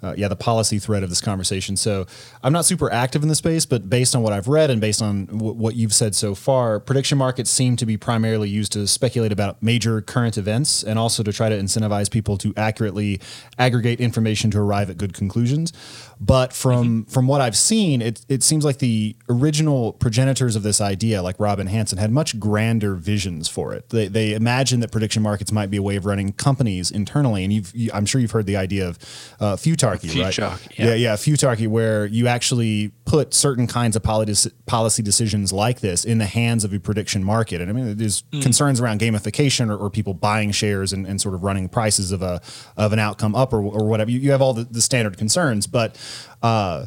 uh, 0.06 0.14
yeah, 0.16 0.28
the 0.28 0.36
policy 0.36 0.78
thread 0.78 1.04
of 1.04 1.10
this 1.10 1.22
conversation. 1.22 1.76
So 1.76 2.06
I'm 2.44 2.54
not 2.54 2.66
super 2.66 2.92
active 2.92 3.24
in 3.24 3.30
the 3.30 3.36
space, 3.36 3.66
but 3.66 3.90
based 3.90 4.16
on 4.16 4.22
what 4.22 4.34
I've 4.34 4.48
read 4.48 4.70
and 4.70 4.80
based 4.80 5.02
on 5.02 5.26
w- 5.26 5.54
what 5.54 5.76
you've 5.76 5.94
said 5.94 6.14
so 6.14 6.36
far, 6.36 6.80
prediction 6.80 7.18
markets 7.18 7.50
seem 7.50 7.76
to 7.78 7.86
be 7.86 7.98
primarily 7.98 8.48
used 8.48 8.72
to 8.74 8.88
speculate 8.88 9.32
about 9.32 9.62
major 9.64 10.02
current 10.02 10.38
events 10.38 10.84
and 10.84 11.00
also 11.00 11.24
to 11.24 11.34
try 11.34 11.50
to 11.50 11.58
incentivize 11.58 12.12
people 12.12 12.38
to 12.38 12.54
accurately 12.56 13.20
aggregate 13.58 14.00
information 14.00 14.52
to 14.52 14.60
arrive 14.60 14.90
at 14.90 14.98
good 14.98 15.14
conclusions. 15.14 15.74
But 16.20 16.52
from 16.54 17.04
mm-hmm. 17.04 17.12
from 17.12 17.28
what 17.28 17.42
I've 17.42 17.56
seen, 17.58 18.02
it 18.02 18.26
it 18.28 18.42
seems 18.42 18.66
like 18.66 18.80
the 18.80 19.16
original 19.30 19.94
progenitors 19.94 20.56
of 20.56 20.64
this 20.64 20.82
idea, 20.82 21.22
like 21.22 21.40
Robin 21.40 21.68
Hanson, 21.68 21.98
had 21.98 22.12
much 22.12 22.40
grander 22.40 22.96
visions 22.96 23.48
for 23.48 23.74
it. 23.74 23.90
They 23.90 24.08
they 24.08 24.34
imagined 24.34 24.82
that 24.82 24.92
prediction 24.92 25.22
markets 25.22 25.52
might 25.52 25.70
be 25.70 25.78
a 25.78 25.84
way 25.84 25.96
of 25.96 26.06
running 26.06 26.34
companies 26.34 26.90
internally, 26.90 27.44
and 27.44 27.54
you've 27.54 27.72
you, 27.76 27.92
I'm 27.94 28.06
sure 28.06 28.20
you've 28.20 28.32
heard 28.32 28.46
the 28.46 28.58
idea 28.58 28.88
of 28.88 28.98
uh, 29.40 29.56
few 29.56 29.76
futarchy, 29.76 30.22
right? 30.22 30.38
Yeah. 30.38 30.58
yeah. 30.78 30.94
yeah, 30.94 31.16
futarchy, 31.16 31.68
where 31.68 32.06
you 32.06 32.28
actually 32.28 32.92
put 33.06 33.34
certain 33.34 33.68
kinds 33.68 33.96
of 33.96 34.04
policy 34.04 34.50
policy 34.66 35.04
decisions 35.04 35.52
like 35.54 35.82
this 35.82 36.06
in 36.06 36.18
the 36.18 36.26
hands 36.26 36.64
of 36.64 36.74
a 36.74 36.80
prediction 36.80 37.24
market. 37.24 37.62
And 37.62 37.70
I 37.70 37.74
mean, 37.74 37.98
there's 37.98 38.24
Mm. 38.32 38.42
concerns 38.42 38.80
around 38.82 39.00
gamification 39.00 39.70
or, 39.70 39.78
or 39.78 39.90
people 39.90 40.14
buying 40.14 40.52
shares 40.52 40.94
and, 40.94 41.06
and 41.06 41.22
sort 41.22 41.36
of 41.36 41.44
running 41.44 41.70
prices 41.70 42.12
of 42.12 42.22
a 42.22 42.42
of 42.78 42.94
an 42.94 43.00
outcome 43.00 43.36
up 43.36 43.54
or, 43.54 43.62
or 43.62 43.88
whatever. 43.88 44.10
You, 44.10 44.20
you 44.20 44.32
have 44.32 44.42
all 44.42 44.54
the, 44.54 44.64
the 44.64 44.82
standard 44.82 45.18
concerns, 45.18 45.68
but 45.68 45.98
uh, 46.42 46.86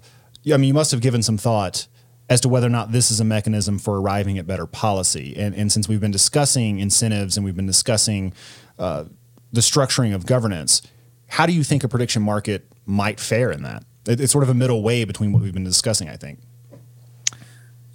I 0.53 0.57
mean, 0.57 0.69
you 0.69 0.75
must 0.75 0.91
have 0.91 1.01
given 1.01 1.23
some 1.23 1.39
thought 1.39 1.87
as 2.29 2.41
to 2.43 2.49
whether 2.49 2.67
or 2.67 2.71
not 2.71 2.93
this 2.93 3.11
is 3.11 3.21
a 3.21 3.25
mechanism 3.25 3.79
for 3.79 4.01
arriving 4.01 4.39
at 4.39 4.47
better 4.47 4.67
policy. 4.67 5.35
And, 5.37 5.55
and 5.55 5.73
since 5.73 5.89
we've 5.89 6.01
been 6.01 6.11
discussing 6.11 6.79
incentives 6.79 7.37
and 7.37 7.45
we've 7.45 7.57
been 7.57 7.67
discussing 7.67 8.35
uh, 8.79 9.05
the 9.53 9.61
structuring 9.61 10.15
of 10.15 10.27
governance, 10.27 10.83
how 11.29 11.47
do 11.47 11.53
you 11.53 11.65
think 11.65 11.85
a 11.85 11.89
prediction 11.89 12.23
market 12.23 12.67
might 12.85 13.19
fare 13.19 13.51
in 13.51 13.63
that? 13.63 13.85
It, 14.07 14.21
it's 14.21 14.33
sort 14.33 14.45
of 14.45 14.51
a 14.51 14.55
middle 14.55 14.83
way 14.83 15.05
between 15.05 15.33
what 15.33 15.43
we've 15.43 15.55
been 15.55 15.65
discussing, 15.65 16.09
I 16.09 16.17
think. 16.17 16.41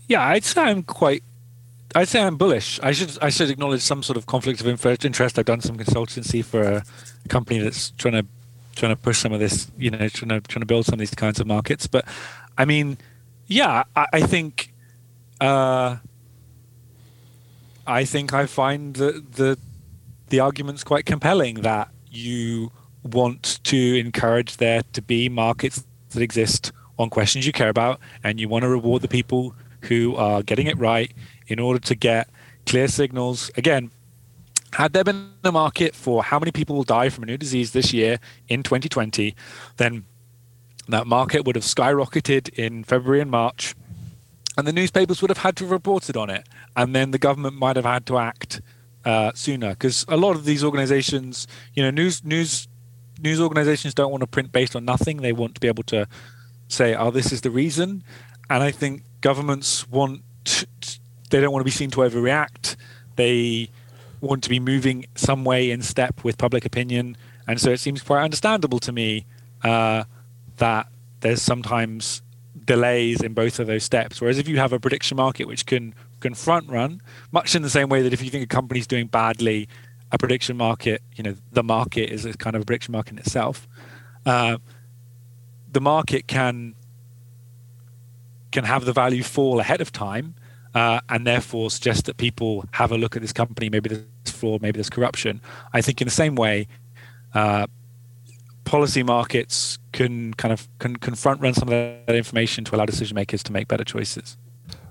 Yeah, 0.08 0.28
I'd 0.28 0.44
say 0.44 0.62
I'm 0.62 0.84
quite. 0.84 1.24
I'd 1.96 2.08
say 2.08 2.22
I'm 2.22 2.38
bullish. 2.38 2.80
I 2.82 2.92
should 2.92 3.18
I 3.22 3.30
should 3.30 3.50
acknowledge 3.50 3.82
some 3.82 4.04
sort 4.04 4.18
of 4.18 4.26
conflict 4.26 4.62
of 4.62 4.68
interest. 4.68 5.40
I've 5.40 5.46
done 5.46 5.62
some 5.62 5.78
consultancy 5.78 6.44
for 6.44 6.62
a, 6.62 6.84
company 7.30 7.60
that's 7.60 7.92
trying 7.92 8.16
to 8.16 8.26
trying 8.76 8.92
to 8.92 9.02
push 9.02 9.20
some 9.20 9.34
of 9.34 9.40
this. 9.40 9.72
You 9.78 9.92
know, 9.92 10.08
trying 10.10 10.30
to 10.30 10.42
trying 10.42 10.62
to 10.62 10.66
build 10.66 10.86
some 10.86 10.94
of 10.94 11.00
these 11.00 11.16
kinds 11.16 11.40
of 11.40 11.48
markets. 11.48 11.88
But 11.88 12.06
I 12.58 12.66
mean, 12.66 12.98
yeah, 13.48 13.84
I, 13.96 14.08
I 14.14 14.22
think. 14.22 14.74
Uh, 15.42 15.98
I 17.86 18.06
think 18.06 18.34
I 18.34 18.46
find 18.46 18.96
the 18.96 19.24
the 19.30 19.58
the 20.30 20.40
arguments 20.40 20.84
quite 20.84 21.06
compelling 21.06 21.56
that 21.62 21.90
you 22.10 22.72
want 23.04 23.60
to 23.66 24.00
encourage 24.00 24.58
there 24.58 24.82
to 24.94 25.02
be 25.02 25.28
markets 25.28 25.84
that 26.12 26.22
exist 26.22 26.72
on 26.98 27.10
questions 27.10 27.46
you 27.46 27.52
care 27.52 27.70
about, 27.70 28.00
and 28.24 28.40
you 28.40 28.48
want 28.48 28.64
to 28.64 28.70
reward 28.70 29.02
the 29.02 29.08
people 29.08 29.54
who 29.82 30.16
are 30.16 30.42
getting 30.42 30.68
it 30.68 30.78
right 30.78 31.12
in 31.48 31.60
order 31.60 31.80
to 31.80 31.96
get 31.96 32.30
clear 32.66 32.88
signals. 32.88 33.52
Again, 33.58 33.92
had 34.74 34.94
there 34.94 35.04
been 35.04 35.34
a 35.44 35.52
market 35.52 35.96
for 35.96 36.24
how 36.24 36.40
many 36.40 36.52
people 36.52 36.76
will 36.76 36.84
die 36.84 37.10
from 37.10 37.24
a 37.24 37.28
new 37.28 37.38
disease 37.38 37.72
this 37.72 37.94
year 37.94 38.20
in 38.48 38.64
2020, 38.64 39.36
then 39.78 40.06
that 40.88 41.08
market 41.08 41.46
would 41.46 41.56
have 41.56 41.64
skyrocketed 41.64 42.50
in 42.50 42.84
February 42.84 43.22
and 43.22 43.32
March, 43.32 43.76
and 44.58 44.68
the 44.68 44.74
newspapers 44.74 45.22
would 45.22 45.30
have 45.30 45.40
had 45.40 45.56
to 45.58 45.64
have 45.66 45.72
reported 45.72 46.18
on 46.18 46.30
it, 46.30 46.48
and 46.76 46.96
then 46.96 47.12
the 47.12 47.18
government 47.18 47.56
might 47.56 47.76
have 47.76 47.86
had 47.86 48.06
to 48.08 48.18
act 48.18 48.62
uh, 49.06 49.32
sooner 49.36 49.72
because 49.72 50.06
a 50.08 50.18
lot 50.18 50.36
of 50.36 50.46
these 50.46 50.64
organizations, 50.64 51.48
you 51.74 51.84
know, 51.84 51.92
news 51.92 52.24
news 52.24 52.68
news 53.22 53.40
organizations 53.40 53.94
don't 53.94 54.12
want 54.12 54.22
to 54.22 54.28
print 54.28 54.52
based 54.52 54.76
on 54.76 54.86
nothing. 54.86 55.18
They 55.18 55.34
want 55.34 55.56
to 55.56 55.62
be 55.62 55.68
able 55.68 55.84
to 55.84 56.08
say, 56.68 56.96
"Oh, 56.96 57.12
this 57.12 57.32
is 57.32 57.42
the 57.42 57.52
reason," 57.52 58.04
and 58.50 58.64
I 58.64 58.72
think 58.72 59.04
governments 59.22 59.88
want 59.90 60.22
to, 60.46 60.68
they 61.30 61.42
don't 61.42 61.52
want 61.52 61.62
to 61.62 61.66
be 61.66 61.72
seen 61.72 61.92
to 61.92 61.98
overreact. 61.98 62.76
They 63.16 63.70
want 64.24 64.44
to 64.44 64.50
be 64.50 64.60
moving 64.60 65.06
some 65.16 65.44
way 65.44 65.72
in 65.72 65.82
step 65.82 66.24
with 66.24 66.38
public 66.38 66.66
opinion, 66.66 67.18
and 67.48 67.60
so 67.60 67.72
it 67.72 67.80
seems 67.80 68.02
quite 68.02 68.24
understandable 68.24 68.80
to 68.80 68.92
me 68.92 69.26
uh, 69.64 70.04
that 70.58 70.88
there's 71.20 71.42
sometimes 71.42 72.22
delays 72.66 73.22
in 73.22 73.34
both 73.34 73.60
of 73.60 73.68
those 73.68 73.84
steps. 73.84 74.22
Whereas 74.22 74.38
if 74.38 74.48
you 74.48 74.58
have 74.58 74.74
a 74.74 74.80
prediction 74.80 75.18
market 75.18 75.48
which 75.48 75.66
can 75.66 75.94
can 76.20 76.34
front 76.34 76.70
run, 76.70 77.02
much 77.32 77.54
in 77.56 77.62
the 77.62 77.70
same 77.70 77.90
way 77.90 78.02
that 78.02 78.14
if 78.14 78.24
you 78.24 78.30
think 78.30 78.44
a 78.44 78.48
company's 78.48 78.88
doing 78.88 79.08
badly, 79.08 79.68
a 80.12 80.18
prediction 80.18 80.56
market, 80.56 81.02
you 81.16 81.24
know, 81.24 81.36
the 81.52 81.64
market 81.64 82.10
is 82.10 82.24
a 82.26 82.34
kind 82.34 82.56
of 82.56 82.62
a 82.62 82.66
prediction 82.66 82.94
market 82.94 83.14
in 83.14 83.20
itself. 83.20 83.68
Uh, 84.26 84.58
the 85.72 85.82
market 85.82 86.28
can 86.28 86.76
can 88.52 88.64
have 88.64 88.86
the 88.86 88.94
value 88.94 89.24
fall 89.24 89.60
ahead 89.60 89.82
of 89.82 89.92
time, 89.92 90.36
uh, 90.76 91.02
and 91.10 91.26
therefore 91.28 91.72
suggest 91.72 92.06
that 92.06 92.18
people 92.18 92.64
have 92.72 92.92
a 92.92 92.98
look 92.98 93.16
at 93.16 93.22
this 93.22 93.34
company. 93.34 93.70
Maybe 93.70 94.06
fraud, 94.44 94.62
maybe 94.62 94.78
there's 94.78 94.90
corruption. 94.90 95.42
I 95.74 95.82
think 95.82 96.02
in 96.02 96.06
the 96.06 96.12
same 96.12 96.36
way, 96.36 96.68
uh, 97.34 97.68
policy 98.66 99.04
markets 99.04 99.80
can 99.94 100.34
kind 100.34 100.52
of 100.52 100.68
can, 100.80 100.98
can 100.98 101.16
front 101.16 101.42
run 101.42 101.54
some 101.54 101.70
of 101.70 101.72
that 101.72 102.16
information 102.16 102.66
to 102.66 102.76
allow 102.76 102.86
decision 102.86 103.16
makers 103.16 103.42
to 103.44 103.54
make 103.54 103.68
better 103.68 103.84
choices. 103.86 104.38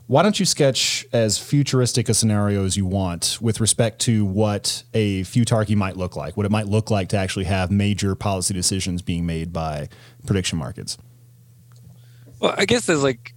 Why 0.07 0.23
don't 0.23 0.39
you 0.39 0.47
sketch 0.47 1.07
as 1.13 1.39
futuristic 1.39 2.09
a 2.09 2.15
scenario 2.15 2.65
as 2.65 2.77
you 2.77 2.87
want 2.87 3.39
with 3.41 3.61
respect 3.61 4.01
to 4.01 4.25
what 4.25 4.83
a 4.93 5.23
futarchy 5.23 5.77
might 5.77 5.97
look 5.97 6.17
like, 6.17 6.37
what 6.37 6.45
it 6.45 6.51
might 6.51 6.67
look 6.67 6.91
like 6.91 7.09
to 7.11 7.17
actually 7.17 7.45
have 7.45 7.71
major 7.71 8.15
policy 8.15 8.53
decisions 8.53 9.01
being 9.01 9.25
made 9.27 9.53
by 9.53 9.89
prediction 10.27 10.59
markets? 10.59 10.99
Well, 12.41 12.55
I 12.59 12.65
guess 12.65 12.87
there's 12.87 13.03
like, 13.03 13.32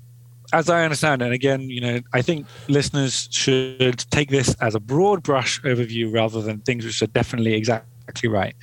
as 0.56 0.70
I 0.70 0.84
understand 0.84 1.22
and 1.22 1.34
again, 1.34 1.70
you 1.70 1.82
know, 1.82 2.00
I 2.14 2.22
think 2.22 2.48
listeners 2.70 3.28
should 3.30 4.00
take 4.10 4.30
this 4.30 4.56
as 4.62 4.74
a 4.74 4.80
broad 4.80 5.22
brush 5.22 5.62
overview 5.64 6.14
rather 6.14 6.42
than 6.42 6.62
things 6.62 6.86
which 6.86 7.02
are 7.02 7.08
definitely 7.08 7.54
exactly 7.56 8.30
right. 8.30 8.56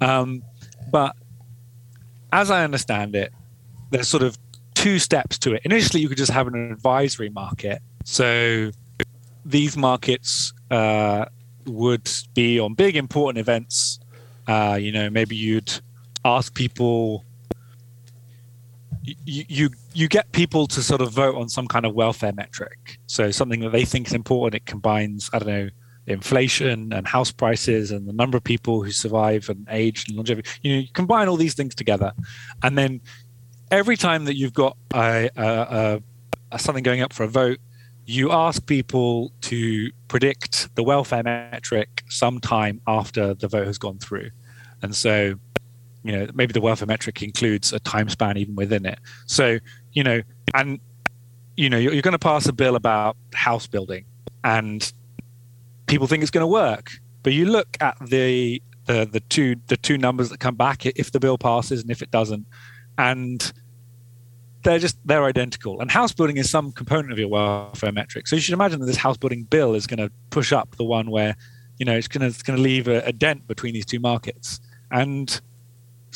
Um, 0.00 0.42
but 0.90 1.14
as 2.32 2.50
I 2.50 2.64
understand 2.64 3.14
it, 3.14 3.32
there's 3.90 4.08
sort 4.08 4.24
of 4.24 4.36
two 4.74 4.98
steps 4.98 5.38
to 5.38 5.54
it. 5.54 5.62
Initially, 5.64 6.00
you 6.00 6.08
could 6.08 6.18
just 6.18 6.32
have 6.32 6.48
an 6.48 6.72
advisory 6.72 7.30
market. 7.30 7.80
So 8.04 8.72
these 9.44 9.76
markets 9.76 10.52
uh, 10.72 11.26
would 11.66 12.10
be 12.34 12.58
on 12.58 12.74
big 12.74 12.96
important 12.96 13.38
events. 13.38 14.00
Uh, 14.48 14.76
you 14.80 14.90
know, 14.90 15.08
maybe 15.10 15.36
you'd 15.36 15.72
ask 16.24 16.52
people. 16.54 17.24
You, 19.06 19.44
you 19.48 19.70
you 19.94 20.08
get 20.08 20.32
people 20.32 20.66
to 20.66 20.82
sort 20.82 21.00
of 21.00 21.12
vote 21.12 21.36
on 21.36 21.48
some 21.48 21.68
kind 21.68 21.86
of 21.86 21.94
welfare 21.94 22.32
metric. 22.32 22.98
So 23.06 23.30
something 23.30 23.60
that 23.60 23.70
they 23.70 23.84
think 23.84 24.08
is 24.08 24.14
important. 24.14 24.62
It 24.62 24.66
combines 24.66 25.30
I 25.32 25.38
don't 25.38 25.48
know 25.48 25.68
inflation 26.06 26.92
and 26.92 27.06
house 27.06 27.32
prices 27.32 27.90
and 27.90 28.06
the 28.08 28.12
number 28.12 28.36
of 28.36 28.44
people 28.44 28.82
who 28.82 28.92
survive 28.92 29.48
and 29.48 29.66
age 29.70 30.06
and 30.08 30.16
longevity. 30.16 30.48
You 30.62 30.72
know, 30.72 30.80
you 30.82 30.88
combine 30.92 31.28
all 31.28 31.36
these 31.36 31.54
things 31.54 31.74
together, 31.74 32.12
and 32.62 32.78
then 32.78 33.00
every 33.70 33.96
time 33.96 34.24
that 34.26 34.36
you've 34.36 34.54
got 34.54 34.76
a, 34.94 35.28
a, 35.36 36.02
a, 36.52 36.58
something 36.58 36.84
going 36.84 37.02
up 37.02 37.12
for 37.12 37.24
a 37.24 37.28
vote, 37.28 37.58
you 38.04 38.30
ask 38.30 38.64
people 38.66 39.32
to 39.42 39.90
predict 40.06 40.74
the 40.76 40.82
welfare 40.84 41.24
metric 41.24 42.04
sometime 42.08 42.80
after 42.86 43.34
the 43.34 43.48
vote 43.48 43.66
has 43.66 43.78
gone 43.78 43.98
through, 43.98 44.30
and 44.82 44.94
so 44.94 45.34
you 46.06 46.16
know 46.16 46.26
maybe 46.34 46.52
the 46.52 46.60
welfare 46.60 46.86
metric 46.86 47.22
includes 47.22 47.72
a 47.72 47.80
time 47.80 48.08
span 48.08 48.36
even 48.36 48.54
within 48.54 48.86
it. 48.86 48.98
So 49.26 49.58
you 49.92 50.02
know, 50.02 50.22
and 50.54 50.80
you 51.56 51.70
know 51.70 51.78
you're, 51.78 51.92
you're 51.92 52.02
going 52.02 52.12
to 52.12 52.18
pass 52.18 52.46
a 52.46 52.52
bill 52.52 52.76
about 52.76 53.16
house 53.34 53.66
building, 53.66 54.04
and 54.44 54.92
people 55.86 56.06
think 56.06 56.22
it's 56.22 56.30
going 56.30 56.42
to 56.42 56.48
work, 56.48 56.92
but 57.22 57.32
you 57.32 57.46
look 57.46 57.76
at 57.80 57.96
the 58.06 58.62
the 58.86 59.08
the 59.10 59.20
two 59.20 59.56
the 59.66 59.76
two 59.76 59.98
numbers 59.98 60.28
that 60.30 60.38
come 60.38 60.54
back 60.54 60.86
if 60.86 61.12
the 61.12 61.20
bill 61.20 61.38
passes 61.38 61.82
and 61.82 61.90
if 61.90 62.02
it 62.02 62.10
doesn't 62.10 62.46
and 62.98 63.52
they're 64.62 64.78
just 64.78 64.98
they're 65.04 65.24
identical. 65.24 65.80
And 65.80 65.90
house 65.90 66.12
building 66.12 66.36
is 66.38 66.50
some 66.50 66.72
component 66.72 67.12
of 67.12 67.18
your 67.18 67.28
welfare 67.28 67.92
metric. 67.92 68.26
So 68.26 68.36
you 68.36 68.42
should 68.42 68.54
imagine 68.54 68.80
that 68.80 68.86
this 68.86 68.96
house 68.96 69.16
building 69.16 69.44
bill 69.44 69.74
is 69.74 69.86
going 69.86 69.98
to 69.98 70.10
push 70.30 70.52
up 70.52 70.76
the 70.76 70.84
one 70.84 71.10
where 71.10 71.36
you 71.78 71.86
know 71.86 71.96
it's 71.96 72.08
going 72.08 72.22
to 72.22 72.26
it's 72.26 72.42
going 72.42 72.56
to 72.56 72.62
leave 72.62 72.88
a, 72.88 73.00
a 73.02 73.12
dent 73.12 73.46
between 73.46 73.74
these 73.74 73.86
two 73.86 74.00
markets. 74.00 74.60
And 74.90 75.40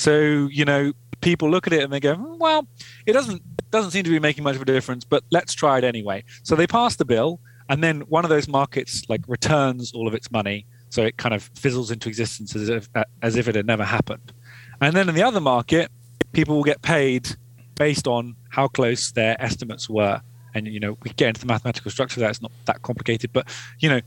so 0.00 0.48
you 0.50 0.64
know 0.64 0.92
people 1.20 1.50
look 1.50 1.66
at 1.66 1.74
it 1.74 1.82
and 1.82 1.92
they 1.92 2.00
go, 2.00 2.14
"Hmm, 2.14 2.38
well, 2.38 2.66
it 3.04 3.12
doesn't 3.12 3.42
doesn't 3.70 3.90
seem 3.90 4.04
to 4.04 4.10
be 4.10 4.18
making 4.18 4.42
much 4.42 4.56
of 4.56 4.62
a 4.62 4.64
difference, 4.64 5.04
but 5.04 5.22
let's 5.30 5.52
try 5.52 5.76
it 5.76 5.84
anyway. 5.84 6.24
So 6.42 6.56
they 6.56 6.66
pass 6.66 6.96
the 6.96 7.04
bill, 7.04 7.38
and 7.68 7.84
then 7.84 8.00
one 8.02 8.24
of 8.24 8.30
those 8.30 8.48
markets 8.48 9.02
like 9.10 9.20
returns 9.28 9.92
all 9.92 10.08
of 10.08 10.14
its 10.14 10.30
money, 10.30 10.66
so 10.88 11.02
it 11.02 11.18
kind 11.18 11.34
of 11.34 11.50
fizzles 11.54 11.90
into 11.90 12.08
existence 12.08 12.56
as 12.56 12.70
if 12.70 12.88
as 13.20 13.36
if 13.36 13.46
it 13.46 13.54
had 13.54 13.66
never 13.66 13.84
happened. 13.84 14.32
And 14.80 14.96
then 14.96 15.08
in 15.10 15.14
the 15.14 15.22
other 15.22 15.40
market, 15.40 15.90
people 16.32 16.56
will 16.56 16.64
get 16.64 16.80
paid 16.80 17.28
based 17.74 18.06
on 18.06 18.36
how 18.48 18.68
close 18.68 19.12
their 19.12 19.36
estimates 19.40 19.90
were. 19.90 20.22
And 20.54 20.66
you 20.66 20.80
know, 20.80 20.96
we 21.02 21.10
get 21.10 21.28
into 21.28 21.42
the 21.42 21.46
mathematical 21.46 21.90
structure 21.90 22.18
of 22.18 22.22
that. 22.22 22.30
It's 22.30 22.42
not 22.42 22.52
that 22.64 22.80
complicated, 22.80 23.32
but 23.34 23.48
you 23.78 23.90
know, 23.90 24.00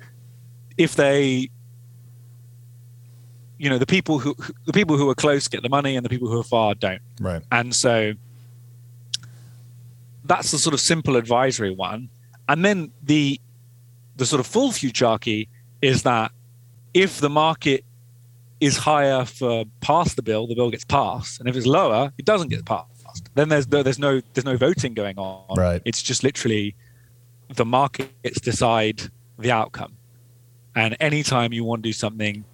if 0.78 0.96
they, 0.96 1.50
you 3.58 3.70
know, 3.70 3.78
the 3.78 3.86
people 3.86 4.20
who 4.20 4.36
the 4.66 4.74
people 4.74 4.98
who 4.98 5.10
are 5.10 5.16
close 5.16 5.48
get 5.48 5.64
the 5.64 5.70
money, 5.70 5.96
and 5.96 6.06
the 6.06 6.10
people 6.10 6.28
who 6.28 6.40
are 6.40 6.44
far 6.44 6.76
don't. 6.76 7.02
Right. 7.20 7.42
And 7.52 7.76
so 7.76 8.14
that's 10.26 10.52
the 10.52 10.58
sort 10.58 10.74
of 10.74 10.80
simple 10.80 11.16
advisory 11.16 11.72
one. 11.72 12.10
And 12.50 12.64
then 12.64 12.92
the 13.02 13.40
the 14.16 14.26
sort 14.26 14.40
of 14.40 14.48
full 14.48 14.72
futurarchy 14.72 15.48
is 15.82 16.04
that 16.04 16.32
if 16.94 17.20
the 17.20 17.30
market 17.30 17.84
is 18.60 18.78
higher 18.78 19.26
for 19.26 19.66
pass 19.82 20.14
the 20.14 20.22
bill, 20.22 20.48
the 20.48 20.56
bill 20.56 20.72
gets 20.72 20.86
passed, 20.86 21.40
and 21.40 21.50
if 21.50 21.56
it's 21.56 21.66
lower, 21.66 22.12
it 22.18 22.26
doesn't 22.26 22.50
get 22.50 22.66
passed. 22.66 22.90
Then 23.36 23.50
there's 23.50 23.68
no, 23.68 23.84
there's 23.84 24.00
no 24.00 24.22
there's 24.34 24.46
no 24.46 24.58
voting 24.58 24.94
going 24.94 25.18
on. 25.18 25.56
Right. 25.56 25.82
It's 25.86 26.02
just 26.02 26.24
literally 26.24 26.76
the 27.56 27.66
markets 27.66 28.40
decide 28.42 29.04
the 29.38 29.52
outcome, 29.52 29.94
and 30.76 30.96
anytime 31.00 31.54
you 31.54 31.64
want 31.64 31.84
to 31.84 31.90
do 31.90 31.94
something, 31.94 32.46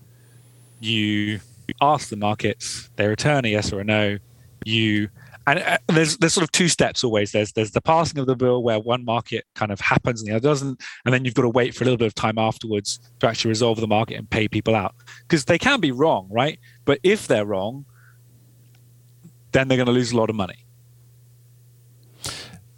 you 0.79 1.39
ask 1.81 2.09
the 2.09 2.15
markets, 2.15 2.89
they 2.95 3.07
return 3.07 3.45
a 3.45 3.49
yes 3.49 3.71
or 3.71 3.79
a 3.81 3.83
no. 3.83 4.17
you 4.65 5.09
and 5.49 5.59
uh, 5.59 5.77
there's 5.87 6.17
there's 6.17 6.33
sort 6.33 6.43
of 6.43 6.51
two 6.51 6.67
steps 6.67 7.03
always. 7.03 7.31
There's 7.31 7.51
there's 7.53 7.71
the 7.71 7.81
passing 7.81 8.19
of 8.19 8.27
the 8.27 8.35
bill 8.35 8.61
where 8.61 8.79
one 8.79 9.03
market 9.03 9.45
kind 9.55 9.71
of 9.71 9.79
happens 9.79 10.21
and 10.21 10.29
the 10.29 10.35
other 10.35 10.47
doesn't, 10.47 10.79
and 11.05 11.13
then 11.13 11.25
you've 11.25 11.33
got 11.33 11.41
to 11.41 11.49
wait 11.49 11.73
for 11.73 11.83
a 11.83 11.85
little 11.85 11.97
bit 11.97 12.05
of 12.05 12.13
time 12.13 12.37
afterwards 12.37 12.99
to 13.19 13.27
actually 13.27 13.49
resolve 13.49 13.79
the 13.79 13.87
market 13.87 14.15
and 14.15 14.29
pay 14.29 14.47
people 14.47 14.75
out 14.75 14.93
because 15.23 15.45
they 15.45 15.57
can 15.57 15.79
be 15.79 15.91
wrong, 15.91 16.27
right? 16.31 16.59
But 16.85 16.99
if 17.03 17.27
they're 17.27 17.45
wrong, 17.45 17.85
then 19.51 19.67
they're 19.67 19.77
going 19.77 19.87
to 19.87 19.91
lose 19.91 20.11
a 20.11 20.17
lot 20.17 20.29
of 20.29 20.35
money. 20.35 20.65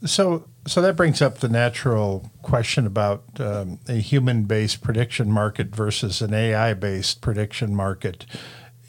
So, 0.03 0.47
so 0.65 0.81
that 0.81 0.95
brings 0.95 1.21
up 1.21 1.39
the 1.39 1.49
natural 1.49 2.31
question 2.41 2.87
about 2.87 3.23
um, 3.39 3.79
a 3.87 3.93
human-based 3.93 4.81
prediction 4.81 5.31
market 5.31 5.75
versus 5.75 6.21
an 6.21 6.33
AI-based 6.33 7.21
prediction 7.21 7.75
market, 7.75 8.25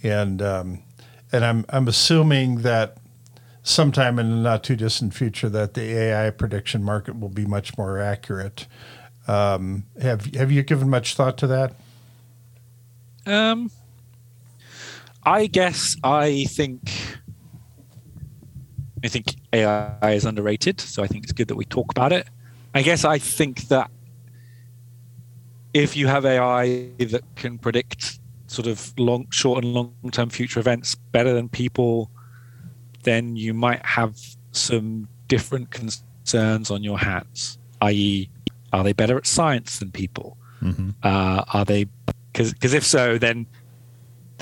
and 0.02 0.40
um, 0.40 0.82
and 1.30 1.44
I'm 1.44 1.66
I'm 1.68 1.86
assuming 1.86 2.62
that 2.62 2.96
sometime 3.62 4.18
in 4.18 4.30
the 4.30 4.36
not 4.36 4.64
too 4.64 4.74
distant 4.74 5.12
future 5.12 5.50
that 5.50 5.74
the 5.74 5.82
AI 5.82 6.30
prediction 6.30 6.82
market 6.82 7.20
will 7.20 7.28
be 7.28 7.44
much 7.44 7.76
more 7.76 7.98
accurate. 7.98 8.66
Um, 9.28 9.84
have 10.00 10.34
have 10.34 10.50
you 10.50 10.62
given 10.62 10.88
much 10.88 11.14
thought 11.14 11.36
to 11.38 11.46
that? 11.48 11.74
Um, 13.26 13.70
I 15.24 15.46
guess 15.46 15.96
I 16.02 16.44
think 16.44 17.11
I 19.04 19.08
think 19.08 19.34
AI 19.52 20.12
is 20.12 20.24
underrated, 20.24 20.80
so 20.80 21.02
I 21.02 21.06
think 21.06 21.24
it's 21.24 21.32
good 21.32 21.48
that 21.48 21.56
we 21.56 21.64
talk 21.64 21.90
about 21.90 22.12
it. 22.12 22.28
I 22.74 22.82
guess 22.82 23.04
I 23.04 23.18
think 23.18 23.68
that 23.68 23.90
if 25.74 25.96
you 25.96 26.06
have 26.06 26.24
AI 26.24 26.88
that 26.98 27.22
can 27.36 27.58
predict 27.58 28.20
sort 28.46 28.66
of 28.66 28.92
long, 28.98 29.26
short 29.30 29.64
and 29.64 29.74
long 29.74 29.94
term 30.10 30.30
future 30.30 30.60
events 30.60 30.94
better 30.94 31.32
than 31.32 31.48
people, 31.48 32.10
then 33.02 33.36
you 33.36 33.54
might 33.54 33.84
have 33.84 34.16
some 34.52 35.08
different 35.28 35.70
concerns 35.70 36.70
on 36.70 36.82
your 36.82 36.98
hands. 36.98 37.58
I.e., 37.80 38.30
are 38.72 38.84
they 38.84 38.92
better 38.92 39.16
at 39.16 39.26
science 39.26 39.78
than 39.78 39.90
people? 39.90 40.36
Mm-hmm. 40.62 40.90
Uh, 41.02 41.44
are 41.52 41.64
they? 41.64 41.86
Because 42.32 42.74
if 42.74 42.84
so, 42.84 43.18
then 43.18 43.46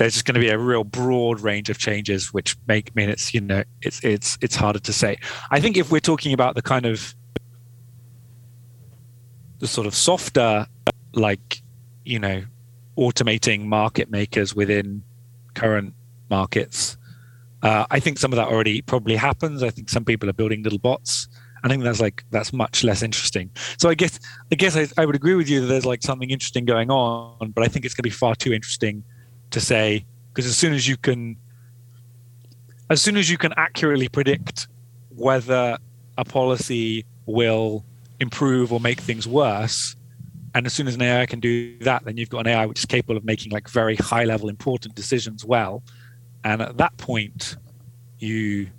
there's 0.01 0.13
just 0.13 0.25
going 0.25 0.33
to 0.33 0.41
be 0.41 0.49
a 0.49 0.57
real 0.57 0.83
broad 0.83 1.41
range 1.41 1.69
of 1.69 1.77
changes, 1.77 2.33
which 2.33 2.57
make 2.67 2.95
mean 2.95 3.07
it's 3.07 3.35
you 3.35 3.39
know 3.39 3.63
it's 3.83 4.03
it's 4.03 4.35
it's 4.41 4.55
harder 4.55 4.79
to 4.79 4.91
say. 4.91 5.15
I 5.51 5.59
think 5.59 5.77
if 5.77 5.91
we're 5.91 5.99
talking 5.99 6.33
about 6.33 6.55
the 6.55 6.63
kind 6.63 6.87
of 6.87 7.13
the 9.59 9.67
sort 9.67 9.85
of 9.85 9.93
softer, 9.93 10.65
like 11.13 11.61
you 12.03 12.17
know, 12.17 12.43
automating 12.97 13.65
market 13.65 14.09
makers 14.09 14.55
within 14.55 15.03
current 15.53 15.93
markets, 16.31 16.97
uh, 17.61 17.85
I 17.91 17.99
think 17.99 18.17
some 18.17 18.33
of 18.33 18.37
that 18.37 18.47
already 18.47 18.81
probably 18.81 19.15
happens. 19.15 19.61
I 19.61 19.69
think 19.69 19.87
some 19.87 20.03
people 20.03 20.27
are 20.27 20.33
building 20.33 20.63
little 20.63 20.79
bots. 20.79 21.27
I 21.63 21.67
think 21.67 21.83
that's 21.83 22.01
like 22.01 22.23
that's 22.31 22.51
much 22.51 22.83
less 22.83 23.03
interesting. 23.03 23.51
So 23.77 23.87
I 23.87 23.93
guess 23.93 24.19
I 24.51 24.55
guess 24.55 24.75
I, 24.75 24.87
I 24.97 25.05
would 25.05 25.15
agree 25.15 25.35
with 25.35 25.47
you 25.47 25.61
that 25.61 25.67
there's 25.67 25.85
like 25.85 26.01
something 26.01 26.31
interesting 26.31 26.65
going 26.65 26.89
on, 26.89 27.51
but 27.51 27.63
I 27.63 27.67
think 27.67 27.85
it's 27.85 27.93
going 27.93 28.01
to 28.01 28.09
be 28.09 28.09
far 28.09 28.33
too 28.33 28.51
interesting 28.51 29.03
to 29.51 29.59
say 29.59 30.05
because 30.33 30.45
as 30.45 30.57
soon 30.57 30.73
as 30.73 30.87
you 30.87 30.97
can 30.97 31.37
as 32.89 33.01
soon 33.01 33.15
as 33.15 33.29
you 33.29 33.37
can 33.37 33.53
accurately 33.55 34.09
predict 34.09 34.67
whether 35.15 35.77
a 36.17 36.25
policy 36.25 37.05
will 37.25 37.85
improve 38.19 38.73
or 38.73 38.79
make 38.79 38.99
things 38.99 39.27
worse 39.27 39.95
and 40.53 40.65
as 40.65 40.73
soon 40.73 40.87
as 40.87 40.95
an 40.95 41.01
ai 41.01 41.25
can 41.25 41.39
do 41.39 41.77
that 41.79 42.03
then 42.05 42.17
you've 42.17 42.29
got 42.29 42.39
an 42.39 42.47
ai 42.47 42.65
which 42.65 42.79
is 42.79 42.85
capable 42.85 43.17
of 43.17 43.23
making 43.23 43.51
like 43.51 43.69
very 43.69 43.95
high 43.95 44.23
level 44.23 44.49
important 44.49 44.95
decisions 44.95 45.45
well. 45.45 45.83
And 46.43 46.61
at 46.61 46.77
that 46.77 46.97
point 46.97 47.55
you 48.19 48.69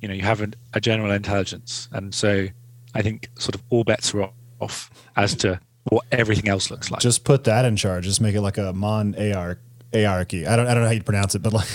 you 0.00 0.08
know 0.08 0.14
you 0.14 0.22
have 0.22 0.40
an, 0.40 0.54
a 0.74 0.80
general 0.80 1.10
intelligence. 1.10 1.88
And 1.92 2.14
so 2.14 2.48
i 2.96 3.02
think 3.02 3.28
sort 3.38 3.54
of 3.54 3.62
all 3.70 3.84
bets 3.84 4.14
are 4.14 4.30
off 4.60 4.90
as 5.16 5.34
to 5.34 5.60
what 5.84 6.04
everything 6.12 6.48
else 6.48 6.70
looks 6.70 6.90
like. 6.90 7.00
Just 7.00 7.24
put 7.24 7.44
that 7.44 7.64
in 7.64 7.76
charge. 7.76 8.04
Just 8.04 8.20
make 8.20 8.34
it 8.34 8.40
like 8.40 8.58
a 8.58 8.72
mon 8.72 9.14
ar 9.34 9.58
Aarchy. 9.94 10.46
I 10.46 10.56
don't, 10.56 10.66
I 10.66 10.74
don't 10.74 10.82
know 10.82 10.88
how 10.88 10.94
you 10.94 11.02
pronounce 11.02 11.34
it, 11.34 11.42
but 11.42 11.52
like 11.52 11.68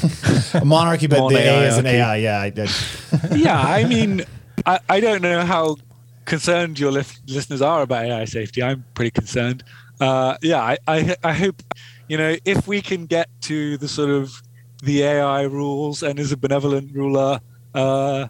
a 0.54 0.66
monarchy, 0.66 1.08
but 1.08 1.20
Mon 1.20 1.34
the 1.34 1.40
A 1.40 1.68
is 1.68 1.78
an 1.78 1.86
AI. 1.86 2.18
Yeah. 2.18 2.40
I, 2.40 2.46
I 2.48 3.36
yeah. 3.36 3.62
I 3.62 3.84
mean, 3.86 4.24
I, 4.66 4.80
I 4.90 5.00
don't 5.00 5.22
know 5.22 5.44
how 5.46 5.78
concerned 6.26 6.80
your 6.80 6.92
li- 6.92 7.04
listeners 7.28 7.62
are 7.62 7.82
about 7.82 8.06
AI 8.06 8.26
safety. 8.26 8.62
I'm 8.62 8.86
pretty 8.94 9.12
concerned. 9.12 9.64
Uh, 10.00 10.38
yeah. 10.42 10.62
I, 10.62 10.78
I, 10.88 11.16
I 11.24 11.34
hope, 11.34 11.62
you 12.08 12.18
know, 12.18 12.36
if 12.46 12.68
we 12.68 12.82
can 12.82 13.06
get 13.06 13.30
to 13.42 13.78
the 13.78 13.88
sort 13.88 14.10
of 14.10 14.42
the 14.84 15.04
AI 15.04 15.44
rules 15.44 16.04
and 16.04 16.20
is 16.20 16.32
a 16.32 16.38
benevolent 16.38 16.94
ruler, 16.94 17.40
uh, 17.74 18.28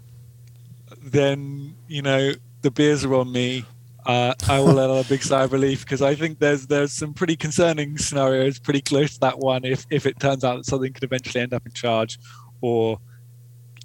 then, 1.02 1.76
you 1.88 2.02
know, 2.02 2.34
the 2.62 2.72
beers 2.72 3.06
are 3.06 3.16
on 3.16 3.32
me 3.32 3.66
uh, 4.06 4.34
I 4.48 4.60
will 4.60 4.74
let 4.74 4.90
out 4.90 5.06
a 5.06 5.10
big 5.10 5.22
sigh 5.22 5.44
of 5.44 5.54
relief 5.54 5.82
because 5.84 6.02
I 6.02 6.16
think 6.16 6.40
there's 6.40 6.68
there's 6.68 6.94
some 6.94 7.14
pretty 7.14 7.36
concerning 7.36 7.98
scenarios 7.98 8.60
pretty 8.60 8.82
close 8.82 9.16
to 9.16 9.20
that 9.22 9.40
one 9.40 9.66
if 9.66 9.86
if 9.90 10.06
it 10.06 10.20
turns 10.20 10.44
out 10.44 10.58
that 10.58 10.66
something 10.66 10.94
could 10.94 11.04
eventually 11.04 11.42
end 11.42 11.54
up 11.54 11.66
in 11.66 11.72
charge 11.74 12.18
or 12.62 13.00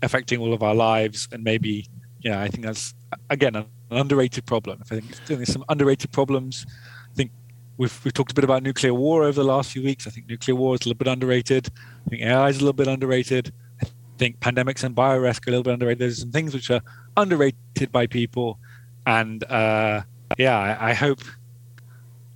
affecting 0.03 0.41
all 0.41 0.53
of 0.53 0.63
our 0.63 0.75
lives 0.75 1.29
and 1.33 1.43
maybe 1.43 1.87
yeah 2.21 2.41
I 2.41 2.49
think 2.49 2.65
that's 2.65 2.95
again 3.31 3.57
an 3.57 3.67
underrated 3.91 4.47
problem. 4.47 4.81
I 4.83 4.85
think 5.01 5.27
there's 5.27 5.53
some 5.53 5.65
underrated 5.69 6.13
problems. 6.13 6.67
I 7.11 7.15
think 7.15 7.31
we've 7.77 8.01
we've 8.05 8.15
talked 8.15 8.33
a 8.33 8.35
bit 8.35 8.45
about 8.45 8.63
nuclear 8.63 8.95
war 8.95 9.25
over 9.25 9.41
the 9.41 9.47
last 9.47 9.73
few 9.73 9.83
weeks. 9.83 10.07
I 10.07 10.11
think 10.11 10.29
nuclear 10.29 10.55
war 10.55 10.75
is 10.75 10.83
a 10.83 10.89
little 10.89 10.99
bit 10.99 11.09
underrated. 11.09 11.69
I 12.07 12.11
think 12.11 12.23
AI 12.23 12.49
is 12.49 12.57
a 12.57 12.61
little 12.61 12.73
bit 12.73 12.89
underrated. 12.89 13.53
I 13.83 13.87
think 14.19 14.41
pandemics 14.41 14.85
and 14.85 14.95
biorisk 14.95 15.47
are 15.47 15.51
a 15.51 15.53
little 15.53 15.63
bit 15.65 15.75
underrated. 15.75 15.99
There's 15.99 16.21
some 16.21 16.33
things 16.33 16.55
which 16.55 16.71
are 16.71 16.81
underrated 17.17 17.91
by 17.91 18.07
people, 18.07 18.59
and 19.07 19.45
uh, 19.45 20.03
yeah, 20.39 20.59
I, 20.59 20.91
I, 20.91 20.95
hope 20.95 21.21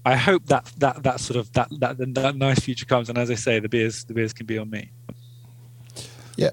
I 0.04 0.16
hope 0.16 0.46
that 0.46 0.72
that 0.78 1.02
that 1.02 1.20
sort 1.20 1.38
of 1.38 1.52
that, 1.52 1.68
that 1.80 1.96
that 2.14 2.36
nice 2.36 2.60
future 2.60 2.86
comes. 2.86 3.08
And 3.08 3.18
as 3.18 3.30
I 3.30 3.34
say, 3.34 3.60
the 3.60 3.68
beers 3.68 4.04
the 4.04 4.14
beers 4.14 4.32
can 4.32 4.46
be 4.46 4.58
on 4.58 4.70
me. 4.70 4.90
Yeah. 6.36 6.50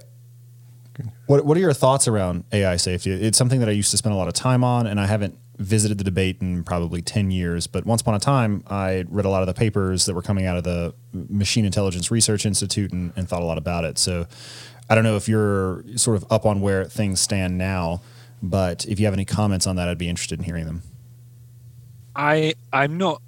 What 1.28 1.46
What 1.46 1.58
are 1.58 1.62
your 1.62 1.74
thoughts 1.74 2.08
around 2.08 2.46
AI 2.52 2.78
safety? 2.78 3.12
It's 3.12 3.38
something 3.38 3.60
that 3.60 3.70
I 3.70 3.74
used 3.74 3.92
to 3.92 3.98
spend 3.98 4.14
a 4.14 4.18
lot 4.18 4.28
of 4.28 4.34
time 4.34 4.64
on, 4.64 4.88
and 4.88 5.00
I 5.00 5.06
haven't 5.06 5.38
visited 5.58 5.98
the 5.98 6.04
debate 6.04 6.42
in 6.42 6.64
probably 6.64 7.02
10 7.02 7.32
years. 7.32 7.68
But 7.68 7.86
once 7.86 8.02
upon 8.02 8.16
a 8.16 8.20
time, 8.20 8.64
I 8.68 9.06
read 9.08 9.26
a 9.26 9.30
lot 9.30 9.42
of 9.42 9.48
the 9.48 9.54
papers 9.54 10.06
that 10.06 10.14
were 10.14 10.22
coming 10.22 10.46
out 10.46 10.58
of 10.58 10.64
the 10.64 10.94
Machine 11.14 11.66
Intelligence 11.66 12.12
Research 12.12 12.46
Institute 12.46 12.92
and, 12.92 13.14
and 13.16 13.28
thought 13.28 13.42
a 13.42 13.46
lot 13.46 13.58
about 13.58 13.86
it. 13.86 13.98
So 13.98 14.28
I 14.90 14.96
don't 14.96 15.04
know 15.04 15.16
if 15.16 15.28
you're 15.28 15.84
sort 15.96 16.18
of 16.18 16.32
up 16.32 16.46
on 16.46 16.62
where 16.62 16.86
things 16.86 17.20
stand 17.20 17.58
now, 17.58 18.02
but 18.50 18.86
if 18.86 19.00
you 19.00 19.06
have 19.06 19.14
any 19.14 19.26
comments 19.26 19.68
on 19.68 19.76
that, 19.76 19.88
I'd 19.88 19.98
be 19.98 20.10
interested 20.10 20.40
in 20.40 20.46
hearing 20.46 20.66
them. 20.66 20.82
I 22.16 22.54
I'm 22.72 22.98
not 22.98 23.22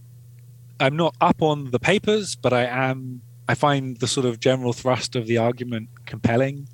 I'm 0.80 0.96
not 0.96 1.16
up 1.22 1.42
on 1.42 1.72
the 1.72 1.80
papers, 1.80 2.36
but 2.36 2.54
I 2.54 2.66
am. 2.66 3.22
I 3.50 3.56
find 3.56 3.98
the 3.98 4.08
sort 4.08 4.26
of 4.26 4.40
general 4.40 4.74
thrust 4.74 5.16
of 5.16 5.26
the 5.26 5.38
argument 5.38 5.90
compelling. 6.06 6.68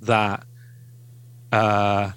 That, 0.00 0.44
uh, 1.52 2.12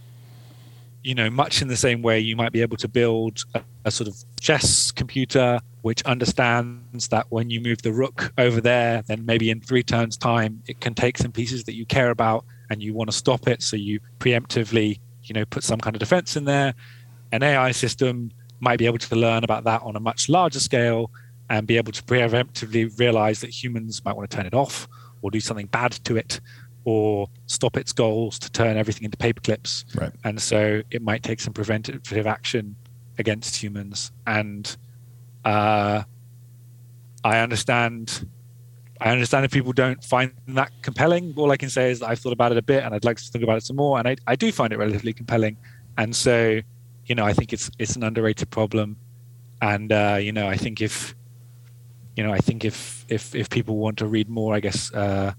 you 1.04 1.16
know, 1.16 1.30
much 1.30 1.62
in 1.62 1.68
the 1.68 1.78
same 1.78 2.02
way 2.02 2.20
you 2.20 2.36
might 2.36 2.52
be 2.52 2.62
able 2.62 2.78
to 2.78 2.88
build 2.88 3.44
a, 3.54 3.62
a 3.86 3.92
sort 3.92 4.08
of 4.10 4.16
chess 4.40 4.92
computer 4.92 5.60
which 5.88 6.04
understands 6.04 7.08
that 7.08 7.26
when 7.30 7.50
you 7.50 7.62
move 7.62 7.82
the 7.82 7.94
rook 7.94 8.34
over 8.38 8.60
there, 8.60 9.04
then 9.08 9.26
maybe 9.26 9.50
in 9.50 9.62
three 9.62 9.84
turns' 9.84 10.18
time, 10.18 10.62
it 10.68 10.82
can 10.82 10.94
take 10.94 11.18
some 11.18 11.32
pieces 11.32 11.64
that 11.64 11.76
you 11.76 11.86
care 11.86 12.10
about 12.10 12.44
and 12.70 12.84
you 12.84 12.94
want 12.94 13.10
to 13.10 13.16
stop 13.16 13.48
it. 13.48 13.62
So 13.62 13.78
you 13.78 14.02
preemptively, 14.20 15.00
you 15.28 15.34
know, 15.34 15.46
put 15.46 15.64
some 15.64 15.80
kind 15.80 15.96
of 15.96 16.00
defense 16.00 16.36
in 16.36 16.46
there. 16.46 16.74
An 17.32 17.44
AI 17.44 17.72
system 17.72 18.32
might 18.60 18.80
be 18.80 18.86
able 18.86 18.98
to 18.98 19.16
learn 19.16 19.44
about 19.44 19.64
that 19.66 19.82
on 19.84 19.96
a 19.96 20.00
much 20.00 20.30
larger 20.30 20.60
scale 20.60 21.12
and 21.50 21.68
be 21.68 21.78
able 21.78 21.92
to 21.92 22.04
preemptively 22.04 22.98
realize 23.00 23.42
that 23.42 23.50
humans 23.50 24.04
might 24.04 24.16
want 24.16 24.30
to 24.30 24.36
turn 24.36 24.46
it 24.46 24.54
off 24.54 24.88
or 25.22 25.32
do 25.32 25.40
something 25.40 25.68
bad 25.68 25.92
to 25.92 26.18
it 26.18 26.40
or 26.84 27.28
stop 27.48 27.78
its 27.78 27.92
goals 27.92 28.40
to 28.40 28.52
turn 28.52 28.78
everything 28.78 29.04
into 29.04 29.18
paperclips. 29.18 29.84
Right. 30.00 30.12
And 30.24 30.42
so 30.42 30.82
it 30.90 31.02
might 31.02 31.22
take 31.24 31.40
some 31.40 31.54
preventative 31.54 32.26
action 32.26 32.76
against 33.18 33.62
humans. 33.62 34.12
And 34.26 34.76
uh, 35.44 36.04
I 37.24 37.40
understand. 37.40 38.28
I 39.00 39.12
understand 39.12 39.46
if 39.46 39.52
people 39.52 39.74
don't 39.74 40.04
find 40.04 40.32
that 40.50 40.72
compelling. 40.82 41.34
All 41.38 41.52
I 41.52 41.58
can 41.58 41.70
say 41.70 41.92
is 41.92 42.00
that 42.00 42.10
I've 42.10 42.20
thought 42.20 42.34
about 42.34 42.52
it 42.52 42.58
a 42.58 42.62
bit, 42.62 42.84
and 42.84 42.94
I'd 42.94 43.06
like 43.06 43.18
to 43.18 43.24
think 43.24 43.44
about 43.44 43.58
it 43.58 43.64
some 43.64 43.76
more. 43.76 44.00
And 44.00 44.08
I, 44.08 44.16
I 44.26 44.36
do 44.36 44.52
find 44.52 44.74
it 44.74 44.78
relatively 44.78 45.14
compelling. 45.14 45.58
And 45.98 46.16
so 46.16 46.62
you 47.08 47.16
know, 47.16 47.26
I 47.26 47.34
think 47.34 47.54
it's 47.54 47.72
it's 47.80 47.96
an 47.96 48.04
underrated 48.04 48.50
problem, 48.50 48.98
and 49.62 49.92
uh, 49.92 50.20
you 50.22 50.32
know, 50.32 50.48
I 50.48 50.58
think 50.58 50.82
if 50.82 51.16
you 52.16 52.24
know, 52.24 52.34
I 52.34 52.40
think 52.40 52.66
if 52.66 53.06
if 53.08 53.34
if 53.34 53.50
people 53.50 53.78
want 53.78 53.98
to 54.00 54.08
read 54.08 54.30
more, 54.30 54.54
I 54.54 54.60
guess 54.60 54.94
uh, 54.94 55.34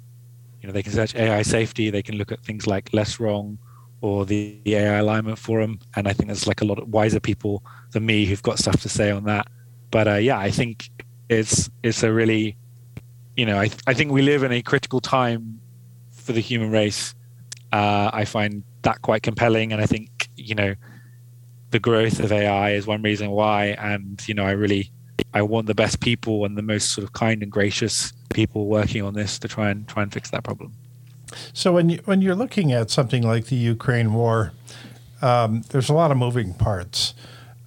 you 0.61 0.67
know 0.67 0.73
they 0.73 0.83
can 0.83 0.93
search 0.93 1.15
AI 1.15 1.43
safety. 1.43 1.91
They 1.91 2.03
can 2.03 2.17
look 2.17 2.33
at 2.33 2.43
things 2.43 2.67
like 2.67 2.93
Less 2.93 3.21
Wrong 3.21 3.59
or 4.01 4.25
the, 4.25 4.59
the 4.65 4.77
AI 4.77 4.99
alignment 4.99 5.39
forum, 5.39 5.79
and 5.95 6.09
I 6.09 6.13
think 6.15 6.29
there's 6.29 6.47
like 6.47 6.63
a 6.63 6.65
lot 6.65 6.79
of 6.79 6.89
wiser 6.89 7.21
people 7.21 7.63
than 7.91 8.07
me 8.07 8.25
who've 8.25 8.43
got 8.43 8.59
stuff 8.59 8.81
to 8.83 8.89
say 8.89 9.11
on 9.11 9.25
that. 9.25 9.47
But 9.91 10.09
uh, 10.09 10.15
yeah, 10.15 10.39
I 10.39 10.51
think 10.51 10.89
it's 11.29 11.69
it's 11.83 12.03
a 12.03 12.11
really, 12.11 12.57
you 13.39 13.47
know, 13.47 13.59
I 13.59 13.71
I 13.87 13.95
think 13.95 14.11
we 14.11 14.23
live 14.23 14.43
in 14.43 14.53
a 14.53 14.63
critical 14.63 15.01
time 15.01 15.61
for 16.11 16.33
the 16.33 16.41
human 16.41 16.71
race, 16.71 17.15
Uh, 17.71 18.11
I 18.13 18.25
find 18.25 18.65
that 18.83 19.03
quite 19.03 19.23
compelling, 19.23 19.73
and 19.73 19.81
I 19.81 19.87
think 19.87 20.09
you 20.37 20.55
know 20.55 20.75
the 21.71 21.79
growth 21.79 22.19
of 22.19 22.33
AI 22.33 22.73
is 22.79 22.87
one 22.87 23.03
reason 23.03 23.31
why. 23.31 23.77
And 23.91 24.21
you 24.29 24.35
know, 24.35 24.45
I 24.45 24.53
really 24.53 24.91
I 25.39 25.43
want 25.43 25.67
the 25.67 25.75
best 25.75 26.01
people 26.01 26.45
and 26.47 26.57
the 26.57 26.63
most 26.63 26.87
sort 26.93 27.05
of 27.05 27.13
kind 27.13 27.43
and 27.43 27.53
gracious 27.53 28.13
people 28.31 28.67
working 28.67 29.03
on 29.03 29.15
this 29.15 29.39
to 29.39 29.49
try 29.49 29.71
and 29.71 29.87
try 29.87 30.03
and 30.03 30.13
fix 30.13 30.31
that 30.31 30.43
problem. 30.43 30.73
So 31.53 31.73
when 31.73 31.91
you 31.91 31.99
when 32.07 32.23
you're 32.23 32.41
looking 32.45 32.73
at 32.73 32.91
something 32.91 33.23
like 33.23 33.45
the 33.47 33.57
Ukraine 33.57 34.15
war, 34.15 34.53
um, 35.23 35.63
there's 35.71 35.91
a 35.91 35.95
lot 35.95 36.11
of 36.11 36.17
moving 36.17 36.55
parts. 36.55 37.15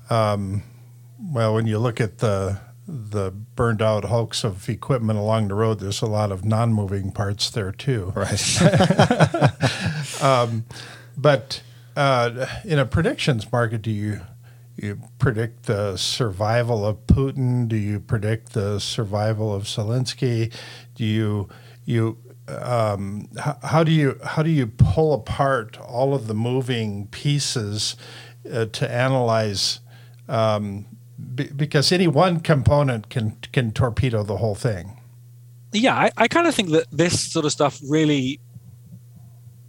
Um, 0.09 0.63
well, 1.36 1.53
when 1.53 1.67
you 1.67 1.80
look 1.80 2.01
at 2.01 2.17
the 2.17 2.59
the 2.92 3.32
burned 3.32 3.82
out 3.82 4.06
hulks 4.06 4.44
of 4.44 4.68
equipment 4.70 5.18
along 5.18 5.48
the 5.48 5.56
road, 5.56 5.80
there's 5.80 6.02
a 6.02 6.08
lot 6.08 6.32
of 6.32 6.44
non-moving 6.44 7.12
parts 7.12 7.50
there 7.50 7.72
too. 7.72 8.12
Right. 8.16 8.62
um, 10.22 10.66
but 11.18 11.62
uh, 11.96 12.48
in 12.66 12.80
a 12.80 12.86
predictions 12.86 13.52
market, 13.52 13.82
do 13.82 13.92
you 13.92 14.22
you 14.76 15.02
predict 15.20 15.64
the 15.64 15.96
survival 15.98 16.86
of 16.86 17.06
Putin? 17.06 17.68
Do 17.68 17.76
you 17.76 18.00
predict 18.00 18.54
the 18.54 18.80
survival 18.80 19.54
of 19.54 19.64
Zelensky? 19.64 20.54
Do 20.96 21.06
you 21.06 21.50
you 21.86 22.18
um, 22.48 23.30
how, 23.38 23.58
how, 23.64 23.84
do 23.84 23.92
you 23.92 24.20
how 24.24 24.44
do 24.44 24.50
you 24.50 24.68
pull 24.68 25.14
apart 25.14 25.78
all 25.80 26.14
of 26.14 26.28
the 26.28 26.34
moving 26.34 27.08
pieces 27.08 27.96
uh, 28.52 28.66
to 28.66 28.92
analyze? 28.92 29.80
Um, 30.28 30.86
because 31.36 31.91
any 31.91 32.07
one 32.07 32.39
component 32.39 33.09
can 33.09 33.38
can 33.51 33.72
torpedo 33.72 34.24
the 34.24 34.38
whole 34.38 34.55
thing. 34.55 34.97
Yeah, 35.74 35.95
I, 35.95 36.11
I 36.17 36.28
kind 36.28 36.47
of 36.47 36.55
think 36.55 36.69
that 36.69 36.86
this 36.91 37.32
sort 37.32 37.45
of 37.45 37.51
stuff 37.51 37.80
really 37.88 38.39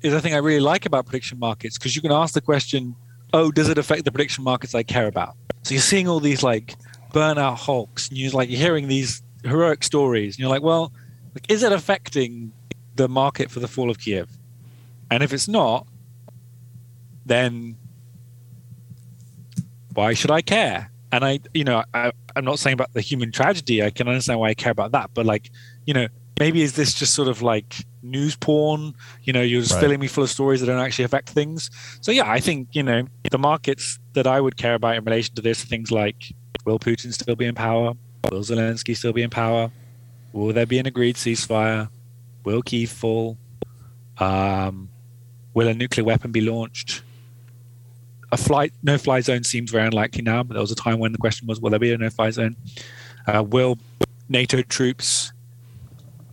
is 0.03 0.12
a 0.12 0.20
thing 0.20 0.34
I 0.34 0.38
really 0.38 0.61
like 0.61 0.84
about 0.84 1.07
prediction 1.07 1.38
markets 1.38 1.78
because 1.78 1.94
you 1.94 2.03
can 2.03 2.12
ask 2.12 2.34
the 2.34 2.40
question, 2.40 2.96
"Oh, 3.32 3.53
does 3.53 3.68
it 3.68 3.78
affect 3.78 4.05
the 4.05 4.12
prediction 4.12 4.44
markets 4.44 4.74
I 4.74 4.82
care 4.82 5.07
about?" 5.07 5.36
So 5.62 5.74
you're 5.74 5.82
seeing 5.82 6.09
all 6.09 6.20
these 6.20 6.42
like 6.42 6.74
burnout 7.12 7.59
hulks, 7.59 8.09
and 8.09 8.18
you're 8.18 8.32
like 8.32 8.50
you're 8.50 8.59
hearing 8.61 8.88
these 8.88 9.22
heroic 9.44 9.84
stories, 9.84 10.34
and 10.34 10.40
you're 10.40 10.50
like, 10.50 10.62
"Well, 10.62 10.92
like, 11.34 11.50
is 11.50 11.62
it 11.62 11.72
affecting 11.72 12.53
the 12.96 13.09
market 13.09 13.50
for 13.50 13.61
the 13.61 13.68
fall 13.68 13.90
of 13.90 13.98
Kiev? 13.98 14.28
And 15.11 15.22
if 15.22 15.32
it's 15.32 15.48
not, 15.48 15.86
then 17.24 17.76
why 19.94 20.14
should 20.14 20.30
I 20.30 20.42
care? 20.42 20.91
And 21.12 21.24
I, 21.24 21.40
you 21.52 21.62
know, 21.64 21.84
I, 21.92 22.10
I'm 22.34 22.44
not 22.44 22.58
saying 22.58 22.74
about 22.74 22.92
the 22.94 23.02
human 23.02 23.30
tragedy. 23.30 23.82
I 23.82 23.90
can 23.90 24.08
understand 24.08 24.40
why 24.40 24.48
I 24.48 24.54
care 24.54 24.72
about 24.72 24.92
that, 24.92 25.10
but 25.12 25.26
like, 25.26 25.50
you 25.84 25.92
know, 25.92 26.08
maybe 26.40 26.62
is 26.62 26.72
this 26.72 26.94
just 26.94 27.14
sort 27.14 27.28
of 27.28 27.42
like 27.42 27.84
news 28.02 28.34
porn? 28.34 28.94
You 29.22 29.32
know, 29.32 29.42
you're 29.42 29.60
just 29.60 29.74
right. 29.74 29.80
filling 29.80 30.00
me 30.00 30.06
full 30.06 30.24
of 30.24 30.30
stories 30.30 30.60
that 30.60 30.66
don't 30.66 30.80
actually 30.80 31.04
affect 31.04 31.28
things. 31.30 31.70
So 32.00 32.10
yeah, 32.10 32.30
I 32.30 32.40
think 32.40 32.68
you 32.72 32.82
know 32.82 33.06
the 33.30 33.38
markets 33.38 33.98
that 34.14 34.26
I 34.26 34.40
would 34.40 34.56
care 34.56 34.74
about 34.74 34.96
in 34.96 35.04
relation 35.04 35.34
to 35.36 35.42
this 35.42 35.62
are 35.62 35.66
things 35.66 35.90
like: 35.90 36.32
Will 36.64 36.78
Putin 36.78 37.12
still 37.12 37.36
be 37.36 37.46
in 37.46 37.54
power? 37.54 37.92
Will 38.30 38.40
Zelensky 38.40 38.96
still 38.96 39.12
be 39.12 39.22
in 39.22 39.30
power? 39.30 39.70
Will 40.32 40.52
there 40.52 40.66
be 40.66 40.78
an 40.78 40.86
agreed 40.86 41.16
ceasefire? 41.16 41.90
Will 42.44 42.62
Kiev 42.62 42.90
fall? 42.90 43.36
Um, 44.18 44.88
will 45.54 45.68
a 45.68 45.74
nuclear 45.74 46.04
weapon 46.04 46.32
be 46.32 46.40
launched? 46.40 47.02
A 48.33 48.37
flight 48.37 48.72
no 48.83 48.99
fly 48.99 49.20
zone 49.20 49.45
seems 49.45 49.70
very 49.70 49.87
unlikely 49.87 50.22
now, 50.22 50.43
but 50.43 50.55
there 50.55 50.61
was 50.61 50.72
a 50.72 50.76
time 50.76 50.99
when 50.99 51.12
the 51.12 51.18
question 51.18 51.47
was, 51.47 51.61
will 51.61 51.70
there 51.70 51.78
be 51.78 51.93
a 51.93 51.99
no 51.99 52.11
fly 52.11 52.30
zone? 52.30 52.57
Uh, 53.26 53.45
will 53.47 53.78
NATO 54.28 54.62
troops, 54.62 55.33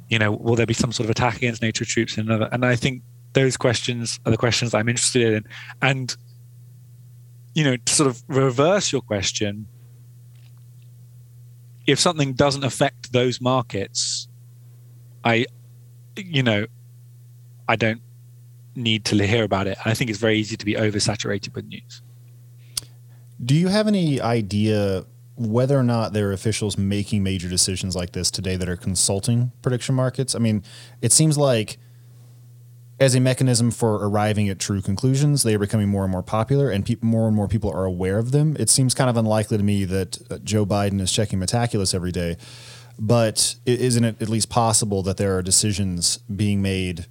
you 0.10 0.18
know, 0.18 0.32
will 0.32 0.56
there 0.56 0.66
be 0.66 0.74
some 0.74 0.91
sort 0.91 1.06
of 1.06 1.12
attack 1.12 1.38
against 1.38 1.62
NATO 1.62 1.86
troops 1.86 2.18
in 2.18 2.26
another? 2.26 2.50
And 2.52 2.66
I 2.66 2.76
think 2.76 3.04
those 3.34 3.58
questions 3.58 4.20
are 4.26 4.32
the 4.32 4.38
questions 4.38 4.74
I'm 4.74 4.89
interested 4.89 5.34
in. 5.34 5.45
And, 5.82 6.16
you 7.54 7.64
know, 7.64 7.78
to 7.78 7.93
sort 7.93 8.10
of 8.10 8.24
reverse 8.28 8.91
your 8.91 9.02
question, 9.02 9.68
if 11.86 12.00
something 12.00 12.34
doesn't 12.34 12.64
affect 12.64 13.12
those 13.12 13.41
markets, 13.41 14.28
I 15.24 15.45
you 16.16 16.43
know, 16.43 16.66
I 17.68 17.76
don't 17.76 18.02
need 18.76 19.05
to 19.05 19.15
hear 19.26 19.43
about 19.43 19.67
it. 19.67 19.78
I 19.86 19.93
think 19.93 20.09
it's 20.09 20.20
very 20.20 20.38
easy 20.38 20.57
to 20.57 20.65
be 20.65 20.76
oversaturated 20.76 21.53
with 21.55 21.65
news. 21.65 22.01
Do 23.43 23.55
you 23.55 23.70
have 23.70 23.88
any 23.88 24.20
idea 24.22 25.05
whether 25.36 25.78
or 25.78 25.84
not 25.84 26.11
there 26.11 26.30
are 26.30 26.34
officials 26.34 26.78
making 26.78 27.24
major 27.24 27.47
decisions 27.47 27.95
like 27.95 28.11
this 28.11 28.30
today 28.30 28.57
that 28.57 28.67
are 28.67 28.76
consulting 28.76 29.51
prediction 29.61 29.95
markets? 29.95 30.36
I 30.36 30.39
mean, 30.39 30.63
it 31.01 31.11
seems 31.11 31.38
like 31.38 31.78
as 32.99 33.15
a 33.15 33.20
mechanism 33.22 33.72
for 33.72 33.95
arriving 34.05 34.49
at 34.49 34.59
true 34.59 34.82
conclusions, 34.82 35.43
they 35.43 35.55
are 35.55 35.59
becoming 35.59 35.88
more 35.88 36.03
and 36.03 36.11
more 36.11 36.24
popular, 36.24 36.70
and 36.70 36.86
pe- 36.86 36.97
more 37.01 37.28
and 37.28 37.36
more 37.36 37.47
people 37.47 37.72
are 37.72 37.86
aware 37.86 38.17
of 38.17 38.32
them. 38.32 38.57
It 38.59 38.70
seems 38.70 38.93
kind 38.93 39.09
of 39.09 39.15
unlikely 39.15 39.57
to 39.57 39.63
me 39.63 39.86
that 39.86 40.20
uh, 40.30 40.38
Joe 40.39 40.65
Biden 40.65 40.99
is 40.99 41.11
checking 41.11 41.39
Metaculus 41.39 41.95
every 41.95 42.11
day. 42.11 42.36
But 43.01 43.55
isn't 43.65 44.03
it 44.03 44.22
at 44.22 44.28
least 44.28 44.49
possible 44.49 45.01
that 45.03 45.15
there 45.15 45.38
are 45.38 45.41
decisions 45.41 46.17
being 46.17 46.61
made 46.61 47.05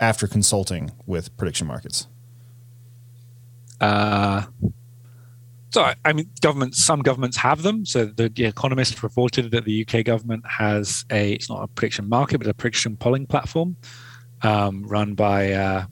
after 0.00 0.26
consulting 0.26 0.92
with 1.06 1.36
prediction 1.36 1.66
markets? 1.66 2.06
Uh, 3.80 4.42
so, 5.70 5.92
I 6.04 6.12
mean, 6.12 6.30
governments, 6.40 6.82
some 6.82 7.02
governments 7.02 7.36
have 7.36 7.62
them. 7.62 7.84
So, 7.84 8.06
the, 8.06 8.28
the, 8.28 8.46
Economist 8.46 9.02
reported 9.02 9.50
that 9.50 9.64
the 9.64 9.86
UK 9.86 10.04
government 10.04 10.44
has 10.46 11.04
a, 11.10 11.32
it's 11.32 11.48
not 11.50 11.62
a 11.62 11.68
prediction 11.68 12.08
market, 12.08 12.38
but 12.38 12.46
a 12.46 12.54
prediction 12.54 12.96
polling 12.96 13.26
platform 13.26 13.76
um, 14.42 14.84
run 14.86 15.14
by 15.14 15.52
uh, 15.52 15.86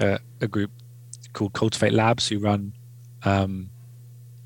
a, 0.00 0.18
a, 0.40 0.48
group 0.48 0.70
called 1.32 1.54
Cultivate 1.54 1.92
Labs, 1.92 2.28
who 2.28 2.38
run 2.38 2.74
um, 3.24 3.70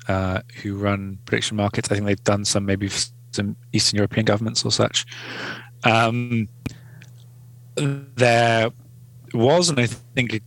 uh, 0.07 0.41
who 0.61 0.75
run 0.75 1.19
prediction 1.25 1.57
markets. 1.57 1.91
I 1.91 1.95
think 1.95 2.05
they've 2.05 2.23
done 2.23 2.45
some 2.45 2.65
maybe 2.65 2.89
some 3.31 3.55
Eastern 3.73 3.97
European 3.97 4.25
governments 4.25 4.65
or 4.65 4.71
such. 4.71 5.05
Um, 5.83 6.47
there 7.75 8.69
was, 9.33 9.69
and 9.69 9.79
I 9.79 9.87
think 9.87 10.41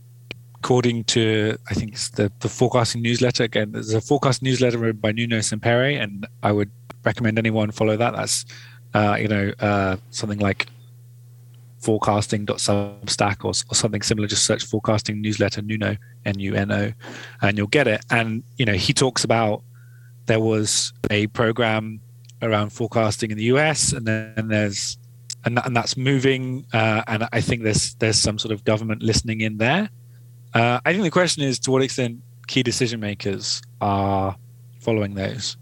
according 0.63 1.03
to 1.03 1.57
I 1.69 1.73
think 1.73 1.91
it's 1.91 2.09
the 2.11 2.31
the 2.39 2.47
forecasting 2.47 3.01
newsletter 3.01 3.43
again. 3.43 3.73
There's 3.73 3.93
a 3.93 3.99
forecast 3.99 4.41
newsletter 4.41 4.93
by 4.93 5.11
Nuno 5.11 5.39
Sempere, 5.39 6.01
and 6.01 6.25
I 6.41 6.53
would 6.53 6.71
recommend 7.03 7.37
anyone 7.37 7.71
follow 7.71 7.97
that. 7.97 8.15
That's 8.15 8.45
uh, 8.93 9.17
you 9.19 9.27
know 9.27 9.51
uh, 9.59 9.97
something 10.09 10.39
like 10.39 10.67
forecasting.substack 11.79 13.43
or, 13.43 13.49
or 13.49 13.75
something 13.75 14.01
similar. 14.01 14.25
Just 14.27 14.45
search 14.45 14.63
forecasting 14.65 15.21
newsletter 15.21 15.61
Nuno 15.61 15.97
N 16.25 16.39
U 16.39 16.55
N 16.55 16.71
O, 16.71 16.93
and 17.41 17.57
you'll 17.57 17.67
get 17.67 17.87
it. 17.87 18.01
And 18.09 18.43
you 18.57 18.65
know 18.65 18.73
he 18.73 18.93
talks 18.93 19.25
about 19.25 19.63
there 20.27 20.39
was 20.39 20.93
a 21.09 21.27
program 21.27 21.99
around 22.41 22.69
forecasting 22.69 23.31
in 23.31 23.37
the 23.37 23.45
US, 23.55 23.91
and 23.91 24.07
then 24.07 24.47
there's 24.47 24.97
and, 25.45 25.59
and 25.65 25.75
that's 25.75 25.97
moving. 25.97 26.65
Uh, 26.73 27.03
and 27.07 27.27
I 27.31 27.41
think 27.41 27.63
there's 27.63 27.95
there's 27.95 28.19
some 28.19 28.37
sort 28.37 28.51
of 28.51 28.63
government 28.63 29.01
listening 29.01 29.41
in 29.41 29.57
there. 29.57 29.89
Uh, 30.53 30.79
I 30.85 30.91
think 30.91 31.03
the 31.03 31.11
question 31.11 31.43
is 31.43 31.59
to 31.59 31.71
what 31.71 31.81
extent 31.81 32.21
key 32.47 32.63
decision 32.63 32.99
makers 32.99 33.61
are 33.81 34.35
following 34.79 35.15
those, 35.15 35.57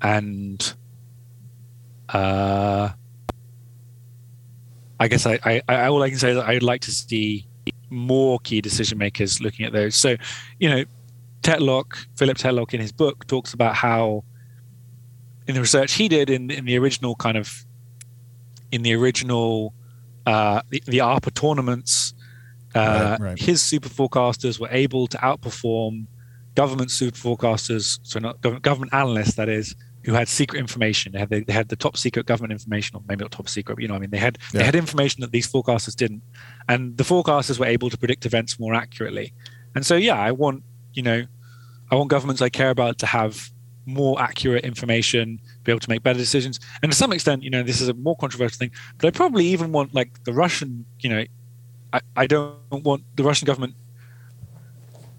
and 0.00 0.74
uh, 2.08 2.90
I 5.00 5.08
guess 5.08 5.26
I, 5.26 5.38
I, 5.44 5.62
I 5.68 5.86
all 5.86 6.02
I 6.02 6.08
can 6.08 6.18
say 6.18 6.30
is 6.30 6.38
I'd 6.38 6.62
like 6.62 6.82
to 6.82 6.90
see 6.90 7.46
more 7.90 8.38
key 8.40 8.60
decision 8.60 8.98
makers 8.98 9.40
looking 9.40 9.66
at 9.66 9.72
those. 9.72 9.94
So, 9.94 10.16
you 10.58 10.68
know, 10.68 10.84
Tetlock, 11.42 12.06
Philip 12.16 12.38
Tetlock 12.38 12.74
in 12.74 12.80
his 12.80 12.92
book 12.92 13.26
talks 13.26 13.52
about 13.52 13.74
how 13.74 14.24
in 15.46 15.54
the 15.54 15.60
research 15.60 15.92
he 15.92 16.08
did 16.08 16.30
in 16.30 16.50
in 16.50 16.64
the 16.64 16.78
original 16.78 17.14
kind 17.14 17.36
of 17.36 17.64
in 18.70 18.82
the 18.82 18.94
original 18.94 19.74
uh, 20.26 20.62
the, 20.70 20.82
the 20.86 20.98
ARPA 20.98 21.32
tournaments, 21.34 22.14
uh, 22.74 23.16
right, 23.18 23.28
right. 23.28 23.38
his 23.38 23.62
super 23.62 23.88
forecasters 23.88 24.58
were 24.58 24.68
able 24.70 25.06
to 25.06 25.18
outperform 25.18 26.06
government 26.54 26.90
super 26.90 27.16
forecasters, 27.16 27.98
so 28.02 28.18
not 28.18 28.40
government, 28.40 28.62
government 28.62 28.94
analysts, 28.94 29.34
that 29.34 29.48
is, 29.48 29.74
who 30.04 30.12
had 30.12 30.28
secret 30.28 30.58
information. 30.58 31.12
They 31.12 31.18
had 31.18 31.30
the, 31.30 31.44
they 31.44 31.52
had 31.52 31.68
the 31.68 31.76
top 31.76 31.96
secret 31.96 32.26
government 32.26 32.52
information, 32.52 32.96
or 32.96 33.02
maybe 33.08 33.24
not 33.24 33.32
top 33.32 33.48
secret, 33.48 33.76
but 33.76 33.82
you 33.82 33.88
know, 33.88 33.94
I 33.94 33.98
mean, 33.98 34.10
they 34.10 34.18
had 34.18 34.38
yeah. 34.52 34.58
they 34.58 34.64
had 34.64 34.74
information 34.74 35.20
that 35.22 35.32
these 35.32 35.50
forecasters 35.50 35.94
didn't, 35.94 36.22
and 36.68 36.96
the 36.96 37.04
forecasters 37.04 37.58
were 37.58 37.66
able 37.66 37.90
to 37.90 37.96
predict 37.96 38.26
events 38.26 38.58
more 38.58 38.74
accurately. 38.74 39.32
And 39.74 39.84
so, 39.84 39.96
yeah, 39.96 40.18
I 40.18 40.30
want 40.30 40.62
you 40.92 41.02
know, 41.02 41.24
I 41.90 41.94
want 41.94 42.10
governments 42.10 42.42
I 42.42 42.48
care 42.48 42.70
about 42.70 42.98
to 42.98 43.06
have 43.06 43.50
more 43.86 44.20
accurate 44.20 44.64
information, 44.64 45.40
be 45.64 45.72
able 45.72 45.80
to 45.80 45.90
make 45.90 46.02
better 46.02 46.18
decisions. 46.18 46.60
And 46.82 46.92
to 46.92 46.96
some 46.96 47.12
extent, 47.12 47.42
you 47.42 47.50
know, 47.50 47.62
this 47.62 47.80
is 47.80 47.88
a 47.88 47.94
more 47.94 48.16
controversial 48.16 48.58
thing, 48.58 48.70
but 48.98 49.08
I 49.08 49.10
probably 49.10 49.46
even 49.46 49.72
want 49.72 49.94
like 49.94 50.24
the 50.24 50.32
Russian, 50.32 50.86
you 51.00 51.10
know, 51.10 51.24
I, 51.92 52.00
I 52.16 52.26
don't 52.26 52.56
want 52.70 53.04
the 53.16 53.24
Russian 53.24 53.46
government. 53.46 53.74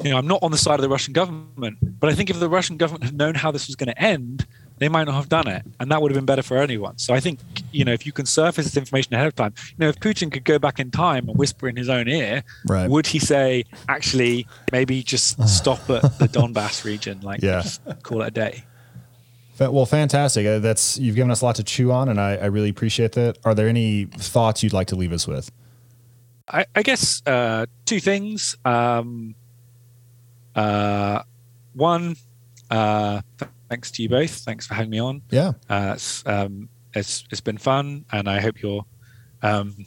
You 0.03 0.11
know, 0.11 0.17
I'm 0.17 0.27
not 0.27 0.43
on 0.43 0.51
the 0.51 0.57
side 0.57 0.75
of 0.75 0.81
the 0.81 0.89
Russian 0.89 1.13
government, 1.13 1.77
but 1.99 2.09
I 2.09 2.13
think 2.13 2.29
if 2.29 2.39
the 2.39 2.49
Russian 2.49 2.75
government 2.75 3.05
had 3.05 3.15
known 3.15 3.33
how 3.33 3.49
this 3.49 3.67
was 3.67 3.77
going 3.77 3.87
to 3.87 4.01
end, 4.01 4.45
they 4.77 4.89
might 4.89 5.05
not 5.05 5.15
have 5.15 5.29
done 5.29 5.47
it, 5.47 5.63
and 5.79 5.89
that 5.89 6.01
would 6.01 6.11
have 6.11 6.17
been 6.17 6.25
better 6.25 6.43
for 6.43 6.57
anyone. 6.57 6.97
So 6.97 7.13
I 7.13 7.21
think 7.21 7.39
you 7.71 7.85
know 7.85 7.93
if 7.93 8.05
you 8.05 8.11
can 8.11 8.25
surface 8.25 8.65
this 8.65 8.75
information 8.75 9.13
ahead 9.13 9.27
of 9.27 9.35
time, 9.35 9.53
you 9.69 9.75
know 9.79 9.87
if 9.87 9.99
Putin 9.99 10.31
could 10.31 10.43
go 10.43 10.59
back 10.59 10.79
in 10.79 10.91
time 10.91 11.29
and 11.29 11.37
whisper 11.37 11.69
in 11.69 11.77
his 11.77 11.87
own 11.87 12.09
ear, 12.09 12.43
right. 12.67 12.89
would 12.89 13.07
he 13.07 13.19
say 13.19 13.63
actually 13.87 14.47
maybe 14.73 15.01
just 15.01 15.41
stop 15.47 15.89
at 15.89 16.19
the 16.19 16.27
Donbass 16.27 16.83
region, 16.83 17.21
like 17.21 17.41
yeah. 17.41 17.63
call 18.03 18.21
it 18.21 18.27
a 18.27 18.31
day? 18.31 18.63
Well, 19.59 19.85
fantastic. 19.85 20.45
Uh, 20.45 20.59
that's 20.59 20.97
you've 20.97 21.15
given 21.15 21.31
us 21.31 21.41
a 21.41 21.45
lot 21.45 21.55
to 21.55 21.63
chew 21.63 21.91
on, 21.91 22.09
and 22.09 22.19
I, 22.19 22.35
I 22.35 22.45
really 22.45 22.69
appreciate 22.69 23.13
that. 23.13 23.37
Are 23.45 23.55
there 23.55 23.67
any 23.67 24.05
thoughts 24.05 24.63
you'd 24.63 24.73
like 24.73 24.87
to 24.87 24.95
leave 24.95 25.13
us 25.13 25.27
with? 25.27 25.51
I, 26.47 26.65
I 26.75 26.83
guess 26.83 27.21
uh, 27.25 27.65
two 27.85 27.99
things. 27.99 28.55
Um, 28.65 29.35
uh, 30.55 31.23
one, 31.73 32.15
uh, 32.69 33.21
thanks 33.69 33.91
to 33.91 34.03
you 34.03 34.09
both. 34.09 34.31
Thanks 34.31 34.67
for 34.67 34.73
having 34.73 34.91
me 34.91 34.99
on. 34.99 35.21
Yeah, 35.31 35.53
uh, 35.69 35.93
it's, 35.95 36.25
um, 36.25 36.69
it's 36.93 37.23
it's 37.31 37.41
been 37.41 37.57
fun, 37.57 38.05
and 38.11 38.29
I 38.29 38.41
hope 38.41 38.61
your 38.61 38.85
um, 39.41 39.85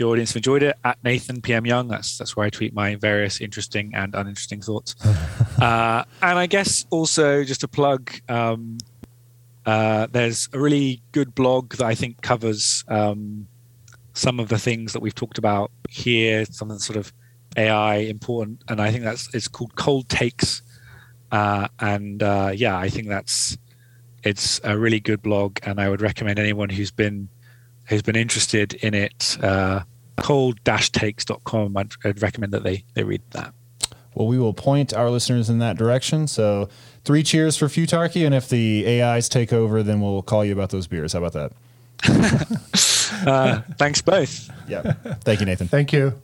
your 0.00 0.12
audience 0.12 0.30
have 0.30 0.36
enjoyed 0.36 0.62
it. 0.62 0.76
At 0.82 0.98
Nathan 1.04 1.42
PM 1.42 1.66
Young, 1.66 1.86
that's 1.86 2.18
that's 2.18 2.36
where 2.36 2.46
I 2.46 2.50
tweet 2.50 2.74
my 2.74 2.96
various 2.96 3.40
interesting 3.40 3.92
and 3.94 4.14
uninteresting 4.14 4.62
thoughts. 4.62 4.96
uh, 5.60 6.04
and 6.22 6.38
I 6.38 6.46
guess 6.46 6.86
also 6.90 7.44
just 7.44 7.62
a 7.62 7.68
plug. 7.68 8.10
Um, 8.28 8.78
uh, 9.66 10.08
there's 10.10 10.48
a 10.52 10.58
really 10.58 11.02
good 11.12 11.34
blog 11.34 11.74
that 11.76 11.86
I 11.86 11.94
think 11.94 12.22
covers 12.22 12.82
um, 12.88 13.46
some 14.14 14.40
of 14.40 14.48
the 14.48 14.58
things 14.58 14.94
that 14.94 15.00
we've 15.00 15.14
talked 15.14 15.38
about 15.38 15.70
here, 15.88 16.44
some 16.46 16.70
of 16.70 16.78
the 16.78 16.82
sort 16.82 16.96
of 16.96 17.12
AI 17.56 17.96
important, 17.96 18.62
and 18.68 18.80
I 18.80 18.90
think 18.90 19.04
that's 19.04 19.32
it's 19.34 19.48
called 19.48 19.76
Cold 19.76 20.08
Takes, 20.08 20.62
uh, 21.30 21.68
and 21.78 22.22
uh, 22.22 22.52
yeah, 22.54 22.76
I 22.76 22.88
think 22.88 23.08
that's 23.08 23.58
it's 24.24 24.60
a 24.64 24.78
really 24.78 25.00
good 25.00 25.22
blog, 25.22 25.58
and 25.62 25.78
I 25.78 25.88
would 25.90 26.00
recommend 26.00 26.38
anyone 26.38 26.70
who's 26.70 26.90
been 26.90 27.28
who's 27.90 28.02
been 28.02 28.16
interested 28.16 28.72
in 28.74 28.94
it, 28.94 29.36
uh, 29.42 29.80
cold-takes.com. 30.16 31.76
I'd, 31.76 31.92
I'd 32.04 32.22
recommend 32.22 32.52
that 32.52 32.62
they 32.62 32.84
they 32.94 33.04
read 33.04 33.20
that. 33.32 33.52
Well, 34.14 34.26
we 34.26 34.38
will 34.38 34.54
point 34.54 34.94
our 34.94 35.10
listeners 35.10 35.50
in 35.50 35.58
that 35.58 35.76
direction. 35.76 36.26
So, 36.26 36.70
three 37.04 37.22
cheers 37.22 37.56
for 37.56 37.66
Futarchy, 37.66 38.24
and 38.24 38.34
if 38.34 38.48
the 38.48 39.02
AIs 39.02 39.28
take 39.28 39.52
over, 39.52 39.82
then 39.82 40.00
we'll 40.00 40.22
call 40.22 40.44
you 40.44 40.52
about 40.52 40.70
those 40.70 40.86
beers. 40.86 41.12
How 41.12 41.22
about 41.22 41.34
that? 41.34 41.52
uh, 43.26 43.60
thanks 43.76 44.00
both. 44.02 44.50
Yeah. 44.66 44.94
Thank 45.22 45.40
you, 45.40 45.46
Nathan. 45.46 45.68
Thank 45.68 45.92
you. 45.92 46.14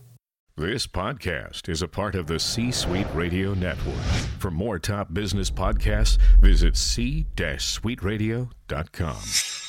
This 0.57 0.87
podcast 0.87 1.69
is 1.69 1.83
a 1.83 1.89
part 1.89 2.15
of 2.15 2.29
the 2.29 2.41
C 2.41 2.71
Suite 2.71 3.07
Radio 3.13 3.53
Network. 3.53 4.01
For 4.39 4.51
more 4.51 4.79
top 4.79 5.13
business 5.13 5.51
podcasts, 5.51 6.17
visit 6.41 6.79
c-suiteradio.com. 6.79 9.66